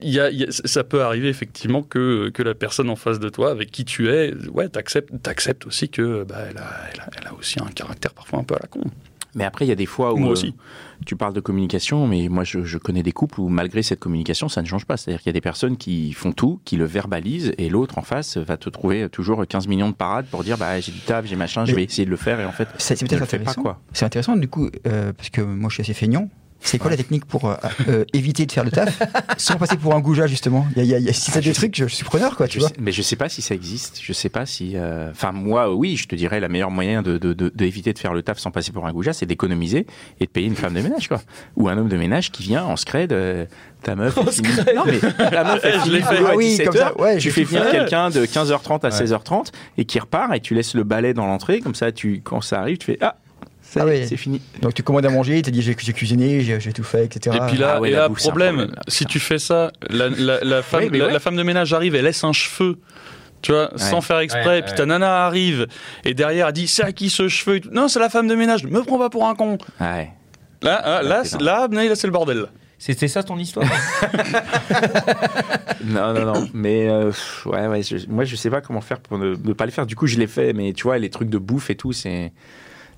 il 0.00 0.10
y 0.10 0.20
a- 0.20 0.30
il 0.30 0.38
y 0.38 0.44
a- 0.44 0.50
ça 0.50 0.84
peut 0.84 1.02
arriver 1.02 1.28
effectivement 1.28 1.82
que, 1.82 2.28
que 2.30 2.42
la 2.42 2.54
personne 2.54 2.88
en 2.88 2.96
face 2.96 3.18
de 3.18 3.28
toi, 3.28 3.50
avec 3.50 3.70
qui 3.72 3.84
tu 3.84 4.08
es, 4.10 4.32
ouais, 4.52 4.68
t'acceptes, 4.68 5.12
t'acceptes 5.22 5.66
aussi 5.66 5.88
que 5.88 6.22
bah, 6.24 6.36
elle, 6.48 6.58
a, 6.58 6.70
elle, 6.94 7.00
a, 7.00 7.10
elle 7.20 7.26
a 7.28 7.34
aussi 7.34 7.58
un 7.60 7.66
caractère 7.66 8.14
parfois 8.14 8.38
un 8.38 8.44
peu 8.44 8.54
à 8.54 8.60
la 8.62 8.68
con. 8.68 8.80
Mais 9.34 9.44
après, 9.44 9.66
il 9.66 9.68
y 9.68 9.72
a 9.72 9.76
des 9.76 9.86
fois 9.86 10.14
où 10.14 10.16
Moi 10.16 10.28
euh, 10.28 10.32
aussi. 10.32 10.54
tu 11.04 11.14
parles 11.14 11.34
de 11.34 11.40
communication, 11.40 12.06
mais 12.06 12.28
moi, 12.28 12.44
je, 12.44 12.64
je 12.64 12.78
connais 12.78 13.02
des 13.02 13.12
couples 13.12 13.40
où 13.40 13.48
malgré 13.48 13.82
cette 13.82 14.00
communication, 14.00 14.48
ça 14.48 14.62
ne 14.62 14.66
change 14.66 14.86
pas. 14.86 14.96
C'est-à-dire 14.96 15.20
qu'il 15.20 15.28
y 15.28 15.30
a 15.30 15.34
des 15.34 15.40
personnes 15.42 15.76
qui 15.76 16.12
font 16.14 16.32
tout, 16.32 16.60
qui 16.64 16.76
le 16.76 16.86
verbalisent, 16.86 17.52
et 17.58 17.68
l'autre 17.68 17.98
en 17.98 18.02
face 18.02 18.36
va 18.38 18.56
te 18.56 18.70
trouver 18.70 19.08
toujours 19.10 19.46
15 19.46 19.68
millions 19.68 19.90
de 19.90 19.94
parades 19.94 20.26
pour 20.26 20.44
dire, 20.44 20.56
bah, 20.56 20.80
j'ai 20.80 20.92
du 20.92 21.00
taf, 21.00 21.26
j'ai 21.26 21.36
machin, 21.36 21.66
je 21.66 21.74
vais 21.74 21.84
essayer 21.84 22.06
de 22.06 22.10
le 22.10 22.16
faire, 22.16 22.40
et 22.40 22.46
en 22.46 22.52
fait, 22.52 22.68
Ça, 22.78 22.96
C'est 22.96 23.02
ne 23.02 23.08
peut-être 23.08 23.18
pas, 23.20 23.24
intéressant. 23.26 23.62
quoi. 23.62 23.80
C'est 23.92 24.06
intéressant 24.06 24.34
du 24.36 24.48
coup, 24.48 24.70
euh, 24.86 25.12
parce 25.12 25.28
que 25.30 25.40
moi 25.42 25.68
je 25.68 25.74
suis 25.74 25.80
assez 25.82 25.94
feignant. 25.94 26.30
C'est 26.60 26.78
quoi 26.78 26.90
la 26.90 26.96
technique 26.96 27.24
pour 27.24 27.46
euh, 27.48 27.54
euh, 27.88 28.04
éviter 28.12 28.44
de 28.44 28.52
faire 28.52 28.64
le 28.64 28.70
taf 28.70 29.00
sans 29.38 29.56
passer 29.56 29.76
pour 29.76 29.94
un 29.94 30.00
goujat 30.00 30.26
justement? 30.26 30.66
Y 30.76 30.80
a, 30.80 30.84
y 30.84 30.94
a- 30.94 30.98
y 30.98 31.08
a- 31.08 31.12
Si 31.12 31.30
t'as 31.30 31.40
des 31.40 31.52
trucs, 31.52 31.74
je, 31.76 31.86
je 31.86 31.94
suis 31.94 32.04
preneur 32.04 32.36
quoi, 32.36 32.46
tu 32.48 32.54
Je 32.54 32.60
vois. 32.60 32.68
sais- 32.68 32.74
mais 32.80 32.92
je 32.92 33.00
sais 33.00 33.16
pas 33.16 33.28
si 33.28 33.40
ça 33.42 33.54
existe. 33.54 34.00
Je 34.02 34.12
sais 34.12 34.28
pas 34.28 34.44
si. 34.44 34.72
euh, 34.74 35.10
Enfin, 35.10 35.32
moi, 35.32 35.72
oui, 35.74 35.96
je 35.96 36.08
te 36.08 36.14
dirais 36.16 36.40
la 36.40 36.48
meilleure 36.48 36.70
moyen 36.70 37.00
de 37.02 37.16
de- 37.16 37.32
de- 37.32 37.50
d'éviter 37.54 37.92
de, 37.92 37.98
faire 37.98 38.12
le 38.12 38.22
taf 38.22 38.38
sans 38.38 38.50
passer 38.50 38.72
pour 38.72 38.86
un 38.86 38.92
goujat, 38.92 39.12
c'est 39.12 39.24
d'économiser 39.26 39.86
et 40.20 40.26
de 40.26 40.30
payer 40.30 40.46
une 40.48 40.56
femme 40.56 40.74
de 40.74 40.80
ménage, 40.80 41.08
quoi. 41.08 41.22
Ou 41.56 41.68
un 41.68 41.78
homme 41.78 41.88
de 41.88 41.96
ménage 41.96 42.30
qui 42.32 42.42
vient 42.42 42.64
en 42.64 42.76
scred. 42.76 43.12
euh, 43.12 43.46
ta 43.82 43.94
meuf. 43.94 44.18
elle 44.18 44.32
finit- 44.32 44.48
Non 44.74 44.84
mais 44.84 44.98
ta 44.98 45.44
meuf 45.44 45.60
elle 45.62 45.80
finit 45.82 46.02
fait. 46.02 46.18
Ah 46.26 46.32
oui, 46.36 46.46
17 46.48 46.66
comme 46.66 46.76
ça, 46.76 47.00
ouais, 47.00 47.18
tu 47.18 47.30
fais 47.30 47.44
venir 47.44 47.70
quelqu'un 47.70 48.10
de 48.10 48.26
15h30 48.26 48.84
à 48.84 48.88
Ouais. 48.88 49.04
16h30 49.04 49.52
et 49.78 49.84
qui 49.84 50.00
repart 50.00 50.34
et 50.34 50.40
tu 50.40 50.54
laisses 50.54 50.74
le 50.74 50.82
balai 50.82 51.14
dans 51.14 51.26
l'entrée 51.26 51.60
comme 51.60 51.76
ça. 51.76 51.92
Tu 51.92 52.20
quand 52.22 52.40
ça 52.40 52.58
arrive, 52.60 52.78
tu 52.78 52.86
fais 52.86 52.98
ah. 53.00 53.14
Ah 53.76 53.84
oui. 53.86 54.06
c'est 54.08 54.16
fini. 54.16 54.40
Donc 54.62 54.74
tu 54.74 54.82
commandes 54.82 55.06
à 55.06 55.10
manger, 55.10 55.40
tu 55.42 55.50
dis 55.50 55.62
j'ai 55.62 55.76
j'ai 55.78 55.92
cuisiné, 55.92 56.40
j'ai 56.40 56.72
tout 56.72 56.84
fait, 56.84 57.04
etc. 57.04 57.36
Et 57.36 57.46
puis 57.48 57.58
là, 57.58 57.74
Ah 57.76 57.80
ouais, 57.80 57.90
et 57.90 57.92
là 57.92 58.08
bouffe, 58.08 58.18
problème, 58.20 58.56
problème, 58.56 58.74
là, 58.74 58.82
si 58.88 59.04
tu 59.04 59.20
fais 59.20 59.38
ça, 59.38 59.70
la, 59.90 60.08
la- 60.08 60.40
la 60.42 60.62
femme, 60.62 60.84
Oui, 60.84 60.88
mais 60.90 60.98
la, 60.98 61.06
ouais. 61.06 61.12
la 61.12 61.20
femme 61.20 61.36
de 61.36 61.42
ménage 61.42 61.72
arrive, 61.72 61.94
elle 61.94 62.04
laisse 62.04 62.24
un 62.24 62.32
cheveu. 62.32 62.78
Tu 63.40 63.52
vois, 63.52 63.70
sans 63.76 64.00
faire 64.00 64.18
exprès, 64.18 64.44
Ouais, 64.46 64.62
puis 64.62 64.72
ouais. 64.72 64.76
ta 64.76 64.84
nana 64.86 65.24
arrive, 65.26 65.68
et 66.04 66.12
derrière 66.12 66.48
elle 66.48 66.52
dit 66.52 66.66
c'est 66.66 66.82
à 66.82 66.90
qui 66.92 67.08
ce 67.08 67.28
cheveu 67.28 67.56
et 67.56 67.60
tout. 67.60 67.70
Non, 67.72 67.86
c'est 67.88 68.00
la 68.00 68.08
femme 68.08 68.26
de 68.26 68.34
ménage, 68.34 68.64
me 68.64 68.82
prends 68.82 68.98
pas 68.98 69.10
pour 69.10 69.26
un 69.28 69.34
con. 69.36 69.58
Ouais. 69.80 70.10
Là, 70.62 70.82
hein, 70.84 71.02
là, 71.02 71.22
c'est 71.24 71.40
là, 71.40 71.68
là, 71.70 71.84
là, 71.84 71.94
c'est 71.94 72.08
le 72.08 72.12
bordel. 72.12 72.46
C'était 72.80 73.08
ça 73.08 73.24
ton 73.24 73.36
histoire 73.38 73.66
Non, 75.84 76.12
non, 76.14 76.24
non. 76.34 76.48
Mais 76.54 76.88
euh, 76.88 77.12
ouais, 77.46 77.66
ouais. 77.66 77.82
je- 77.82 78.06
moi, 78.08 78.24
je 78.24 78.36
sais 78.36 78.50
pas 78.50 78.60
comment 78.60 78.80
faire 78.80 79.00
pour 79.00 79.18
ne, 79.18 79.34
ne 79.36 79.52
pas 79.52 79.64
le 79.66 79.72
faire. 79.72 79.86
Du 79.86 79.96
coup, 79.96 80.06
je 80.06 80.18
l'ai 80.18 80.26
fait. 80.26 80.52
Mais 80.52 80.72
tu 80.72 80.84
vois, 80.84 80.98
les 80.98 81.10
trucs 81.10 81.30
de 81.30 81.38
bouffe 81.38 81.70
et 81.70 81.76
tout, 81.76 81.92
c'est. 81.92 82.32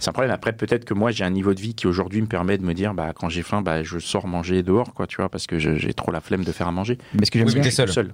C'est 0.00 0.08
un 0.08 0.12
problème. 0.12 0.32
Après, 0.32 0.52
peut-être 0.52 0.84
que 0.84 0.94
moi, 0.94 1.12
j'ai 1.12 1.24
un 1.24 1.30
niveau 1.30 1.54
de 1.54 1.60
vie 1.60 1.74
qui 1.74 1.86
aujourd'hui 1.86 2.20
me 2.20 2.26
permet 2.26 2.58
de 2.58 2.64
me 2.64 2.74
dire, 2.74 2.94
bah, 2.94 3.12
quand 3.14 3.28
j'ai 3.28 3.42
faim, 3.42 3.62
bah, 3.62 3.82
je 3.84 3.98
sors 3.98 4.26
manger 4.26 4.62
dehors, 4.62 4.94
quoi, 4.94 5.06
tu 5.06 5.16
vois, 5.16 5.28
parce 5.28 5.46
que 5.46 5.58
j'ai 5.58 5.94
trop 5.94 6.10
la 6.10 6.20
flemme 6.20 6.42
de 6.42 6.52
faire 6.52 6.66
à 6.66 6.72
manger. 6.72 6.98
Mais 7.14 7.26
ce 7.26 7.30
que 7.30 7.38
j'aime 7.38 7.46
Oui, 7.46 7.54
bien, 7.54 7.62
t'es 7.62 7.70
seul. 7.70 7.86
Tout 7.86 7.92
seul. 7.92 8.12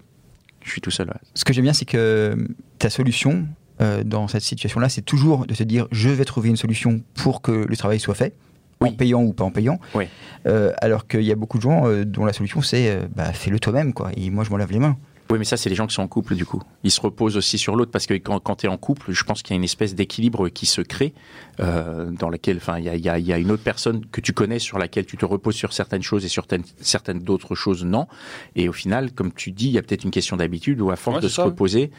Je 0.64 0.70
suis 0.70 0.80
tout 0.80 0.90
seul. 0.90 1.06
ouais. 1.06 1.14
ce 1.34 1.44
que 1.44 1.52
j'aime 1.52 1.64
bien, 1.64 1.72
c'est 1.72 1.84
que 1.84 2.36
ta 2.78 2.90
solution 2.90 3.46
euh, 3.80 4.02
dans 4.02 4.26
cette 4.26 4.42
situation-là, 4.42 4.88
c'est 4.88 5.02
toujours 5.02 5.46
de 5.46 5.54
te 5.54 5.62
dire 5.62 5.86
je 5.92 6.08
vais 6.08 6.24
trouver 6.24 6.48
une 6.48 6.56
solution 6.56 7.02
pour 7.14 7.40
que 7.40 7.52
le 7.52 7.76
travail 7.76 8.00
soit 8.00 8.16
fait, 8.16 8.34
en 8.80 8.92
payant 8.92 9.22
ou 9.22 9.32
pas 9.32 9.44
en 9.44 9.50
payant. 9.50 9.78
Oui. 9.94 10.06
Euh, 10.46 10.72
alors 10.78 11.06
qu'il 11.06 11.22
y 11.22 11.32
a 11.32 11.34
beaucoup 11.34 11.58
de 11.58 11.62
gens 11.62 11.86
euh, 11.86 12.04
dont 12.04 12.24
la 12.24 12.32
solution 12.32 12.62
c'est 12.62 12.90
euh, 12.90 13.06
bah, 13.14 13.32
fais-le 13.32 13.58
toi-même, 13.58 13.92
quoi. 13.92 14.10
Et 14.16 14.30
moi, 14.30 14.44
je 14.44 14.50
m'en 14.50 14.56
lave 14.56 14.72
les 14.72 14.78
mains. 14.78 14.96
Oui, 15.30 15.38
mais 15.38 15.44
ça, 15.44 15.56
c'est 15.56 15.68
les 15.68 15.74
gens 15.74 15.86
qui 15.88 15.94
sont 15.94 16.02
en 16.02 16.08
couple, 16.08 16.34
du 16.36 16.46
coup. 16.46 16.62
Ils 16.84 16.90
se 16.90 17.00
reposent 17.00 17.36
aussi 17.36 17.58
sur 17.58 17.74
l'autre 17.74 17.90
parce 17.90 18.06
que 18.06 18.14
quand, 18.14 18.38
quand 18.38 18.56
tu 18.56 18.66
es 18.66 18.68
en 18.68 18.76
couple, 18.76 19.10
je 19.12 19.24
pense 19.24 19.42
qu'il 19.42 19.54
y 19.54 19.54
a 19.54 19.58
une 19.58 19.64
espèce 19.64 19.94
d'équilibre 19.94 20.48
qui 20.50 20.66
se 20.66 20.80
crée 20.82 21.14
euh, 21.58 22.10
dans 22.12 22.28
laquelle, 22.30 22.60
il 22.78 22.84
y 22.84 22.88
a, 22.88 22.94
il 22.94 23.04
y 23.04 23.08
a- 23.08 23.18
il 23.18 23.26
y 23.26 23.32
a 23.32 23.38
une 23.38 23.50
autre 23.50 23.62
personne 23.64 24.06
que 24.06 24.20
tu 24.20 24.32
connais 24.32 24.58
sur 24.60 24.78
laquelle 24.78 25.04
tu 25.06 25.16
te 25.16 25.24
reposes 25.24 25.56
sur 25.56 25.72
certaines 25.72 26.02
choses 26.02 26.24
et 26.24 26.28
sur 26.28 26.44
certaines, 26.44 26.62
certaines 26.80 27.18
d'autres 27.20 27.54
choses, 27.56 27.84
non. 27.84 28.06
Et 28.54 28.68
au 28.68 28.72
final, 28.72 29.12
comme 29.12 29.32
tu 29.32 29.50
dis, 29.50 29.66
il 29.66 29.72
y 29.72 29.78
a 29.78 29.82
peut-être 29.82 30.04
une 30.04 30.10
question 30.12 30.36
d'habitude 30.36 30.80
où 30.80 30.90
à 30.90 30.96
force 30.96 31.16
Ouais, 31.16 31.22
de 31.22 31.28
se 31.28 31.34
ça. 31.36 31.44
reposer, 31.44 31.90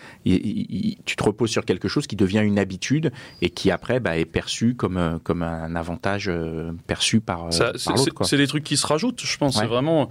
tu 1.05 1.15
te 1.15 1.23
reposes 1.23 1.49
sur 1.49 1.65
quelque 1.65 1.87
chose 1.87 2.07
qui 2.07 2.15
devient 2.15 2.41
une 2.43 2.59
habitude 2.59 3.11
et 3.41 3.49
qui 3.49 3.71
après 3.71 3.99
bah, 3.99 4.17
est 4.17 4.25
perçu 4.25 4.75
comme, 4.75 4.97
euh, 4.97 5.17
comme 5.23 5.41
un 5.43 5.75
avantage 5.75 6.29
euh, 6.29 6.71
perçu 6.87 7.19
par, 7.19 7.45
euh, 7.47 7.49
l'autre. 7.95 8.25
c'est 8.25 8.37
des 8.37 8.47
trucs 8.47 8.63
qui 8.63 8.77
se 8.77 8.87
rajoutent, 8.87 9.21
je 9.23 9.37
pense. 9.37 9.55
Ouais. 9.55 9.61
C'est 9.63 9.67
vraiment. 9.67 10.07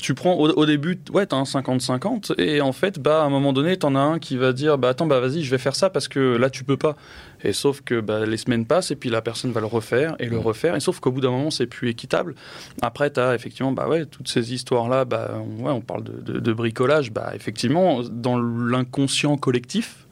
Tu 0.00 0.14
prends 0.14 0.34
au, 0.34 0.48
au 0.50 0.66
début, 0.66 0.98
ouais, 1.12 1.26
t'as 1.26 1.36
un 1.36 1.42
50-50, 1.42 2.40
et 2.40 2.60
en 2.60 2.72
fait, 2.72 2.98
bah, 2.98 3.22
à 3.22 3.24
un 3.24 3.30
moment 3.30 3.52
donné, 3.52 3.76
t'en 3.76 3.94
as 3.94 4.00
un 4.00 4.18
qui 4.18 4.36
va 4.36 4.52
dire, 4.52 4.78
bah, 4.78 4.88
attends, 4.90 5.06
bah, 5.06 5.20
vas-y, 5.20 5.42
je 5.42 5.50
vais 5.50 5.58
faire 5.58 5.74
ça 5.76 5.90
parce 5.90 6.08
que 6.08 6.36
là, 6.36 6.50
tu 6.50 6.64
peux 6.64 6.76
pas. 6.76 6.96
Et 7.44 7.52
sauf 7.52 7.82
que 7.82 8.00
bah, 8.00 8.24
les 8.26 8.36
semaines 8.36 8.66
passent, 8.66 8.90
et 8.90 8.96
puis 8.96 9.10
la 9.10 9.22
personne 9.22 9.52
va 9.52 9.60
le 9.60 9.66
refaire, 9.66 10.16
et 10.18 10.26
le 10.26 10.38
refaire, 10.38 10.74
et 10.74 10.80
sauf 10.80 10.98
qu'au 11.00 11.12
bout 11.12 11.20
d'un 11.20 11.30
moment, 11.30 11.50
c'est 11.50 11.66
plus 11.66 11.88
équitable. 11.88 12.34
Après, 12.82 13.10
t'as 13.10 13.34
effectivement, 13.34 13.72
bah, 13.72 13.88
ouais, 13.88 14.06
toutes 14.06 14.28
ces 14.28 14.52
histoires-là, 14.54 15.04
bah, 15.04 15.32
on, 15.60 15.64
ouais, 15.64 15.72
on 15.72 15.80
parle 15.80 16.04
de, 16.04 16.32
de- 16.32 16.40
de 16.40 16.52
bricolage, 16.52 17.12
bah, 17.12 17.32
effectivement, 17.34 18.02
dans 18.10 18.38
l'inconscient 18.40 19.36
collectif, 19.36 20.06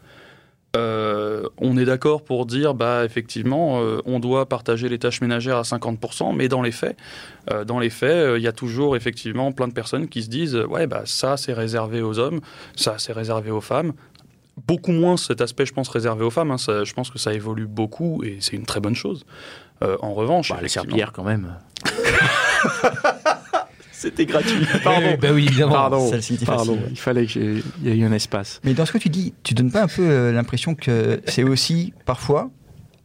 euh, 0.76 1.48
on 1.58 1.76
est 1.78 1.84
d'accord 1.84 2.22
pour 2.22 2.46
dire, 2.46 2.74
bah, 2.74 3.04
effectivement, 3.04 3.80
euh, 3.80 3.98
on 4.04 4.20
doit 4.20 4.46
partager 4.46 4.88
les 4.88 4.98
tâches 4.98 5.20
ménagères 5.20 5.56
à 5.56 5.62
50%, 5.62 6.34
mais 6.36 6.48
dans 6.48 6.62
les 6.62 6.70
faits, 6.72 6.96
euh, 7.50 7.64
dans 7.64 7.78
les 7.78 7.90
faits, 7.90 8.34
il 8.36 8.42
y 8.42 8.46
a 8.46 8.52
toujours 8.52 8.94
effectivement 8.96 9.50
plein 9.52 9.68
de 9.68 9.72
personnes 9.72 10.08
qui 10.08 10.22
se 10.22 10.28
disent, 10.28 10.56
ouais, 10.56 10.86
bah, 10.86 11.02
ça 11.06 11.36
c'est 11.36 11.52
réservé 11.54 12.02
aux 12.02 12.18
hommes, 12.18 12.40
ça 12.76 12.94
c'est 12.98 13.12
réservé 13.12 13.50
aux 13.50 13.60
femmes. 13.60 13.92
Beaucoup 14.66 14.92
moins 14.92 15.16
cet 15.16 15.40
aspect, 15.40 15.66
je 15.66 15.72
pense, 15.74 15.88
réservé 15.88 16.24
aux 16.24 16.30
femmes. 16.30 16.50
hein. 16.50 16.58
Ça- 16.58 16.84
je 16.84 16.92
pense 16.94 17.10
que 17.10 17.18
ça 17.18 17.32
évolue 17.34 17.66
beaucoup 17.66 18.22
et 18.24 18.38
c'est 18.40 18.56
une 18.56 18.64
très 18.66 18.80
bonne 18.80 18.94
chose. 18.94 19.24
En 20.00 20.14
revanche, 20.14 20.48
Bah, 20.50 20.58
les 20.62 20.68
serpillères 20.68 21.12
quand 21.12 21.24
même. 21.24 21.54
C'était 23.98 24.26
gratuit. 24.26 24.66
Pardon. 24.84 25.06
Eh, 25.12 25.16
bah 25.16 25.28
oui, 25.32 25.46
évidemment. 25.46 25.72
Pardon. 25.72 26.10
Pardon. 26.44 26.78
Il 26.90 26.98
fallait 26.98 27.26
qu'il 27.26 27.62
y 27.82 27.88
ait 27.88 27.96
eu 27.96 28.04
un 28.04 28.12
espace. 28.12 28.60
Mais 28.62 28.74
dans 28.74 28.84
ce 28.84 28.92
que 28.92 28.98
tu 28.98 29.08
dis, 29.08 29.32
tu 29.42 29.54
donnes 29.54 29.70
pas 29.70 29.82
un 29.84 29.88
peu 29.88 30.02
euh, 30.02 30.32
l'impression 30.32 30.74
que 30.74 31.20
c'est 31.26 31.44
aussi 31.44 31.94
parfois 32.04 32.50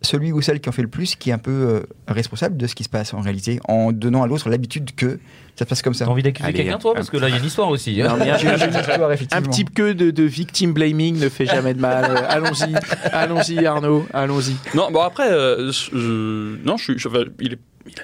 celui 0.03 0.31
ou 0.31 0.41
celle 0.41 0.59
qui 0.59 0.67
en 0.67 0.71
fait 0.71 0.81
le 0.81 0.87
plus 0.87 1.15
qui 1.15 1.29
est 1.29 1.33
un 1.33 1.37
peu 1.37 1.51
euh, 1.51 1.79
responsable 2.07 2.57
de 2.57 2.65
ce 2.65 2.73
qui 2.73 2.83
se 2.83 2.89
passe 2.89 3.13
en 3.13 3.21
réalité, 3.21 3.59
en 3.67 3.91
donnant 3.91 4.23
à 4.23 4.27
l'autre 4.27 4.49
l'habitude 4.49 4.95
que 4.95 5.19
ça 5.55 5.63
se 5.63 5.65
passe 5.65 5.81
comme 5.83 5.93
ça. 5.93 6.05
T'as 6.05 6.11
envie 6.11 6.23
d'accuser 6.23 6.51
quelqu'un, 6.53 6.79
toi? 6.79 6.93
Parce 6.95 7.09
que 7.11 7.17
là, 7.17 7.29
il 7.29 7.33
y 7.33 7.35
a 7.35 7.39
une 7.39 7.45
histoire 7.45 7.69
aussi. 7.69 8.01
hein. 8.01 8.07
Non, 8.09 8.17
mais 8.17 8.29
un- 8.31 8.35
histoire, 8.37 9.11
Un 9.31 9.41
petit 9.43 9.63
peu 9.63 9.93
de, 9.93 10.09
de 10.09 10.23
victim 10.23 10.73
blaming 10.73 11.19
ne 11.19 11.29
fait 11.29 11.45
jamais 11.45 11.73
de 11.75 11.79
mal. 11.79 12.05
Euh, 12.09 12.15
allons-y, 12.27 12.73
allons-y 13.13 13.65
Arnaud, 13.65 14.07
allons-y. 14.13 14.55
Non, 14.75 14.89
bon 14.91 15.01
après, 15.01 15.31
euh, 15.31 15.71
je- 15.71 16.57
non, 16.65 16.77
je 16.77 16.83
suis, 16.83 16.97
je- 16.97 17.07
il, 17.39 17.53
est- 17.53 17.59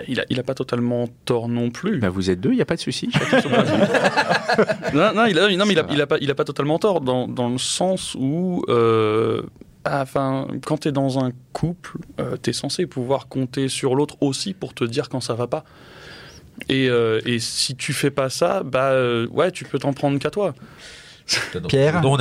il 0.08 0.20
a, 0.20 0.26
il 0.30 0.44
pas 0.44 0.54
totalement 0.54 1.08
tort 1.26 1.50
non 1.50 1.70
plus. 1.70 2.00
Bah, 2.00 2.10
vous 2.10 2.30
êtes 2.30 2.40
deux, 2.40 2.52
il 2.52 2.56
n'y 2.56 2.62
a 2.62 2.66
pas 2.66 2.76
de 2.76 2.82
souci. 2.82 3.10
Non, 4.94 5.14
non, 5.14 5.26
il 5.26 5.38
a, 5.38 5.56
non, 5.56 5.66
mais 5.66 5.74
il 5.74 5.80
a, 5.80 5.86
il 5.92 6.06
pas, 6.08 6.18
il 6.20 6.32
a 6.32 6.36
pas 6.36 6.44
totalement 6.44 6.80
tort 6.80 7.02
dans, 7.02 7.28
dans 7.28 7.50
le 7.50 7.60
sens 7.60 8.16
où, 8.16 8.64
euh, 8.70 9.44
ah, 9.84 10.02
enfin, 10.02 10.48
quand 10.66 10.78
t'es 10.78 10.92
dans 10.92 11.24
un 11.24 11.32
couple, 11.54 11.98
euh, 12.20 12.38
t'es 12.38 12.54
censé 12.54 12.88
pouvoir 12.88 13.28
compter 13.28 13.68
sur 13.68 13.94
l'autre 13.94 14.18
aussi 14.22 14.54
pour 14.54 14.74
te 14.74 14.84
dire 14.84 15.10
quand 15.10 15.22
ça 15.22 15.34
va 15.34 15.48
pas. 15.48 15.64
Et, 16.70 16.90
euh, 16.90 17.22
et 17.26 17.40
si 17.40 17.76
tu 17.76 17.94
fais 17.94 18.12
pas 18.12 18.30
ça, 18.30 18.64
bah 18.64 18.92
euh, 18.92 19.28
ouais, 19.28 19.52
tu 19.52 19.64
peux 19.64 19.80
t'en 19.80 19.94
prendre 19.94 20.18
qu'à 20.20 20.32
toi. 20.32 20.56
Pierre, 21.68 22.02
on 22.04 22.18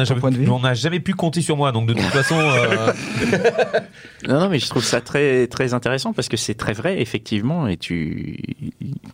n'a 0.61 0.75
jamais, 0.75 1.01
pu 1.01 1.15
compter 1.15 1.41
sur 1.41 1.57
moi, 1.57 1.73
donc 1.73 1.87
de 1.87 1.95
toute 1.95 2.03
façon. 2.05 2.37
euh, 2.39 2.93
Non, 4.29 4.41
non, 4.41 4.49
mais 4.49 4.59
je 4.59 4.69
trouve 4.69 4.85
ça 4.85 5.01
très, 5.01 5.47
très 5.47 5.75
intéressant 5.75 6.13
parce 6.13 6.29
que 6.29 6.37
c'est 6.37 6.55
très 6.55 6.73
vrai, 6.73 7.01
effectivement, 7.01 7.67
et 7.69 7.77
tu, 7.77 8.39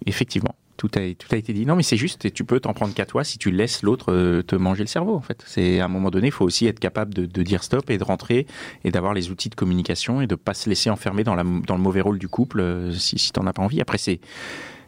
effectivement, 0.06 0.54
tout 0.76 0.90
a, 0.94 1.00
tout 1.14 1.28
a 1.32 1.36
été 1.36 1.52
dit. 1.52 1.66
Non, 1.66 1.76
mais 1.76 1.82
c'est 1.82 1.96
juste, 1.96 2.24
et 2.24 2.30
tu 2.30 2.44
peux 2.44 2.58
t'en 2.60 2.72
prendre 2.72 2.94
qu'à 2.94 3.06
toi 3.06 3.22
si 3.24 3.38
tu 3.38 3.50
laisses 3.50 3.82
l'autre 3.82 4.12
euh, 4.12 4.42
te 4.42 4.56
manger 4.56 4.82
le 4.82 4.88
cerveau, 4.88 5.14
en 5.14 5.20
fait. 5.20 5.42
C'est, 5.46 5.80
à 5.80 5.84
un 5.84 5.88
moment 5.88 6.10
donné, 6.10 6.28
il 6.28 6.32
faut 6.32 6.44
aussi 6.44 6.66
être 6.66 6.80
capable 6.80 7.12
de, 7.14 7.26
de 7.26 7.42
dire 7.42 7.62
stop 7.62 7.90
et 7.90 7.98
de 7.98 8.04
rentrer 8.04 8.46
et 8.84 8.90
d'avoir 8.90 9.14
les 9.14 9.30
outils 9.30 9.50
de 9.50 9.54
communication 9.54 10.20
et 10.22 10.26
de 10.26 10.34
pas 10.34 10.54
se 10.54 10.68
laisser 10.68 10.90
enfermer 10.90 11.24
dans 11.24 11.34
la, 11.34 11.44
dans 11.44 11.76
le 11.76 11.82
mauvais 11.82 12.00
rôle 12.00 12.18
du 12.18 12.28
couple 12.28 12.60
euh, 12.60 12.92
si, 12.92 13.18
si 13.18 13.32
t'en 13.32 13.46
as 13.46 13.52
pas 13.52 13.62
envie. 13.62 13.80
Après, 13.80 13.98
c'est, 13.98 14.20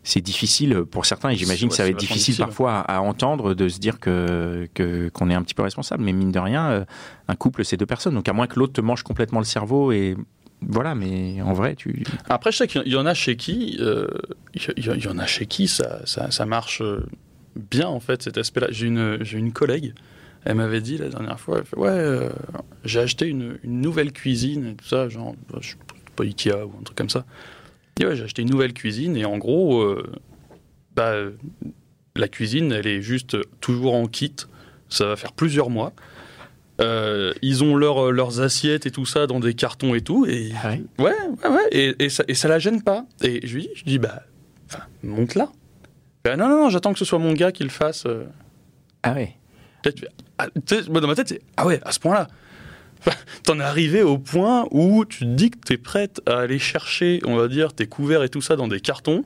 c'est 0.04 0.20
difficile 0.20 0.84
pour 0.84 1.06
certains 1.06 1.30
et 1.30 1.36
j'imagine 1.36 1.70
que 1.70 1.74
ça 1.74 1.82
va 1.82 1.88
c'est 1.88 1.92
être 1.92 1.98
difficile, 1.98 2.36
parfois 2.36 2.80
à, 2.80 2.98
à 2.98 3.00
entendre 3.00 3.54
de 3.54 3.68
se 3.68 3.78
dire 3.80 3.98
que, 3.98 4.68
qu'on 5.12 5.30
est 5.30 5.34
un 5.34 5.42
petit 5.42 5.54
peu 5.54 5.62
responsable. 5.62 6.04
Mais 6.04 6.12
mine 6.12 6.30
de 6.30 6.38
rien, 6.38 6.70
euh, 6.70 6.84
un 7.26 7.34
couple, 7.34 7.64
c'est 7.64 7.76
deux 7.76 7.86
personnes. 7.86 8.14
Donc, 8.14 8.28
à 8.28 8.32
moins 8.32 8.46
que 8.46 8.58
l'autre 8.58 8.74
te 8.74 8.80
mange 8.80 9.02
complètement 9.02 9.40
le 9.40 9.46
cerveau 9.46 9.92
et, 9.92 10.16
voilà, 10.68 10.94
mais 10.94 11.40
en 11.42 11.52
vrai, 11.52 11.74
tu. 11.74 12.04
Après, 12.28 12.52
je 12.52 12.58
sais 12.58 12.66
qu'il 12.66 12.86
y 12.86 12.96
en 12.96 13.06
a 13.06 13.14
chez 13.14 13.36
qui, 13.36 13.76
euh, 13.80 14.06
il 14.76 14.84
y, 14.84 15.08
en 15.08 15.18
a 15.18 15.26
chez 15.26 15.46
qui 15.46 15.68
ça, 15.68 16.00
ça, 16.06 16.30
ça 16.30 16.46
marche 16.46 16.80
euh, 16.80 17.04
bien 17.56 17.88
en 17.88 18.00
fait 18.00 18.22
cet 18.22 18.38
aspect-là. 18.38 18.68
J'ai 18.70 18.86
une, 18.86 19.18
j'ai 19.22 19.38
une 19.38 19.52
collègue, 19.52 19.94
elle 20.44 20.56
m'avait 20.56 20.80
dit 20.80 20.98
la 20.98 21.08
dernière 21.08 21.40
fois, 21.40 21.58
elle 21.58 21.64
fait, 21.64 21.76
ouais, 21.76 21.90
euh, 21.90 22.30
j'ai 22.84 23.00
acheté 23.00 23.26
une, 23.26 23.58
une 23.62 23.80
nouvelle 23.80 24.12
cuisine 24.12 24.66
et 24.66 24.74
tout 24.74 24.86
ça, 24.86 25.08
genre, 25.08 25.34
bah, 25.50 25.58
je 25.60 25.70
sais 25.70 25.76
pas 26.16 26.24
Ikea 26.24 26.64
ou 26.64 26.72
un 26.78 26.82
truc 26.82 26.96
comme 26.96 27.10
ça. 27.10 27.24
Et 28.00 28.06
ouais, 28.06 28.16
j'ai 28.16 28.24
acheté 28.24 28.42
une 28.42 28.50
nouvelle 28.50 28.72
cuisine 28.72 29.16
et 29.16 29.24
en 29.24 29.38
gros, 29.38 29.80
euh, 29.82 30.12
bah, 30.96 31.14
la 32.16 32.28
cuisine, 32.28 32.72
elle 32.72 32.86
est 32.86 33.02
juste 33.02 33.36
toujours 33.60 33.94
en 33.94 34.06
kit. 34.06 34.34
Ça 34.88 35.06
va 35.06 35.16
faire 35.16 35.32
plusieurs 35.32 35.70
mois. 35.70 35.92
Euh, 36.80 37.32
ils 37.40 37.62
ont 37.62 37.76
leur- 37.76 38.10
leurs 38.10 38.40
assiettes 38.40 38.84
et 38.86 38.90
tout 38.90 39.06
ça 39.06 39.26
dans 39.28 39.38
des 39.38 39.54
cartons 39.54 39.94
et 39.94 40.00
tout. 40.00 40.26
Et 40.26 40.50
Ah 40.62 40.70
ouais? 40.70 40.82
Ouais, 40.98 41.12
ouais, 41.44 41.48
ouais, 41.50 41.68
et, 41.70 41.94
et, 42.04 42.08
ça, 42.08 42.24
et 42.26 42.34
ça 42.34 42.48
la 42.48 42.58
gêne 42.58 42.82
pas. 42.82 43.06
Et 43.22 43.46
je 43.46 43.54
lui 43.54 43.62
dis, 43.62 43.70
je 43.76 43.84
dis 43.84 43.98
bah, 43.98 44.22
monte 45.04 45.36
là. 45.36 45.50
Ben 46.24 46.36
non, 46.36 46.48
non, 46.48 46.64
non, 46.64 46.70
j'attends 46.70 46.92
que 46.92 46.98
ce 46.98 47.04
soit 47.04 47.18
mon 47.20 47.32
gars 47.32 47.52
qui 47.52 47.62
le 47.62 47.68
fasse. 47.70 48.06
euh. 48.06 48.24
Ah 49.04 49.12
ouais. 49.14 49.36
Là, 49.84 49.92
tu 49.92 50.02
fais, 50.02 50.08
ah, 50.38 50.48
dans 50.88 51.06
ma 51.06 51.14
tête, 51.14 51.28
c'est 51.28 51.42
ah 51.56 51.66
ouais, 51.66 51.78
à 51.84 51.92
ce 51.92 52.00
point-là. 52.00 52.26
T'en 53.44 53.60
es 53.60 53.62
arrivé 53.62 54.02
au 54.02 54.18
point 54.18 54.66
où 54.70 55.04
tu 55.04 55.20
te 55.20 55.30
dis 55.30 55.50
que 55.50 55.58
t'es 55.58 55.76
prête 55.76 56.20
à 56.26 56.38
aller 56.38 56.58
chercher, 56.58 57.20
on 57.24 57.36
va 57.36 57.48
dire, 57.48 57.72
tes 57.72 57.86
couverts 57.86 58.22
et 58.22 58.28
tout 58.28 58.40
ça 58.40 58.56
dans 58.56 58.68
des 58.68 58.80
cartons. 58.80 59.24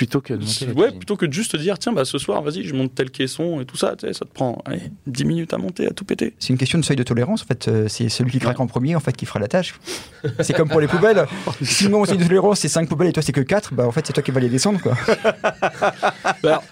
Plutôt 0.00 0.22
que 0.22 0.32
de 0.32 0.38
monter 0.42 0.72
Ouais, 0.80 0.92
plutôt 0.92 1.18
que 1.18 1.26
de 1.26 1.32
juste 1.34 1.52
te 1.52 1.58
dire, 1.58 1.78
tiens, 1.78 1.92
bah 1.92 2.06
ce 2.06 2.16
soir, 2.16 2.40
vas-y, 2.40 2.64
je 2.64 2.74
monte 2.74 2.94
tel 2.94 3.10
caisson 3.10 3.60
et 3.60 3.66
tout 3.66 3.76
ça, 3.76 3.96
tu 3.96 4.06
sais, 4.06 4.14
ça 4.14 4.24
te 4.24 4.32
prend 4.32 4.62
allez, 4.64 4.80
10 5.06 5.24
minutes 5.26 5.52
à 5.52 5.58
monter, 5.58 5.86
à 5.86 5.90
tout 5.90 6.06
péter. 6.06 6.32
C'est 6.38 6.48
une 6.48 6.56
question 6.58 6.78
de 6.78 6.84
seuil 6.84 6.96
de 6.96 7.02
tolérance. 7.02 7.42
En 7.42 7.44
fait, 7.44 7.68
Euh, 7.68 7.86
c'est 7.86 8.08
celui 8.08 8.30
qui 8.30 8.38
craque 8.38 8.60
en 8.60 8.66
premier, 8.66 8.96
en 8.96 9.00
fait, 9.00 9.14
qui 9.14 9.26
fera 9.26 9.40
la 9.40 9.48
tâche. 9.48 9.74
C'est 10.40 10.54
comme 10.54 10.70
pour 10.70 10.80
les 10.80 10.88
poubelles. 10.88 11.26
Si 11.60 11.86
mon 11.90 12.06
seuil 12.06 12.16
de 12.16 12.24
tolérance 12.24 12.60
c'est 12.60 12.68
5 12.68 12.88
poubelles 12.88 13.08
et 13.08 13.12
toi 13.12 13.22
c'est 13.22 13.32
que 13.32 13.42
4, 13.42 13.74
bah 13.74 13.86
en 13.86 13.92
fait 13.92 14.06
c'est 14.06 14.14
toi 14.14 14.22
qui 14.22 14.30
vas 14.30 14.40
les 14.40 14.48
descendre 14.48 14.80
quoi. 14.80 14.96
Alors, 16.42 16.62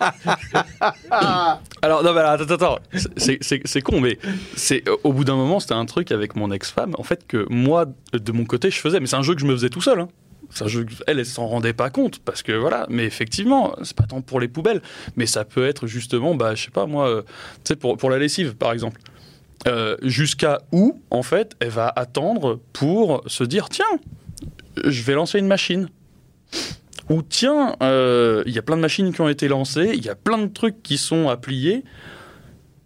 alors 1.82 2.02
non, 2.02 2.12
mais 2.14 2.20
alors, 2.20 2.32
attends, 2.32 2.54
attends, 2.54 2.78
c'est- 3.16 3.38
c'est 3.42 3.60
c'est 3.64 3.80
con, 3.82 4.00
mais 4.00 4.18
c'est 4.56 4.82
au 5.04 5.12
bout 5.12 5.24
d'un 5.24 5.36
moment, 5.36 5.60
c'était 5.60 5.74
un 5.74 5.84
truc 5.86 6.12
avec 6.12 6.34
mon 6.36 6.50
ex-femme, 6.50 6.94
en 6.98 7.02
fait, 7.02 7.26
que 7.26 7.46
moi, 7.50 7.84
de 8.12 8.32
mon 8.32 8.44
côté, 8.44 8.70
je 8.70 8.78
faisais, 8.78 9.00
mais 9.00 9.06
c'est 9.06 9.16
un 9.16 9.22
jeu 9.22 9.34
que 9.34 9.40
je 9.40 9.46
me 9.46 9.52
faisais 9.52 9.68
tout 9.68 9.80
seul. 9.80 10.00
Hein. 10.00 10.08
Que- 10.56 10.86
elle, 11.06 11.24
s'en 11.26 11.46
rendait 11.46 11.72
pas 11.72 11.90
compte, 11.90 12.20
parce 12.20 12.42
que 12.42 12.52
voilà, 12.52 12.86
mais 12.88 13.04
effectivement, 13.04 13.74
c'est 13.82 13.96
pas 13.96 14.04
tant 14.04 14.22
pour 14.22 14.40
les 14.40 14.48
poubelles, 14.48 14.82
mais 15.16 15.26
ça 15.26 15.44
peut 15.44 15.66
être 15.66 15.86
justement, 15.86 16.34
bah, 16.34 16.54
je 16.54 16.64
sais 16.64 16.70
pas, 16.70 16.86
moi, 16.86 17.08
euh, 17.08 17.22
tu 17.22 17.28
sais, 17.68 17.76
pour, 17.76 17.96
pour 17.96 18.10
la 18.10 18.18
lessive, 18.18 18.56
par 18.56 18.72
exemple. 18.72 19.00
Euh, 19.66 19.96
Jusqu'à 20.02 20.60
où, 20.72 21.00
en 21.10 21.22
fait, 21.22 21.54
elle 21.60 21.70
va 21.70 21.92
attendre 21.94 22.60
pour 22.72 23.22
se 23.26 23.44
dire, 23.44 23.68
tiens, 23.68 23.84
je 24.84 25.02
vais 25.02 25.14
lancer 25.14 25.38
une 25.38 25.48
machine. 25.48 25.88
Ou 27.10 27.22
tiens, 27.22 27.76
euh, 27.82 28.42
il 28.46 28.52
y 28.52 28.58
a 28.58 28.62
plein 28.62 28.76
de 28.76 28.82
machines 28.82 29.12
qui 29.12 29.20
ont 29.20 29.28
été 29.28 29.48
lancées, 29.48 29.92
il 29.94 30.04
y 30.04 30.08
a 30.10 30.14
plein 30.14 30.38
de 30.38 30.46
trucs 30.46 30.82
qui 30.82 30.98
sont 30.98 31.28
à 31.28 31.36
plier. 31.36 31.84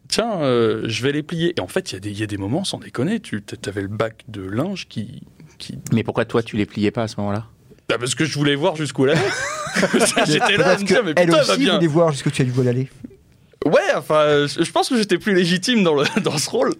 Tiens, 0.08 0.40
je 0.42 1.02
vais 1.02 1.12
les 1.12 1.22
plier. 1.22 1.54
Et 1.56 1.60
en 1.60 1.66
fait, 1.68 1.92
il 1.92 2.06
y, 2.06 2.20
y 2.20 2.22
a 2.22 2.26
des 2.26 2.36
moments, 2.36 2.64
sans 2.64 2.78
déconner, 2.78 3.20
tu 3.20 3.42
avais 3.66 3.82
le 3.82 3.88
bac 3.88 4.24
de 4.28 4.42
linge 4.42 4.86
qui. 4.88 5.22
Qui... 5.62 5.78
Mais 5.92 6.02
pourquoi 6.02 6.24
toi 6.24 6.42
tu 6.42 6.56
les 6.56 6.66
pliais 6.66 6.90
pas 6.90 7.04
à 7.04 7.08
ce 7.08 7.16
moment-là 7.18 7.46
Bah, 7.88 7.96
parce 7.98 8.14
que 8.14 8.24
je 8.24 8.38
voulais 8.38 8.54
voir 8.56 8.76
jusqu'où 8.76 9.06
elle 9.06 9.12
allait. 9.18 9.22
J'étais 10.26 10.56
là 10.56 10.66
à 10.66 10.68
Parce 10.70 10.82
me 10.82 10.86
dire, 10.86 11.02
mais 11.04 11.10
putain, 11.14 11.22
elle 11.22 11.30
va 11.30 11.40
aussi 11.42 11.56
bien. 11.58 11.74
voulait 11.76 11.86
voir 11.86 12.10
jusqu'où 12.12 12.30
tu 12.30 12.42
as 12.42 12.44
dû 12.44 12.68
aller. 12.68 12.88
Ouais, 13.64 13.80
enfin, 13.96 14.46
je 14.48 14.70
pense 14.72 14.88
que 14.88 14.96
j'étais 14.96 15.18
plus 15.18 15.34
légitime 15.36 15.84
dans, 15.84 15.94
le, 15.94 16.02
dans 16.22 16.36
ce 16.36 16.50
rôle. 16.50 16.74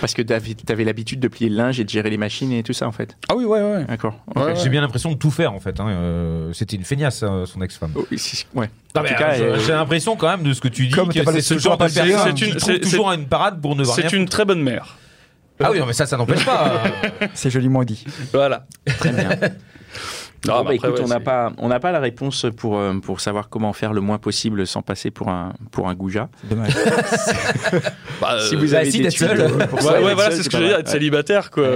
Parce 0.00 0.14
que 0.14 0.22
t'avais 0.22 0.54
avais, 0.68 0.84
l'habitude 0.84 1.18
de 1.18 1.26
plier 1.26 1.50
le 1.50 1.56
linge 1.56 1.80
et 1.80 1.84
de 1.84 1.88
gérer 1.90 2.10
les 2.10 2.16
machines 2.16 2.52
et 2.52 2.62
tout 2.62 2.72
ça 2.72 2.86
en 2.86 2.92
fait. 2.92 3.16
Ah 3.28 3.34
oui, 3.34 3.44
ouais, 3.44 3.60
ouais. 3.60 3.84
D'accord. 3.86 4.20
Ouais, 4.36 4.44
ouais. 4.44 4.54
J'ai 4.56 4.68
bien 4.68 4.80
l'impression 4.80 5.10
de 5.10 5.16
tout 5.16 5.32
faire 5.32 5.52
en 5.52 5.58
fait. 5.58 5.80
hein, 5.80 5.88
euh, 5.88 6.52
C'était 6.52 6.76
une 6.76 6.84
feignasse, 6.84 7.24
hein, 7.24 7.42
son 7.44 7.60
ex-femme. 7.60 7.90
Oh, 7.96 8.06
si- 8.16 8.46
ouais. 8.54 8.70
Non, 8.94 9.00
En 9.00 9.04
mais, 9.04 9.08
tout 9.10 9.14
cas, 9.16 9.34
euh, 9.40 9.58
j'ai 9.66 9.72
l'impression 9.72 10.14
quand 10.14 10.28
même 10.28 10.44
de 10.44 10.52
ce 10.52 10.60
que 10.60 10.68
tu 10.68 10.86
dis 10.86 10.94
Comme 10.94 11.08
que 11.08 11.14
c'est 11.14 11.40
ce 11.40 11.58
c'est- 11.58 12.80
toujours 12.80 13.10
une 13.12 13.26
parade 13.26 13.60
pour 13.60 13.74
ne 13.74 13.82
rien 13.84 14.08
C'est 14.08 14.16
une 14.16 14.28
très 14.28 14.44
bonne 14.44 14.62
mère. 14.62 14.96
Ah 15.60 15.70
oui, 15.70 15.78
non, 15.80 15.86
mais 15.86 15.92
ça, 15.92 16.06
ça 16.06 16.16
n'empêche 16.16 16.44
pas. 16.44 16.82
euh, 17.22 17.26
C'est 17.34 17.50
joliment 17.50 17.82
dit. 17.84 18.04
Voilà. 18.32 18.66
Très 18.98 19.10
bien. 19.12 19.30
Non, 20.46 20.58
Bon, 20.58 20.58
bah 20.58 20.70
bah, 20.70 20.74
après, 20.74 20.74
écoute, 20.76 20.98
ouais, 21.00 21.04
on 21.04 21.08
n'a 21.08 21.18
pas, 21.18 21.52
on 21.58 21.66
n'a 21.66 21.80
pas 21.80 21.90
la 21.90 21.98
réponse 21.98 22.46
pour 22.56 22.78
euh, 22.78 22.94
pour 23.00 23.20
savoir 23.20 23.48
comment 23.48 23.72
faire 23.72 23.92
le 23.92 24.00
moins 24.00 24.18
possible 24.18 24.68
sans 24.68 24.82
passer 24.82 25.10
pour 25.10 25.30
un 25.30 25.52
pour 25.72 25.88
un 25.88 25.94
goujat. 25.96 26.28
Dommage. 26.44 26.76
Bah, 28.20 28.36
Si 28.40 28.54
euh, 28.54 28.58
vous 28.60 28.70
bah, 28.70 28.78
avez 28.78 28.90
si 28.92 28.98
des 28.98 29.04
t'es 29.04 29.10
tutos 29.10 29.26
seul. 29.34 29.66
pour 29.68 29.84
Ouais, 29.84 30.04
ouais, 30.04 30.14
voilà, 30.14 30.30
seul, 30.30 30.32
c'est 30.36 30.42
ce 30.44 30.50
que 30.50 30.58
je 30.58 30.62
veux 30.62 30.68
dire, 30.68 30.78
être 30.78 30.88
célibataire, 30.88 31.50
quoi. 31.50 31.66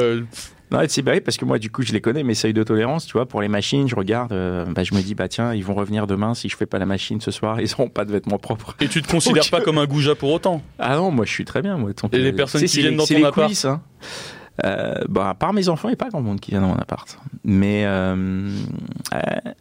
Non, 0.72 0.78
c'est 0.88 1.02
bah 1.02 1.12
oui, 1.14 1.20
parce 1.20 1.36
que 1.36 1.44
moi, 1.44 1.58
du 1.58 1.70
coup, 1.70 1.82
je 1.82 1.92
les 1.92 2.00
connais, 2.00 2.22
mes 2.22 2.34
seuils 2.34 2.54
de 2.54 2.62
tolérance, 2.62 3.06
tu 3.06 3.12
vois, 3.12 3.26
pour 3.26 3.42
les 3.42 3.48
machines, 3.48 3.88
je 3.88 3.94
regarde, 3.94 4.32
euh, 4.32 4.64
bah, 4.64 4.84
je 4.84 4.94
me 4.94 5.02
dis, 5.02 5.14
bah 5.14 5.28
tiens, 5.28 5.52
ils 5.52 5.64
vont 5.64 5.74
revenir 5.74 6.06
demain, 6.06 6.34
si 6.34 6.48
je 6.48 6.56
fais 6.56 6.66
pas 6.66 6.78
la 6.78 6.86
machine 6.86 7.20
ce 7.20 7.30
soir, 7.30 7.60
ils 7.60 7.70
auront 7.74 7.90
pas 7.90 8.06
de 8.06 8.12
vêtements 8.12 8.38
propres. 8.38 8.74
Et 8.80 8.88
tu 8.88 9.02
te 9.02 9.08
considères 9.08 9.44
pas 9.50 9.60
comme 9.60 9.78
un 9.78 9.86
goujat 9.86 10.14
pour 10.14 10.32
autant? 10.32 10.62
Ah 10.78 10.96
non, 10.96 11.10
moi, 11.10 11.26
je 11.26 11.30
suis 11.30 11.44
très 11.44 11.60
bien, 11.60 11.76
moi. 11.76 11.90
donc, 11.92 12.14
Et 12.14 12.18
les 12.18 12.32
personnes 12.32 12.64
qui 12.64 12.80
viennent 12.80 12.96
dans 12.96 13.06
ton 13.06 13.16
appart 13.18 13.34
coulisses, 13.46 13.66
hein. 13.66 13.82
Euh, 14.64 14.94
bah, 15.08 15.30
à 15.30 15.34
part 15.34 15.52
mes 15.52 15.68
enfants, 15.68 15.88
il 15.88 15.92
n'y 15.92 15.94
a 15.94 16.04
pas 16.04 16.10
grand 16.10 16.20
monde 16.20 16.38
qui 16.40 16.50
vient 16.50 16.60
dans 16.60 16.68
mon 16.68 16.76
appart. 16.76 17.18
Mais 17.42 17.84
euh, 17.86 18.14
euh, 19.14 19.18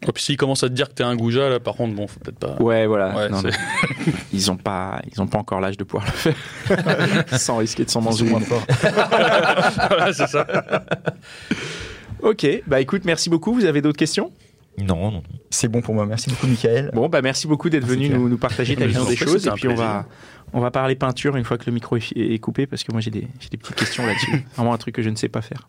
Et 0.07 0.11
puis 0.11 0.21
s'ils 0.23 0.37
commencent 0.37 0.63
à 0.63 0.69
te 0.69 0.73
dire 0.73 0.89
que 0.89 0.93
t'es 0.93 1.03
un 1.03 1.15
goujat, 1.15 1.49
là, 1.49 1.59
par 1.59 1.75
contre, 1.75 1.95
bon, 1.95 2.07
faut 2.07 2.19
peut-être 2.19 2.39
pas. 2.39 2.61
ouais, 2.61 2.85
voilà. 2.85 3.15
Ouais, 3.15 3.29
Non, 3.29 3.41
ils 4.33 4.47
n'ont 4.47 4.57
pas, 4.57 5.01
ils 5.11 5.21
ont 5.21 5.27
pas 5.27 5.37
encore 5.37 5.61
l'âge 5.61 5.77
de 5.77 5.83
pouvoir 5.83 6.05
le 6.05 6.11
faire 6.33 7.39
sans 7.39 7.57
risquer 7.57 7.85
de 7.85 7.89
s'en 7.89 8.01
manger 8.01 8.25
moins 8.25 8.41
fort. 8.41 8.63
voilà, 9.89 10.13
c'est 10.13 10.27
ça. 10.27 10.45
Ok, 12.21 12.45
bah 12.67 12.81
écoute, 12.81 13.03
merci 13.05 13.29
beaucoup. 13.29 13.53
Vous 13.53 13.65
avez 13.65 13.81
d'autres 13.81 13.97
questions? 13.97 14.31
Non, 14.81 15.11
non. 15.11 15.23
C'est 15.49 15.67
bon 15.67 15.81
pour 15.81 15.93
moi. 15.93 16.05
Merci 16.05 16.29
beaucoup, 16.29 16.47
Michael. 16.47 16.91
Bon, 16.93 17.09
bah 17.09 17.21
merci 17.21 17.47
beaucoup 17.47 17.69
d'être 17.69 17.85
venu 17.85 18.09
nous, 18.09 18.29
nous 18.29 18.37
partager 18.37 18.75
ta 18.75 18.85
vision 18.85 19.05
des 19.05 19.15
choses. 19.15 19.47
Et 19.47 19.51
puis 19.51 19.67
on 19.67 19.75
va, 19.75 20.05
on 20.53 20.59
va 20.59 20.71
parler 20.71 20.95
peinture 20.95 21.35
une 21.35 21.43
fois 21.43 21.57
que 21.57 21.65
le 21.65 21.71
micro 21.71 21.97
est, 21.97 22.11
est 22.15 22.39
coupé, 22.39 22.67
parce 22.67 22.83
que 22.83 22.91
moi 22.91 23.01
j'ai 23.01 23.11
des, 23.11 23.27
j'ai 23.39 23.49
des 23.49 23.57
petites 23.57 23.75
questions 23.75 24.05
là-dessus. 24.05 24.45
Vraiment 24.55 24.73
un 24.73 24.77
truc 24.77 24.95
que 24.95 25.01
je 25.01 25.09
ne 25.09 25.15
sais 25.15 25.29
pas 25.29 25.41
faire. 25.41 25.67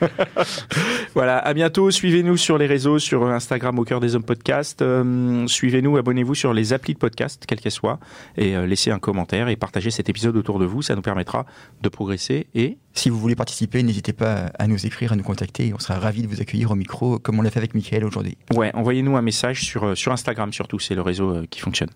voilà, 1.14 1.38
à 1.38 1.54
bientôt. 1.54 1.90
Suivez-nous 1.90 2.36
sur 2.36 2.58
les 2.58 2.66
réseaux, 2.66 2.98
sur 2.98 3.26
Instagram 3.26 3.78
au 3.78 3.84
cœur 3.84 4.00
des 4.00 4.14
hommes 4.14 4.24
podcast. 4.24 4.82
Euh, 4.82 5.46
Suivez-nous, 5.46 5.96
abonnez-vous 5.96 6.34
sur 6.34 6.52
les 6.52 6.72
applis 6.72 6.94
de 6.94 6.98
podcast, 6.98 7.44
quelles 7.46 7.60
qu'elles 7.60 7.72
soient, 7.72 7.98
et 8.36 8.56
euh, 8.56 8.66
laissez 8.66 8.90
un 8.90 8.98
commentaire 8.98 9.48
et 9.48 9.56
partagez 9.56 9.90
cet 9.90 10.08
épisode 10.08 10.36
autour 10.36 10.58
de 10.58 10.64
vous. 10.64 10.82
Ça 10.82 10.94
nous 10.94 11.02
permettra 11.02 11.46
de 11.80 11.88
progresser 11.88 12.46
et 12.54 12.78
Si 12.94 13.10
vous 13.10 13.18
voulez 13.18 13.36
participer, 13.36 13.82
n'hésitez 13.82 14.12
pas 14.12 14.52
à 14.58 14.66
nous 14.66 14.86
écrire, 14.86 15.12
à 15.12 15.16
nous 15.16 15.22
contacter. 15.22 15.72
On 15.74 15.78
sera 15.78 15.98
ravis 15.98 16.22
de 16.22 16.28
vous 16.28 16.40
accueillir 16.40 16.70
au 16.70 16.74
micro, 16.74 17.18
comme 17.18 17.38
on 17.38 17.42
l'a 17.42 17.50
fait 17.50 17.58
avec 17.58 17.74
Michael 17.74 18.04
aujourd'hui. 18.04 18.36
ouais, 18.54 18.70
envoyez-nous 18.74 19.16
un 19.16 19.22
message 19.22 19.62
sur, 19.64 19.84
euh, 19.84 19.94
sur 19.94 20.12
Instagram 20.12 20.52
surtout. 20.52 20.78
C'est 20.78 20.94
le 20.94 21.02
réseau 21.02 21.42
qui 21.50 21.60
fonctionne. 21.60 21.90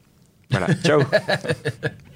Voilà, 0.51 0.73
ciao. 0.85 1.03